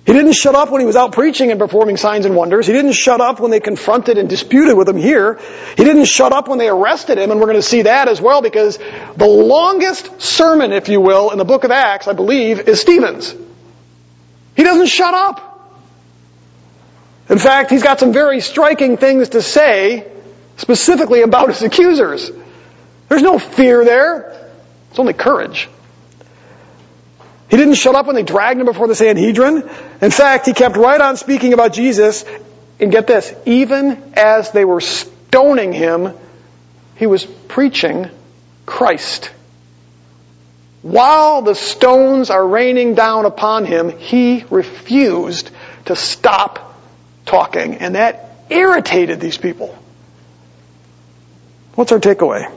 He 0.05 0.13
didn't 0.13 0.33
shut 0.33 0.55
up 0.55 0.71
when 0.71 0.81
he 0.81 0.87
was 0.87 0.95
out 0.95 1.11
preaching 1.11 1.51
and 1.51 1.59
performing 1.59 1.95
signs 1.95 2.25
and 2.25 2.35
wonders. 2.35 2.65
He 2.65 2.73
didn't 2.73 2.93
shut 2.93 3.21
up 3.21 3.39
when 3.39 3.51
they 3.51 3.59
confronted 3.59 4.17
and 4.17 4.27
disputed 4.27 4.75
with 4.75 4.89
him 4.89 4.97
here. 4.97 5.39
He 5.77 5.83
didn't 5.83 6.05
shut 6.05 6.33
up 6.33 6.47
when 6.47 6.57
they 6.57 6.69
arrested 6.69 7.17
him, 7.17 7.31
and 7.31 7.39
we're 7.39 7.45
going 7.45 7.57
to 7.57 7.61
see 7.61 7.83
that 7.83 8.07
as 8.07 8.19
well 8.19 8.41
because 8.41 8.79
the 9.15 9.27
longest 9.27 10.21
sermon, 10.21 10.71
if 10.71 10.89
you 10.89 11.01
will, 11.01 11.29
in 11.29 11.37
the 11.37 11.45
book 11.45 11.63
of 11.63 11.71
Acts, 11.71 12.07
I 12.07 12.13
believe, 12.13 12.67
is 12.67 12.81
Stephen's. 12.81 13.35
He 14.55 14.63
doesn't 14.63 14.87
shut 14.87 15.13
up. 15.13 15.47
In 17.29 17.37
fact, 17.37 17.69
he's 17.69 17.83
got 17.83 17.99
some 17.99 18.11
very 18.11 18.41
striking 18.41 18.97
things 18.97 19.29
to 19.29 19.41
say 19.41 20.10
specifically 20.61 21.23
about 21.23 21.49
his 21.49 21.63
accusers. 21.63 22.31
There's 23.09 23.23
no 23.23 23.39
fear 23.39 23.83
there. 23.83 24.49
It's 24.91 24.99
only 24.99 25.13
courage. 25.13 25.67
He 27.49 27.57
didn't 27.57 27.73
shut 27.73 27.95
up 27.95 28.05
when 28.05 28.15
they 28.15 28.23
dragged 28.23 28.59
him 28.59 28.67
before 28.67 28.87
the 28.87 28.95
Sanhedrin. 28.95 29.69
In 30.01 30.11
fact, 30.11 30.45
he 30.45 30.53
kept 30.53 30.77
right 30.77 31.01
on 31.01 31.17
speaking 31.17 31.53
about 31.53 31.73
Jesus. 31.73 32.23
And 32.79 32.91
get 32.91 33.07
this, 33.07 33.33
even 33.45 34.13
as 34.15 34.51
they 34.51 34.63
were 34.63 34.81
stoning 34.81 35.73
him, 35.73 36.13
he 36.95 37.07
was 37.07 37.25
preaching 37.25 38.09
Christ. 38.65 39.31
While 40.81 41.41
the 41.41 41.53
stones 41.53 42.29
are 42.29 42.47
raining 42.47 42.95
down 42.95 43.25
upon 43.25 43.65
him, 43.65 43.97
he 43.97 44.45
refused 44.49 45.51
to 45.85 45.95
stop 45.95 46.79
talking. 47.25 47.75
And 47.75 47.95
that 47.95 48.45
irritated 48.49 49.19
these 49.19 49.37
people. 49.37 49.77
What's 51.75 51.91
our 51.91 51.99
takeaway? 51.99 52.51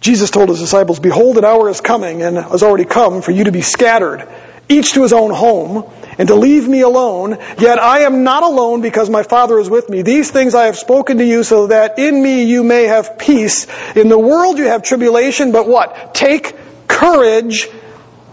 Jesus 0.00 0.30
told 0.30 0.48
his 0.48 0.58
disciples, 0.58 0.98
Behold, 0.98 1.36
an 1.36 1.44
hour 1.44 1.68
is 1.68 1.80
coming 1.80 2.22
and 2.22 2.36
has 2.36 2.62
already 2.62 2.86
come 2.86 3.20
for 3.20 3.32
you 3.32 3.44
to 3.44 3.52
be 3.52 3.60
scattered, 3.60 4.26
each 4.68 4.94
to 4.94 5.02
his 5.02 5.12
own 5.12 5.30
home, 5.30 5.90
and 6.16 6.28
to 6.28 6.34
leave 6.34 6.66
me 6.66 6.80
alone. 6.80 7.36
Yet 7.58 7.78
I 7.78 8.00
am 8.00 8.24
not 8.24 8.42
alone 8.42 8.80
because 8.80 9.10
my 9.10 9.22
Father 9.22 9.58
is 9.58 9.68
with 9.68 9.90
me. 9.90 10.00
These 10.00 10.30
things 10.30 10.54
I 10.54 10.66
have 10.66 10.78
spoken 10.78 11.18
to 11.18 11.24
you 11.24 11.44
so 11.44 11.66
that 11.66 11.98
in 11.98 12.22
me 12.22 12.44
you 12.44 12.64
may 12.64 12.84
have 12.84 13.18
peace. 13.18 13.66
In 13.94 14.08
the 14.08 14.18
world 14.18 14.58
you 14.58 14.64
have 14.64 14.82
tribulation, 14.82 15.52
but 15.52 15.68
what? 15.68 16.14
Take 16.14 16.56
courage 16.88 17.68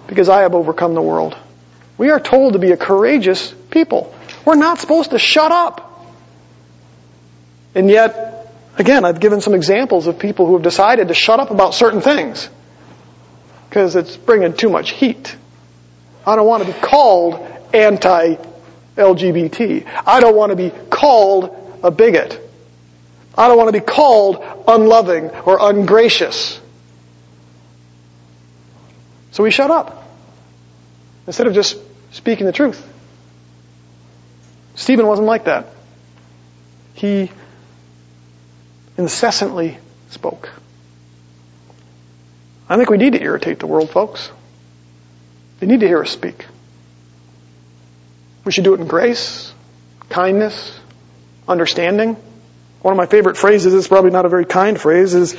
because 0.08 0.30
I 0.30 0.42
have 0.42 0.56
overcome 0.56 0.94
the 0.94 1.02
world. 1.02 1.38
We 1.98 2.12
are 2.12 2.20
told 2.20 2.54
to 2.54 2.60
be 2.60 2.72
a 2.72 2.78
courageous 2.78 3.52
people. 3.72 4.14
We're 4.46 4.56
not 4.56 4.80
supposed 4.80 5.12
to 5.12 5.20
shut 5.20 5.52
up. 5.52 5.87
And 7.76 7.90
yet, 7.90 8.28
Again, 8.78 9.04
I've 9.06 9.20
given 9.20 9.42
some 9.42 9.56
examples 9.56 10.06
of 10.06 10.20
people 10.20 10.46
who 10.46 10.54
have 10.54 10.62
decided 10.62 11.08
to 11.08 11.16
shut 11.16 11.40
up 11.40 11.50
about 11.50 11.74
certain 11.74 12.02
things 12.02 12.48
because 13.68 13.96
it's 13.96 14.16
bringing 14.16 14.54
too 14.54 14.70
much 14.70 14.92
heat. 14.92 15.36
I 16.26 16.36
don't 16.36 16.46
want 16.46 16.64
to 16.64 16.72
be 16.72 16.80
called 16.80 17.40
anti-LGBT. 17.74 19.84
I 20.06 20.20
don't 20.20 20.36
want 20.36 20.52
to 20.52 20.56
be 20.56 20.70
called 20.92 21.80
a 21.82 21.90
bigot. 21.90 22.40
I 23.36 23.48
don't 23.48 23.58
want 23.58 23.70
to 23.70 23.80
be 23.80 23.84
called 23.84 24.46
unloving 24.68 25.32
or 25.32 25.58
ungracious. 25.60 26.62
So 29.32 29.42
we 29.44 29.50
shut 29.50 29.72
up 29.72 30.08
instead 31.26 31.48
of 31.48 31.56
just 31.56 31.80
speaking 32.12 32.46
the 32.46 32.52
truth. 32.52 32.86
Stephen 34.76 35.08
wasn't 35.08 35.26
like 35.28 35.46
that. 35.46 35.66
He 36.94 37.32
incessantly 38.98 39.78
spoke. 40.10 40.50
I 42.70 42.76
think 42.76 42.90
we 42.90 42.98
need 42.98 43.14
to 43.14 43.22
irritate 43.22 43.60
the 43.60 43.68
world, 43.68 43.90
folks. 43.90 44.30
They 45.60 45.68
need 45.68 45.80
to 45.80 45.88
hear 45.88 46.02
us 46.02 46.12
speak. 46.12 46.46
We 48.44 48.52
should 48.52 48.64
do 48.64 48.74
it 48.74 48.80
in 48.80 48.88
grace, 48.88 49.54
kindness, 50.10 50.80
understanding. 51.48 52.16
One 52.82 52.94
of 52.94 52.98
my 52.98 53.06
favorite 53.06 53.38
phrases, 53.38 53.74
it's 53.74 53.88
probably 53.88 54.12
not 54.12 54.26
a 54.26 54.30
very 54.30 54.46
kind 54.46 54.80
phrase, 54.80 55.14
is 55.14 55.36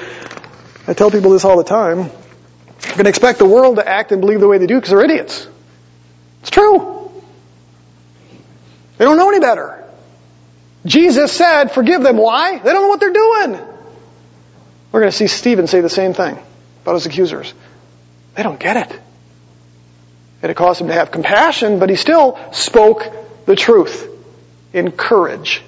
I 0.87 0.95
tell 0.95 1.11
people 1.11 1.31
this 1.31 1.45
all 1.45 1.57
the 1.57 1.65
time. 1.65 1.99
You 1.99 2.95
can 2.95 3.07
expect 3.07 3.39
the 3.39 3.47
world 3.47 3.77
to 3.77 3.87
act 3.87 4.13
and 4.13 4.21
believe 4.21 4.41
the 4.41 4.49
way 4.49 4.59
they 4.59 4.67
do 4.67 4.77
because 4.77 4.91
they're 4.91 5.05
idiots. 5.05 5.47
It's 6.41 6.51
true. 6.51 7.11
They 8.97 9.05
don't 9.05 9.17
know 9.17 9.29
any 9.29 9.41
better. 9.41 9.78
Jesus 10.87 11.33
said, 11.33 11.69
forgive 11.73 12.03
them. 12.03 12.17
Why? 12.17 12.59
They 12.59 12.71
don't 12.73 12.83
know 12.83 12.89
what 12.89 13.01
they're 13.01 13.13
doing. 13.13 13.53
We're 14.93 15.01
going 15.01 15.11
to 15.11 15.17
see 15.17 15.27
Stephen 15.27 15.67
say 15.67 15.81
the 15.81 15.91
same 15.91 16.15
thing 16.15 16.39
about 16.83 16.95
his 16.95 17.07
accusers. 17.07 17.53
They 18.35 18.43
don't 18.43 18.59
get 18.59 18.77
it. 18.77 19.01
And 20.41 20.51
it 20.51 20.55
caused 20.55 20.81
him 20.81 20.87
to 20.87 20.95
have 20.95 21.11
compassion, 21.11 21.79
but 21.79 21.91
he 21.91 21.97
still 21.97 22.39
spoke 22.53 23.05
the 23.45 23.57
truth 23.57 24.09
in 24.73 24.93
courage. 24.93 25.63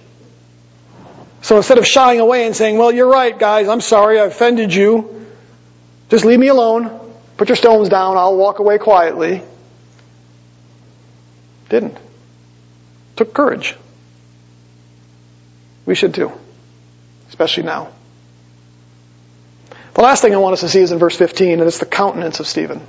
So 1.42 1.56
instead 1.56 1.78
of 1.78 1.86
shying 1.86 2.20
away 2.20 2.46
and 2.46 2.54
saying, 2.54 2.78
well, 2.78 2.92
you're 2.92 3.08
right, 3.10 3.36
guys, 3.36 3.66
I'm 3.68 3.80
sorry, 3.80 4.20
I 4.20 4.26
offended 4.26 4.72
you. 4.72 5.26
Just 6.08 6.24
leave 6.24 6.38
me 6.38 6.48
alone. 6.48 6.98
Put 7.36 7.48
your 7.48 7.56
stones 7.56 7.88
down. 7.88 8.16
I'll 8.16 8.36
walk 8.36 8.58
away 8.58 8.78
quietly. 8.78 9.42
Didn't. 11.68 11.96
Took 13.16 13.32
courage. 13.32 13.74
We 15.90 15.96
should 15.96 16.14
too, 16.14 16.30
especially 17.30 17.64
now. 17.64 17.88
The 19.94 20.02
last 20.02 20.22
thing 20.22 20.32
I 20.32 20.36
want 20.36 20.52
us 20.52 20.60
to 20.60 20.68
see 20.68 20.78
is 20.78 20.92
in 20.92 21.00
verse 21.00 21.16
15, 21.16 21.58
and 21.58 21.62
it's 21.62 21.80
the 21.80 21.84
countenance 21.84 22.38
of 22.38 22.46
Stephen. 22.46 22.80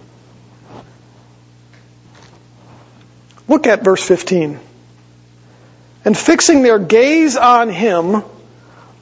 Look 3.48 3.66
at 3.66 3.84
verse 3.84 4.08
15. 4.08 4.60
And 6.06 6.16
fixing 6.16 6.62
their 6.62 6.78
gaze 6.78 7.38
on 7.38 7.70
him, 7.70 8.22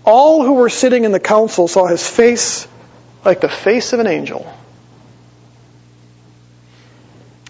all 0.06 0.46
who 0.46 0.54
were 0.54 0.70
sitting 0.70 1.04
in 1.04 1.12
the 1.12 1.20
council 1.20 1.68
saw 1.68 1.86
his 1.86 2.08
face 2.08 2.70
like 3.26 3.42
the 3.42 3.50
face 3.50 3.92
of 3.92 4.00
an 4.00 4.08
angel. 4.08 4.50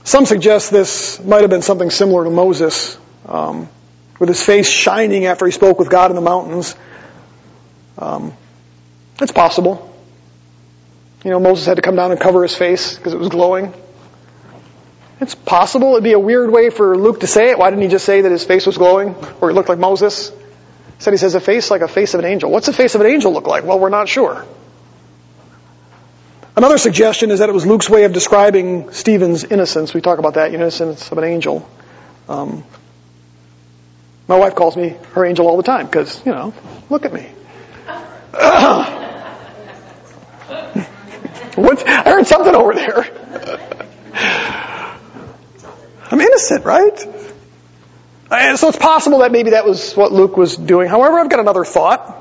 Some 0.04 0.26
suggest 0.26 0.72
this 0.72 1.24
might 1.24 1.42
have 1.42 1.52
been 1.52 1.62
something 1.62 1.92
similar 1.92 2.24
to 2.24 2.32
Moses. 2.32 2.98
Um, 3.28 3.70
with 4.20 4.30
his 4.30 4.44
face 4.44 4.68
shining 4.68 5.26
after 5.26 5.46
he 5.46 5.52
spoke 5.52 5.80
with 5.80 5.90
God 5.90 6.12
in 6.12 6.16
the 6.16 6.22
mountains. 6.22 6.76
Um, 7.98 8.34
it's 9.22 9.32
possible. 9.32 9.86
You 11.24 11.32
know, 11.32 11.40
Moses 11.40 11.66
had 11.66 11.78
to 11.78 11.82
come 11.82 11.96
down 11.96 12.12
and 12.12 12.20
cover 12.20 12.44
his 12.44 12.56
face 12.56 12.96
because 12.96 13.14
it 13.14 13.20
was 13.20 13.30
glowing. 13.30 13.74
It's 15.22 15.36
possible. 15.36 15.94
It'd 15.94 16.04
be 16.04 16.14
a 16.14 16.20
weird 16.20 16.50
way 16.50 16.70
for 16.70 16.98
Luke 16.98 17.22
to 17.22 17.28
say 17.28 17.50
it. 17.50 17.58
Why 17.58 17.70
didn't 17.70 17.84
he 17.84 17.90
just 17.90 18.06
say 18.06 18.22
that 18.22 18.32
his 18.32 18.46
face 18.46 18.66
was 18.66 18.78
glowing 18.78 19.16
or 19.42 19.50
he 19.50 19.56
looked 19.56 19.68
like 19.68 19.80
Moses? 19.80 20.32
Instead, 20.96 21.12
he 21.12 21.18
says 21.18 21.36
a 21.36 21.42
face 21.42 21.72
like 21.72 21.82
a 21.82 21.88
face 21.88 22.14
of 22.14 22.20
an 22.20 22.26
angel. 22.26 22.52
What's 22.52 22.68
the 22.68 22.74
face 22.74 22.96
of 22.96 23.02
an 23.02 23.08
angel 23.08 23.34
look 23.34 23.48
like? 23.48 23.66
Well, 23.66 23.80
we're 23.80 23.90
not 23.90 24.08
sure. 24.08 24.46
Another 26.56 26.78
suggestion 26.78 27.32
is 27.32 27.40
that 27.40 27.48
it 27.48 27.54
was 27.54 27.66
Luke's 27.66 27.90
way 27.90 28.04
of 28.04 28.14
describing 28.14 28.92
Stephen's 28.92 29.46
innocence. 29.46 29.94
We 29.94 30.02
talk 30.02 30.20
about 30.20 30.34
that, 30.34 30.54
innocence 30.54 31.10
of 31.12 31.18
an 31.18 31.24
angel. 31.24 31.70
Um, 32.28 32.64
my 34.30 34.38
wife 34.38 34.54
calls 34.54 34.78
me 34.78 34.96
her 35.14 35.26
angel 35.26 35.48
all 35.48 35.58
the 35.58 35.64
time 35.64 35.88
because, 35.88 36.24
you 36.24 36.32
know, 36.32 36.54
look 36.92 37.04
at 37.04 37.12
me. 37.12 37.22
what? 41.56 41.88
I 41.88 42.12
heard 42.12 42.28
something 42.28 42.54
over 42.54 42.76
there. 42.76 43.08
I'm 46.12 46.22
innocent, 46.22 46.64
right? 46.64 47.06
And 48.30 48.60
so 48.60 48.70
it's 48.70 48.78
possible 48.78 49.20
that 49.20 49.32
maybe 49.32 49.50
that 49.52 49.66
was 49.66 49.94
what 49.94 50.12
Luke 50.12 50.38
was 50.38 50.56
doing. 50.56 50.88
However, 50.88 51.20
I've 51.20 51.30
got 51.30 51.40
another 51.40 51.66
thought. 51.66 52.16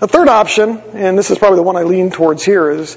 The 0.00 0.08
third 0.08 0.28
option, 0.28 0.78
and 0.94 1.18
this 1.18 1.30
is 1.30 1.36
probably 1.38 1.56
the 1.56 1.64
one 1.64 1.76
I 1.76 1.82
lean 1.82 2.10
towards 2.10 2.42
here, 2.44 2.70
is 2.70 2.96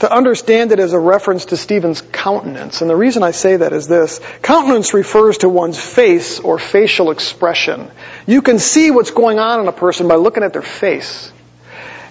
to 0.00 0.12
understand 0.12 0.72
it 0.72 0.78
as 0.78 0.92
a 0.92 0.98
reference 0.98 1.46
to 1.46 1.56
Stephen's 1.56 2.02
countenance. 2.02 2.82
And 2.82 2.90
the 2.90 2.96
reason 2.96 3.22
I 3.22 3.30
say 3.30 3.56
that 3.56 3.72
is 3.72 3.88
this. 3.88 4.20
Countenance 4.42 4.92
refers 4.92 5.38
to 5.38 5.48
one's 5.48 5.80
face 5.80 6.38
or 6.38 6.58
facial 6.58 7.10
expression. 7.10 7.90
You 8.26 8.42
can 8.42 8.58
see 8.58 8.90
what's 8.90 9.10
going 9.10 9.38
on 9.38 9.60
in 9.60 9.68
a 9.68 9.72
person 9.72 10.06
by 10.06 10.16
looking 10.16 10.42
at 10.42 10.52
their 10.52 10.62
face. 10.62 11.32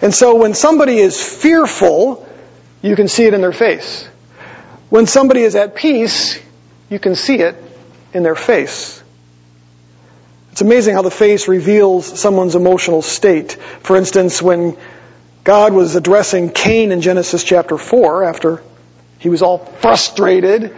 And 0.02 0.14
so 0.14 0.36
when 0.36 0.56
somebody 0.56 0.98
is 0.98 1.22
fearful, 1.22 2.28
you 2.82 2.96
can 2.96 3.08
see 3.08 3.26
it 3.26 3.34
in 3.34 3.42
their 3.42 3.54
face. 3.54 4.08
When 4.90 5.06
somebody 5.06 5.42
is 5.42 5.56
at 5.56 5.76
peace, 5.76 6.40
you 6.90 7.00
can 7.00 7.16
see 7.16 7.36
it 7.36 7.56
in 8.14 8.24
their 8.24 8.36
face. 8.36 9.04
It's 10.52 10.62
amazing 10.62 10.96
how 10.96 11.02
the 11.02 11.12
face 11.12 11.48
reveals 11.48 12.20
someone's 12.20 12.56
emotional 12.56 13.02
state. 13.02 13.54
For 13.82 13.98
instance, 13.98 14.42
when 14.42 14.78
God 15.46 15.74
was 15.74 15.96
addressing 15.96 16.50
Cain 16.50 16.92
in 16.92 17.02
Genesis 17.02 17.44
chapter 17.44 17.78
4, 17.78 18.24
after 18.24 18.64
he 19.20 19.30
was 19.30 19.44
all 19.44 19.60
frustrated 19.60 20.76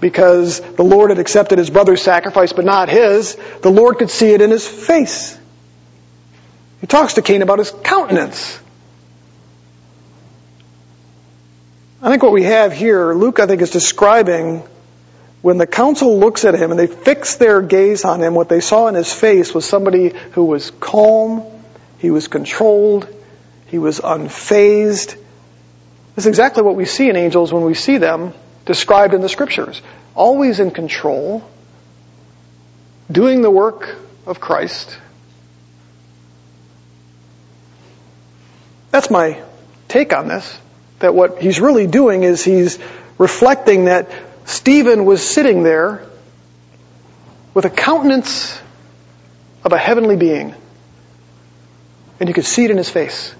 because 0.00 0.60
the 0.60 0.84
Lord 0.84 1.10
had 1.10 1.18
accepted 1.18 1.58
his 1.58 1.68
brother's 1.68 2.00
sacrifice 2.00 2.52
but 2.52 2.64
not 2.64 2.88
his, 2.88 3.36
the 3.62 3.72
Lord 3.72 3.98
could 3.98 4.10
see 4.10 4.30
it 4.30 4.40
in 4.40 4.52
his 4.52 4.66
face. 4.66 5.36
He 6.80 6.86
talks 6.86 7.14
to 7.14 7.22
Cain 7.22 7.42
about 7.42 7.58
his 7.58 7.72
countenance. 7.72 8.60
I 12.00 12.08
think 12.08 12.22
what 12.22 12.32
we 12.32 12.44
have 12.44 12.72
here, 12.72 13.14
Luke, 13.14 13.40
I 13.40 13.46
think, 13.46 13.62
is 13.62 13.70
describing 13.70 14.62
when 15.42 15.58
the 15.58 15.66
council 15.66 16.20
looks 16.20 16.44
at 16.44 16.54
him 16.54 16.70
and 16.70 16.78
they 16.78 16.86
fix 16.86 17.34
their 17.34 17.60
gaze 17.62 18.04
on 18.04 18.22
him, 18.22 18.36
what 18.36 18.48
they 18.48 18.60
saw 18.60 18.86
in 18.86 18.94
his 18.94 19.12
face 19.12 19.52
was 19.52 19.64
somebody 19.64 20.12
who 20.32 20.44
was 20.44 20.70
calm, 20.70 21.42
he 21.98 22.12
was 22.12 22.28
controlled, 22.28 23.08
he 23.74 23.78
was 23.80 23.98
unfazed. 23.98 25.16
This 26.14 26.18
is 26.18 26.26
exactly 26.26 26.62
what 26.62 26.76
we 26.76 26.84
see 26.84 27.08
in 27.08 27.16
angels 27.16 27.52
when 27.52 27.64
we 27.64 27.74
see 27.74 27.98
them 27.98 28.32
described 28.66 29.14
in 29.14 29.20
the 29.20 29.28
scriptures. 29.28 29.82
Always 30.14 30.60
in 30.60 30.70
control, 30.70 31.42
doing 33.10 33.42
the 33.42 33.50
work 33.50 33.96
of 34.26 34.38
Christ. 34.38 34.96
That's 38.92 39.10
my 39.10 39.42
take 39.88 40.12
on 40.12 40.28
this 40.28 40.56
that 41.00 41.12
what 41.12 41.42
he's 41.42 41.58
really 41.60 41.88
doing 41.88 42.22
is 42.22 42.44
he's 42.44 42.78
reflecting 43.18 43.86
that 43.86 44.08
Stephen 44.44 45.04
was 45.04 45.20
sitting 45.20 45.64
there 45.64 46.06
with 47.54 47.64
a 47.64 47.70
countenance 47.70 48.56
of 49.64 49.72
a 49.72 49.78
heavenly 49.78 50.14
being. 50.14 50.54
And 52.20 52.28
you 52.28 52.34
could 52.36 52.46
see 52.46 52.66
it 52.66 52.70
in 52.70 52.76
his 52.76 52.88
face. 52.88 53.34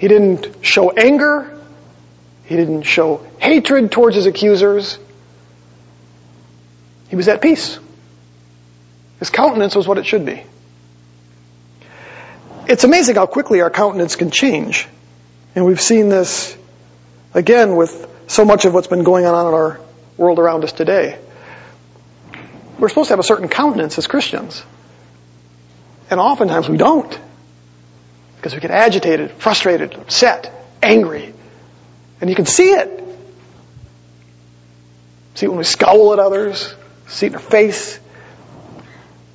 He 0.00 0.08
didn't 0.08 0.64
show 0.64 0.90
anger. 0.90 1.60
He 2.46 2.56
didn't 2.56 2.84
show 2.84 3.26
hatred 3.38 3.92
towards 3.92 4.16
his 4.16 4.24
accusers. 4.24 4.98
He 7.10 7.16
was 7.16 7.28
at 7.28 7.42
peace. 7.42 7.78
His 9.18 9.28
countenance 9.28 9.74
was 9.74 9.86
what 9.86 9.98
it 9.98 10.06
should 10.06 10.24
be. 10.24 10.42
It's 12.66 12.84
amazing 12.84 13.16
how 13.16 13.26
quickly 13.26 13.60
our 13.60 13.68
countenance 13.68 14.16
can 14.16 14.30
change. 14.30 14.88
And 15.54 15.66
we've 15.66 15.82
seen 15.82 16.08
this 16.08 16.56
again 17.34 17.76
with 17.76 18.08
so 18.26 18.46
much 18.46 18.64
of 18.64 18.72
what's 18.72 18.86
been 18.86 19.04
going 19.04 19.26
on 19.26 19.48
in 19.48 19.52
our 19.52 19.80
world 20.16 20.38
around 20.38 20.64
us 20.64 20.72
today. 20.72 21.18
We're 22.78 22.88
supposed 22.88 23.08
to 23.08 23.12
have 23.12 23.20
a 23.20 23.22
certain 23.22 23.48
countenance 23.48 23.98
as 23.98 24.06
Christians. 24.06 24.64
And 26.08 26.18
oftentimes 26.18 26.70
we 26.70 26.78
don't. 26.78 27.20
Because 28.40 28.54
we 28.54 28.60
get 28.60 28.70
agitated, 28.70 29.32
frustrated, 29.32 29.92
upset, 29.92 30.50
angry. 30.82 31.34
And 32.22 32.30
you 32.30 32.34
can 32.34 32.46
see 32.46 32.70
it. 32.70 33.04
See 35.34 35.44
it 35.44 35.50
when 35.50 35.58
we 35.58 35.64
scowl 35.64 36.14
at 36.14 36.18
others, 36.18 36.74
see 37.06 37.26
it 37.26 37.28
in 37.30 37.34
our 37.34 37.40
face. 37.42 38.00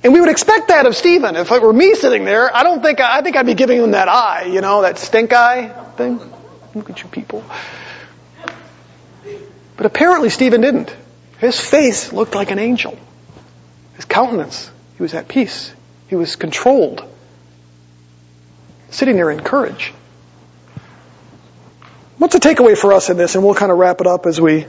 And 0.02 0.12
we 0.12 0.18
would 0.18 0.28
expect 0.28 0.68
that 0.68 0.86
of 0.86 0.96
Stephen. 0.96 1.36
If 1.36 1.52
it 1.52 1.62
were 1.62 1.72
me 1.72 1.94
sitting 1.94 2.24
there, 2.24 2.52
I 2.52 2.64
don't 2.64 2.82
think, 2.82 2.98
I 2.98 3.22
think 3.22 3.36
I'd 3.36 3.46
be 3.46 3.54
giving 3.54 3.78
him 3.80 3.92
that 3.92 4.08
eye, 4.08 4.46
you 4.46 4.60
know, 4.60 4.82
that 4.82 4.98
stink 4.98 5.32
eye 5.32 5.68
thing. 5.96 6.18
Look 6.74 6.90
at 6.90 7.00
you 7.00 7.08
people. 7.08 7.44
But 9.76 9.86
apparently 9.86 10.30
Stephen 10.30 10.62
didn't. 10.62 10.92
His 11.38 11.60
face 11.60 12.12
looked 12.12 12.34
like 12.34 12.50
an 12.50 12.58
angel. 12.58 12.98
His 13.94 14.04
countenance, 14.04 14.68
he 14.96 15.02
was 15.04 15.14
at 15.14 15.28
peace. 15.28 15.72
He 16.08 16.16
was 16.16 16.34
controlled. 16.34 17.08
Sitting 18.90 19.16
there 19.16 19.30
in 19.30 19.40
courage. 19.40 19.92
What's 22.18 22.34
the 22.34 22.40
takeaway 22.40 22.76
for 22.76 22.92
us 22.92 23.10
in 23.10 23.16
this? 23.16 23.34
And 23.34 23.44
we'll 23.44 23.54
kind 23.54 23.70
of 23.70 23.78
wrap 23.78 24.00
it 24.00 24.06
up 24.06 24.26
as 24.26 24.40
we 24.40 24.66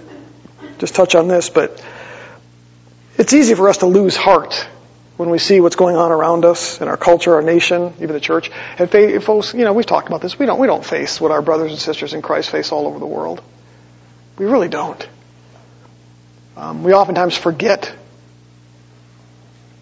just 0.79 0.95
touch 0.95 1.15
on 1.15 1.27
this, 1.27 1.49
but 1.49 1.83
it's 3.17 3.33
easy 3.33 3.55
for 3.55 3.69
us 3.69 3.77
to 3.77 3.85
lose 3.87 4.15
heart 4.15 4.67
when 5.15 5.29
we 5.31 5.39
see 5.39 5.59
what's 5.59 5.75
going 5.75 5.95
on 5.95 6.11
around 6.11 6.45
us 6.45 6.79
in 6.79 6.87
our 6.87 6.97
culture, 6.97 7.33
our 7.35 7.41
nation, 7.41 7.93
even 7.95 8.13
the 8.13 8.19
church. 8.19 8.51
And 8.77 9.23
folks, 9.23 9.53
you 9.53 9.63
know, 9.65 9.73
we've 9.73 9.85
talked 9.85 10.07
about 10.07 10.21
this. 10.21 10.37
We 10.37 10.45
don't, 10.45 10.59
we 10.59 10.67
don't 10.67 10.85
face 10.85 11.19
what 11.19 11.31
our 11.31 11.41
brothers 11.41 11.71
and 11.71 11.79
sisters 11.79 12.13
in 12.13 12.21
Christ 12.21 12.51
face 12.51 12.71
all 12.71 12.85
over 12.85 12.99
the 12.99 13.07
world. 13.07 13.41
We 14.37 14.45
really 14.45 14.69
don't. 14.69 15.07
Um, 16.55 16.83
we 16.83 16.93
oftentimes 16.93 17.35
forget 17.35 17.91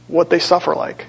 what 0.07 0.29
they 0.29 0.39
suffer 0.39 0.75
like. 0.75 1.05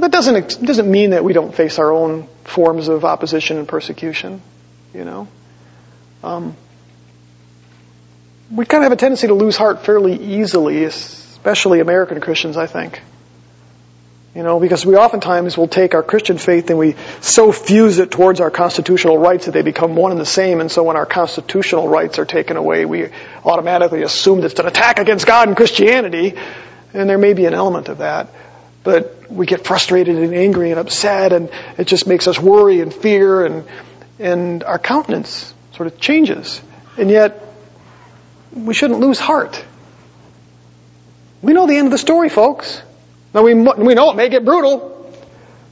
That 0.00 0.12
doesn't 0.12 0.64
doesn't 0.64 0.90
mean 0.90 1.10
that 1.10 1.24
we 1.24 1.32
don't 1.32 1.54
face 1.54 1.78
our 1.78 1.90
own 1.92 2.28
forms 2.44 2.88
of 2.88 3.04
opposition 3.04 3.58
and 3.58 3.66
persecution. 3.66 4.40
You 4.94 5.04
know, 5.04 5.28
um, 6.22 6.56
we 8.50 8.64
kind 8.64 8.82
of 8.82 8.84
have 8.84 8.92
a 8.92 8.96
tendency 8.96 9.26
to 9.26 9.34
lose 9.34 9.56
heart 9.56 9.84
fairly 9.84 10.14
easily, 10.14 10.84
especially 10.84 11.80
American 11.80 12.20
Christians, 12.20 12.56
I 12.56 12.66
think. 12.66 13.00
You 14.34 14.42
know, 14.42 14.60
because 14.60 14.86
we 14.86 14.94
oftentimes 14.94 15.56
will 15.56 15.68
take 15.68 15.94
our 15.94 16.02
Christian 16.02 16.38
faith 16.38 16.70
and 16.70 16.78
we 16.78 16.94
so 17.20 17.50
fuse 17.50 17.98
it 17.98 18.10
towards 18.10 18.40
our 18.40 18.50
constitutional 18.50 19.18
rights 19.18 19.46
that 19.46 19.52
they 19.52 19.62
become 19.62 19.96
one 19.96 20.12
and 20.12 20.20
the 20.20 20.26
same. 20.26 20.60
And 20.60 20.70
so 20.70 20.84
when 20.84 20.96
our 20.96 21.06
constitutional 21.06 21.88
rights 21.88 22.18
are 22.18 22.24
taken 22.24 22.56
away, 22.56 22.84
we 22.84 23.08
automatically 23.44 24.02
assume 24.02 24.42
that 24.42 24.52
it's 24.52 24.60
an 24.60 24.66
attack 24.66 24.98
against 24.98 25.26
God 25.26 25.48
and 25.48 25.56
Christianity. 25.56 26.34
And 26.94 27.10
there 27.10 27.18
may 27.18 27.32
be 27.32 27.46
an 27.46 27.54
element 27.54 27.88
of 27.88 27.98
that. 27.98 28.28
But 28.84 29.30
we 29.30 29.46
get 29.46 29.66
frustrated 29.66 30.16
and 30.16 30.34
angry 30.34 30.70
and 30.70 30.80
upset 30.80 31.32
and 31.32 31.50
it 31.76 31.86
just 31.86 32.06
makes 32.06 32.26
us 32.26 32.38
worry 32.38 32.80
and 32.80 32.92
fear 32.92 33.44
and, 33.44 33.64
and 34.18 34.64
our 34.64 34.78
countenance 34.78 35.52
sort 35.74 35.86
of 35.86 36.00
changes. 36.00 36.60
And 36.96 37.10
yet, 37.10 37.44
we 38.52 38.74
shouldn't 38.74 39.00
lose 39.00 39.18
heart. 39.18 39.64
We 41.42 41.52
know 41.52 41.66
the 41.66 41.76
end 41.76 41.86
of 41.86 41.92
the 41.92 41.98
story, 41.98 42.28
folks. 42.28 42.82
Now 43.34 43.42
we, 43.42 43.54
we 43.54 43.94
know 43.94 44.10
it 44.10 44.16
may 44.16 44.28
get 44.28 44.44
brutal, 44.44 45.14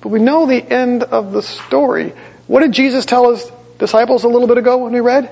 but 0.01 0.11
we 0.11 0.21
know 0.21 0.47
the 0.47 0.63
end 0.63 1.03
of 1.03 1.33
the 1.33 1.43
story. 1.43 2.13
What 2.47 2.61
did 2.61 2.73
Jesus 2.73 3.07
tell 3.07 3.33
his 3.33 3.51
disciples 3.79 4.25
a 4.25 4.29
little 4.29 4.47
bit 4.47 4.59
ago 4.59 4.79
when 4.79 4.93
we 4.93 5.01
read? 5.01 5.31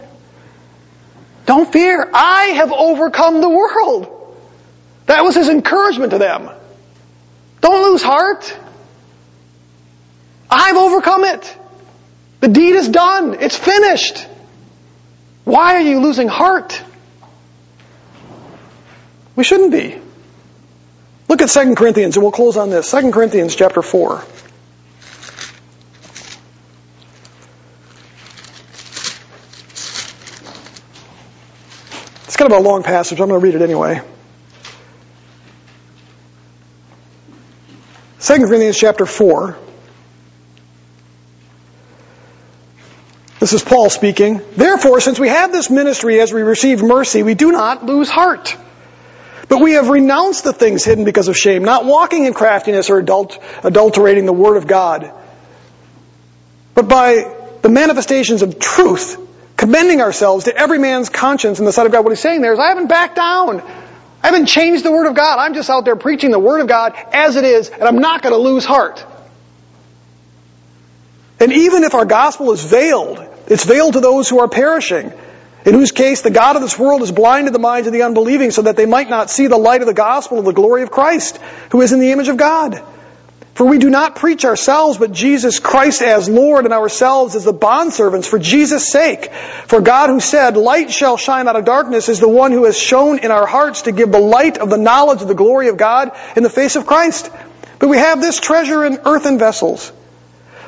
Don't 1.47 1.71
fear. 1.71 2.11
I 2.13 2.47
have 2.57 2.73
overcome 2.73 3.41
the 3.41 3.49
world. 3.49 4.11
That 5.07 5.23
was 5.23 5.35
his 5.35 5.49
encouragement 5.49 6.13
to 6.13 6.19
them. 6.19 6.51
Don't 7.65 7.93
lose 7.93 8.03
heart. 8.03 8.55
I've 10.51 10.77
overcome 10.77 11.25
it. 11.25 11.57
The 12.41 12.49
deed 12.49 12.75
is 12.75 12.91
done. 12.91 13.39
It's 13.41 13.57
finished. 13.57 14.27
Why 15.45 15.77
are 15.77 15.81
you 15.81 16.01
losing 16.01 16.29
heart? 16.29 16.79
We 19.35 19.45
shouldn't 19.45 19.73
be. 19.73 19.99
Look 21.27 21.41
at 21.41 21.49
2 21.49 21.75
Corinthians, 21.75 22.19
and 22.19 22.23
we'll 22.23 22.33
close 22.33 22.59
on 22.59 22.69
this. 22.69 22.91
2 22.91 23.13
Corinthians 23.13 23.57
chapter 23.57 23.81
4. 23.81 24.23
It's 32.27 32.37
kind 32.37 32.53
of 32.53 32.59
a 32.59 32.61
long 32.61 32.83
passage. 32.83 33.19
I'm 33.23 33.29
going 33.29 33.41
to 33.41 33.43
read 33.43 33.55
it 33.55 33.63
anyway. 33.63 34.03
2 38.25 38.47
Corinthians 38.47 38.79
chapter 38.79 39.05
4. 39.05 39.55
This 43.39 43.53
is 43.53 43.63
Paul 43.63 43.91
speaking. 43.91 44.41
Therefore, 44.57 45.03
since 45.03 45.21
we 45.21 45.29
have 45.29 45.53
this 45.53 45.69
ministry 45.69 46.23
as 46.23 46.33
we 46.33 46.41
receive 46.41 46.83
mercy, 46.83 47.23
we 47.23 47.35
do 47.35 47.53
not 47.53 47.85
lose 47.85 48.09
heart. 48.09 48.57
But 49.51 49.61
we 49.61 49.73
have 49.73 49.91
renounced 49.91 50.43
the 50.43 50.55
things 50.55 50.87
hidden 50.87 51.05
because 51.05 51.29
of 51.29 51.37
shame, 51.37 51.65
not 51.65 51.85
walking 51.85 52.25
in 52.25 52.33
craftiness 52.33 52.89
or 52.89 52.99
adult, 52.99 53.39
adulterating 53.63 54.25
the 54.25 54.33
Word 54.33 54.57
of 54.57 54.67
God, 54.67 55.13
but 56.73 56.89
by 56.89 57.31
the 57.61 57.69
manifestations 57.69 58.41
of 58.41 58.59
truth, 58.59 59.19
commending 59.59 60.01
ourselves 60.01 60.47
to 60.47 60.57
every 60.57 60.79
man's 60.79 61.11
conscience 61.11 61.59
in 61.59 61.67
the 61.67 61.73
sight 61.73 61.85
of 61.85 61.93
God. 61.93 62.05
What 62.05 62.13
he's 62.13 62.21
saying 62.21 62.41
there 62.41 62.55
is, 62.55 62.59
I 62.59 62.69
haven't 62.69 62.87
backed 62.87 63.17
down. 63.17 63.63
I 64.25 64.29
haven't 64.29 64.47
changed 64.47 64.87
the 64.87 64.91
Word 64.91 65.07
of 65.07 65.15
God. 65.15 65.39
I'm 65.39 65.53
just 65.53 65.69
out 65.69 65.85
there 65.85 65.97
preaching 65.97 66.31
the 66.31 66.39
Word 66.39 66.63
of 66.63 66.67
God 66.67 66.95
as 67.13 67.37
it 67.37 67.45
is, 67.45 67.69
and 67.69 67.83
I'm 67.83 67.99
not 67.99 68.23
going 68.23 68.33
to 68.33 68.41
lose 68.41 68.65
heart. 68.65 69.05
And 71.39 71.53
even 71.53 71.85
if 71.85 71.93
our 71.93 72.07
gospel 72.07 72.51
is 72.53 72.65
veiled, 72.65 73.23
it's 73.49 73.67
veiled 73.67 73.93
to 73.93 74.01
those 74.01 74.31
who 74.31 74.41
are 74.41 74.49
perishing 74.49 75.13
in 75.67 75.75
whose 75.75 75.93
case 75.93 76.23
the 76.23 76.31
God 76.31 76.57
of 76.57 76.63
this 76.63 76.79
world 76.79 77.03
has 77.03 77.13
blinded 77.13 77.53
the 77.53 77.59
minds 77.59 77.87
of 77.87 77.93
the 77.93 78.01
unbelieving 78.01 78.51
so 78.51 78.63
that 78.63 78.77
they 78.77 78.87
might 78.87 79.11
not 79.11 79.29
see 79.29 79.47
the 79.47 79.59
light 79.59 79.83
of 79.83 79.87
the 79.87 79.93
gospel 79.93 80.39
of 80.39 80.47
the 80.47 80.55
glory 80.55 80.83
of 80.83 80.91
Christ, 80.91 81.37
who 81.71 81.83
is 81.83 81.93
in 81.93 82.01
the 82.01 82.11
image 82.11 82.29
of 82.29 82.39
God. 82.39 82.83
For 83.55 83.65
we 83.65 83.79
do 83.79 83.89
not 83.89 84.17
preach 84.17 84.45
ourselves, 84.45 84.99
but 84.99 85.13
Jesus 85.13 85.61
Christ 85.61 86.03
as 86.03 86.29
Lord 86.29 86.65
and 86.65 86.75
ourselves 86.75 87.37
as 87.37 87.45
the 87.45 87.55
bondservants 87.55 88.27
for 88.27 88.39
Jesus' 88.39 88.91
sake. 88.91 89.33
For 89.67 89.81
God 89.81 90.11
who 90.11 90.19
said, 90.19 90.57
light 90.57 90.91
shall 90.91 91.17
shine 91.17 91.47
out 91.47 91.55
of 91.55 91.65
darkness 91.65 92.09
is 92.09 92.19
the 92.19 92.29
one 92.29 92.51
who 92.51 92.65
has 92.65 92.77
shone 92.77 93.21
in 93.21 93.31
our 93.31 93.47
hearts 93.47 93.83
to 93.83 93.93
give 93.93 94.11
the 94.11 94.19
light 94.19 94.59
of 94.59 94.71
the 94.71 94.77
knowledge 94.77 95.23
of 95.23 95.29
the 95.29 95.37
glory 95.37 95.69
of 95.69 95.77
God 95.77 96.11
in 96.35 96.43
the 96.43 96.51
face 96.51 96.75
of 96.75 96.85
Christ. 96.85 97.31
But 97.79 97.89
we 97.89 97.97
have 97.97 98.21
this 98.21 98.41
treasure 98.41 98.85
in 98.85 98.99
earthen 99.05 99.39
vessels, 99.39 99.93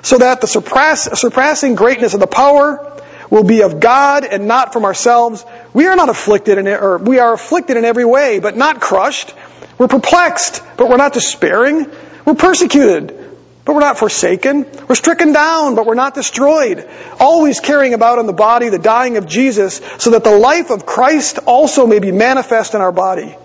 so 0.03 0.19
that 0.19 0.41
the 0.41 0.47
surpass, 0.47 1.21
surpassing 1.21 1.75
greatness 1.75 2.15
of 2.15 2.21
the 2.21 2.29
power 2.29 3.03
will 3.31 3.43
be 3.43 3.63
of 3.63 3.81
God 3.81 4.25
and 4.25 4.47
not 4.47 4.73
from 4.73 4.85
ourselves. 4.85 5.45
We 5.73 5.89
are 5.89 5.97
not 5.97 6.09
afflicted 6.09 6.59
in, 6.59 6.69
or 6.69 6.99
we 6.99 7.19
are 7.19 7.33
afflicted 7.33 7.77
in 7.77 7.85
every 7.85 8.05
way, 8.05 8.39
but 8.39 8.57
not 8.57 8.81
crushed. 8.81 9.35
We're 9.77 9.89
perplexed, 9.89 10.63
but 10.77 10.89
we're 10.89 10.97
not 10.99 11.13
despairing. 11.13 11.91
We're 12.27 12.35
persecuted, 12.35 13.17
but 13.65 13.75
we're 13.75 13.81
not 13.81 13.99
forsaken. 13.99 14.67
We're 14.89 14.97
stricken 14.97 15.33
down, 15.33 15.77
but 15.77 15.87
we're 15.87 15.95
not 15.95 16.15
destroyed. 16.15 16.87
Always 17.21 17.61
carrying 17.61 17.95
about 17.95 18.19
in 18.19 18.27
the 18.27 18.33
body 18.33 18.69
the 18.69 18.81
dying 18.81 19.17
of 19.17 19.27
Jesus, 19.27 19.81
so 19.99 20.11
that 20.11 20.25
the 20.25 20.37
life 20.37 20.71
of 20.71 20.85
Christ 20.85 21.39
also 21.47 21.87
may 21.87 22.01
be 22.01 22.11
manifest 22.13 22.75
in 22.75 22.81
our 22.81 22.93
body. 22.93 23.37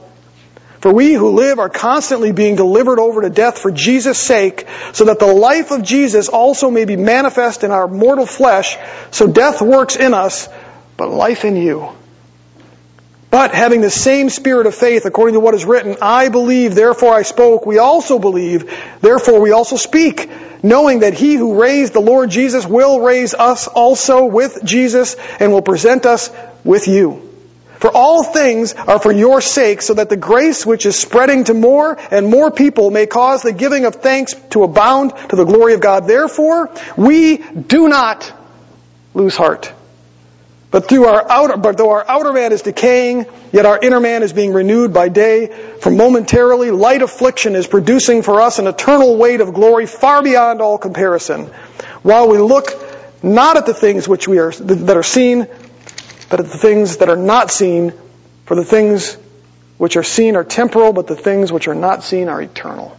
For 0.79 0.91
we 0.91 1.13
who 1.13 1.29
live 1.29 1.59
are 1.59 1.69
constantly 1.69 2.32
being 2.32 2.55
delivered 2.55 2.97
over 2.97 3.21
to 3.21 3.29
death 3.29 3.59
for 3.59 3.69
Jesus' 3.69 4.17
sake, 4.17 4.65
so 4.93 5.05
that 5.05 5.19
the 5.19 5.32
life 5.32 5.69
of 5.69 5.84
Jesus 5.84 6.27
also 6.27 6.71
may 6.71 6.86
be 6.86 6.95
manifest 6.95 7.63
in 7.63 7.69
our 7.69 7.88
mortal 7.88 8.25
flesh, 8.25 8.77
so 9.11 9.27
death 9.27 9.61
works 9.61 9.95
in 9.95 10.15
us, 10.15 10.49
but 10.97 11.09
life 11.09 11.45
in 11.45 11.55
you. 11.55 11.89
But 13.32 13.53
having 13.53 13.79
the 13.79 13.89
same 13.89 14.29
spirit 14.29 14.67
of 14.67 14.75
faith, 14.75 15.05
according 15.05 15.36
to 15.36 15.39
what 15.39 15.55
is 15.55 15.63
written, 15.63 15.95
I 16.01 16.27
believe, 16.27 16.75
therefore 16.75 17.13
I 17.13 17.21
spoke, 17.21 17.65
we 17.65 17.77
also 17.77 18.19
believe, 18.19 18.69
therefore 18.99 19.39
we 19.39 19.51
also 19.51 19.77
speak, 19.77 20.29
knowing 20.61 20.99
that 20.99 21.13
he 21.13 21.36
who 21.36 21.59
raised 21.59 21.93
the 21.93 22.01
Lord 22.01 22.29
Jesus 22.29 22.67
will 22.67 22.99
raise 22.99 23.34
us 23.34 23.69
also 23.69 24.25
with 24.25 24.59
Jesus 24.65 25.15
and 25.39 25.53
will 25.53 25.61
present 25.61 26.05
us 26.05 26.29
with 26.65 26.89
you. 26.89 27.29
For 27.79 27.89
all 27.89 28.21
things 28.21 28.73
are 28.73 28.99
for 28.99 29.13
your 29.13 29.39
sake, 29.39 29.82
so 29.82 29.93
that 29.93 30.09
the 30.09 30.17
grace 30.17 30.65
which 30.65 30.86
is 30.86 30.99
spreading 30.99 31.45
to 31.45 31.53
more 31.53 31.97
and 32.11 32.27
more 32.27 32.51
people 32.51 32.91
may 32.91 33.07
cause 33.07 33.43
the 33.43 33.53
giving 33.53 33.86
of 33.86 33.95
thanks 33.95 34.36
to 34.49 34.63
abound 34.63 35.13
to 35.29 35.38
the 35.38 35.45
glory 35.45 35.73
of 35.73 35.79
God. 35.79 36.05
Therefore, 36.05 36.69
we 36.97 37.38
do 37.38 37.88
not 37.88 38.32
lose 39.13 39.38
heart. 39.38 39.71
But 40.72 40.88
through 40.88 41.05
our 41.05 41.30
outer, 41.30 41.57
but 41.57 41.78
though 41.78 41.91
our 41.91 42.05
outer 42.07 42.32
man 42.32 42.53
is 42.53 42.61
decaying, 42.61 43.26
yet 43.51 43.65
our 43.65 43.78
inner 43.78 43.99
man 43.99 44.24
is 44.24 44.32
being 44.32 44.53
renewed 44.53 44.93
by 44.93 45.09
day. 45.09 45.47
For 45.82 45.91
momentarily, 45.91 46.72
light 46.72 47.01
affliction 47.01 47.55
is 47.55 47.67
producing 47.67 48.22
for 48.22 48.39
us 48.39 48.57
an 48.57 48.67
eternal 48.67 49.17
weight 49.17 49.41
of 49.41 49.53
glory 49.53 49.86
far 49.86 50.24
beyond 50.24 50.61
all 50.61 50.78
comparison. 50.78 51.47
While 52.03 52.30
we 52.30 52.38
look 52.38 52.72
not 53.22 53.57
at 53.57 53.65
the 53.65 53.74
things 53.74 54.07
which 54.07 54.30
we 54.30 54.39
are, 54.39 54.51
that 54.51 54.95
are 54.95 55.03
seen, 55.03 55.45
but 56.30 56.39
at 56.39 56.45
the 56.45 56.57
things 56.57 56.97
that 56.97 57.09
are 57.09 57.17
not 57.17 57.51
seen. 57.51 57.93
For 58.45 58.55
the 58.55 58.65
things 58.65 59.17
which 59.78 59.97
are 59.97 60.03
seen 60.03 60.38
are 60.38 60.45
temporal, 60.45 60.93
but 60.93 61.07
the 61.07 61.17
things 61.17 61.51
which 61.51 61.67
are 61.67 61.76
not 61.76 62.03
seen 62.03 62.30
are 62.30 62.41
eternal. 62.41 62.97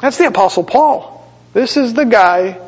That's 0.00 0.16
the 0.16 0.26
apostle 0.26 0.64
Paul. 0.64 1.30
This 1.52 1.76
is 1.76 1.92
the 1.92 2.04
guy 2.04 2.65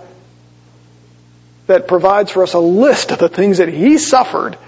that 1.68 1.86
provides 1.86 2.32
for 2.32 2.42
us 2.42 2.54
a 2.54 2.58
list 2.58 3.12
of 3.12 3.18
the 3.18 3.28
things 3.28 3.58
that 3.58 3.68
he 3.68 3.98
suffered, 3.98 4.58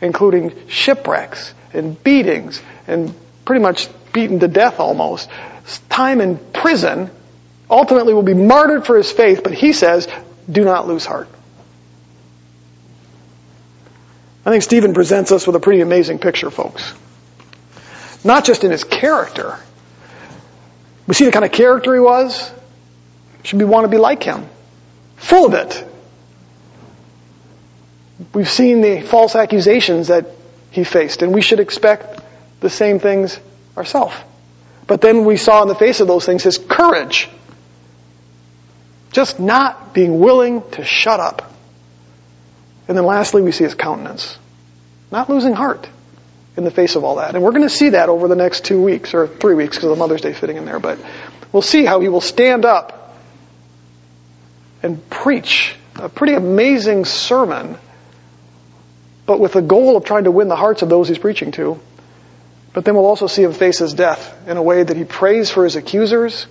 including 0.00 0.68
shipwrecks 0.68 1.54
and 1.72 2.02
beatings 2.02 2.60
and 2.88 3.14
pretty 3.44 3.62
much 3.62 3.88
beaten 4.12 4.40
to 4.40 4.48
death 4.48 4.80
almost, 4.80 5.28
time 5.88 6.20
in 6.20 6.38
prison, 6.38 7.10
ultimately 7.70 8.14
will 8.14 8.22
be 8.22 8.34
martyred 8.34 8.86
for 8.86 8.96
his 8.96 9.12
faith, 9.12 9.42
but 9.44 9.52
he 9.52 9.72
says, 9.72 10.08
do 10.50 10.64
not 10.64 10.88
lose 10.88 11.04
heart. 11.04 11.28
I 14.44 14.50
think 14.50 14.62
Stephen 14.62 14.94
presents 14.94 15.32
us 15.32 15.46
with 15.46 15.56
a 15.56 15.60
pretty 15.60 15.82
amazing 15.82 16.18
picture, 16.18 16.50
folks. 16.50 16.94
Not 18.24 18.44
just 18.44 18.64
in 18.64 18.70
his 18.70 18.84
character. 18.84 19.58
We 21.06 21.14
see 21.14 21.24
the 21.24 21.32
kind 21.32 21.44
of 21.44 21.52
character 21.52 21.92
he 21.92 22.00
was. 22.00 22.50
Should 23.42 23.58
we 23.58 23.64
want 23.64 23.84
to 23.84 23.88
be 23.88 23.98
like 23.98 24.22
him? 24.22 24.48
Full 25.16 25.46
of 25.46 25.54
it. 25.54 25.85
We've 28.32 28.48
seen 28.48 28.80
the 28.80 29.00
false 29.02 29.36
accusations 29.36 30.08
that 30.08 30.26
he 30.70 30.84
faced, 30.84 31.22
and 31.22 31.34
we 31.34 31.42
should 31.42 31.60
expect 31.60 32.20
the 32.60 32.70
same 32.70 32.98
things 32.98 33.38
ourselves. 33.76 34.14
But 34.86 35.00
then 35.00 35.24
we 35.24 35.36
saw 35.36 35.62
in 35.62 35.68
the 35.68 35.74
face 35.74 36.00
of 36.00 36.08
those 36.08 36.24
things 36.24 36.42
his 36.42 36.58
courage. 36.58 37.28
Just 39.12 39.40
not 39.40 39.92
being 39.92 40.18
willing 40.20 40.62
to 40.72 40.84
shut 40.84 41.20
up. 41.20 41.52
And 42.88 42.96
then 42.96 43.04
lastly, 43.04 43.42
we 43.42 43.52
see 43.52 43.64
his 43.64 43.74
countenance. 43.74 44.38
Not 45.10 45.28
losing 45.28 45.54
heart 45.54 45.88
in 46.56 46.64
the 46.64 46.70
face 46.70 46.96
of 46.96 47.04
all 47.04 47.16
that. 47.16 47.34
And 47.34 47.42
we're 47.42 47.50
going 47.50 47.62
to 47.62 47.68
see 47.68 47.90
that 47.90 48.08
over 48.08 48.28
the 48.28 48.36
next 48.36 48.64
two 48.64 48.80
weeks, 48.82 49.12
or 49.12 49.26
three 49.26 49.54
weeks, 49.54 49.76
because 49.76 49.90
of 49.90 49.98
Mother's 49.98 50.20
Day 50.20 50.32
fitting 50.32 50.56
in 50.56 50.64
there. 50.64 50.78
But 50.80 50.98
we'll 51.52 51.62
see 51.62 51.84
how 51.84 52.00
he 52.00 52.08
will 52.08 52.20
stand 52.20 52.64
up 52.64 53.16
and 54.82 55.08
preach 55.10 55.74
a 55.96 56.08
pretty 56.08 56.34
amazing 56.34 57.04
sermon 57.04 57.76
but 59.26 59.40
with 59.40 59.52
the 59.52 59.62
goal 59.62 59.96
of 59.96 60.04
trying 60.04 60.24
to 60.24 60.30
win 60.30 60.48
the 60.48 60.56
hearts 60.56 60.82
of 60.82 60.88
those 60.88 61.08
he's 61.08 61.18
preaching 61.18 61.52
to. 61.52 61.78
But 62.72 62.84
then 62.84 62.94
we'll 62.94 63.06
also 63.06 63.26
see 63.26 63.42
him 63.42 63.52
face 63.52 63.78
his 63.78 63.94
death 63.94 64.48
in 64.48 64.56
a 64.56 64.62
way 64.62 64.82
that 64.82 64.96
he 64.96 65.04
prays 65.04 65.50
for 65.50 65.64
his 65.64 65.76
accusers, 65.76 66.46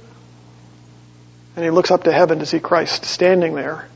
and 1.55 1.63
he 1.63 1.71
looks 1.71 1.91
up 1.91 2.03
to 2.03 2.11
heaven 2.11 2.39
to 2.39 2.45
see 2.45 2.59
Christ 2.59 3.05
standing 3.05 3.55
there 3.55 3.87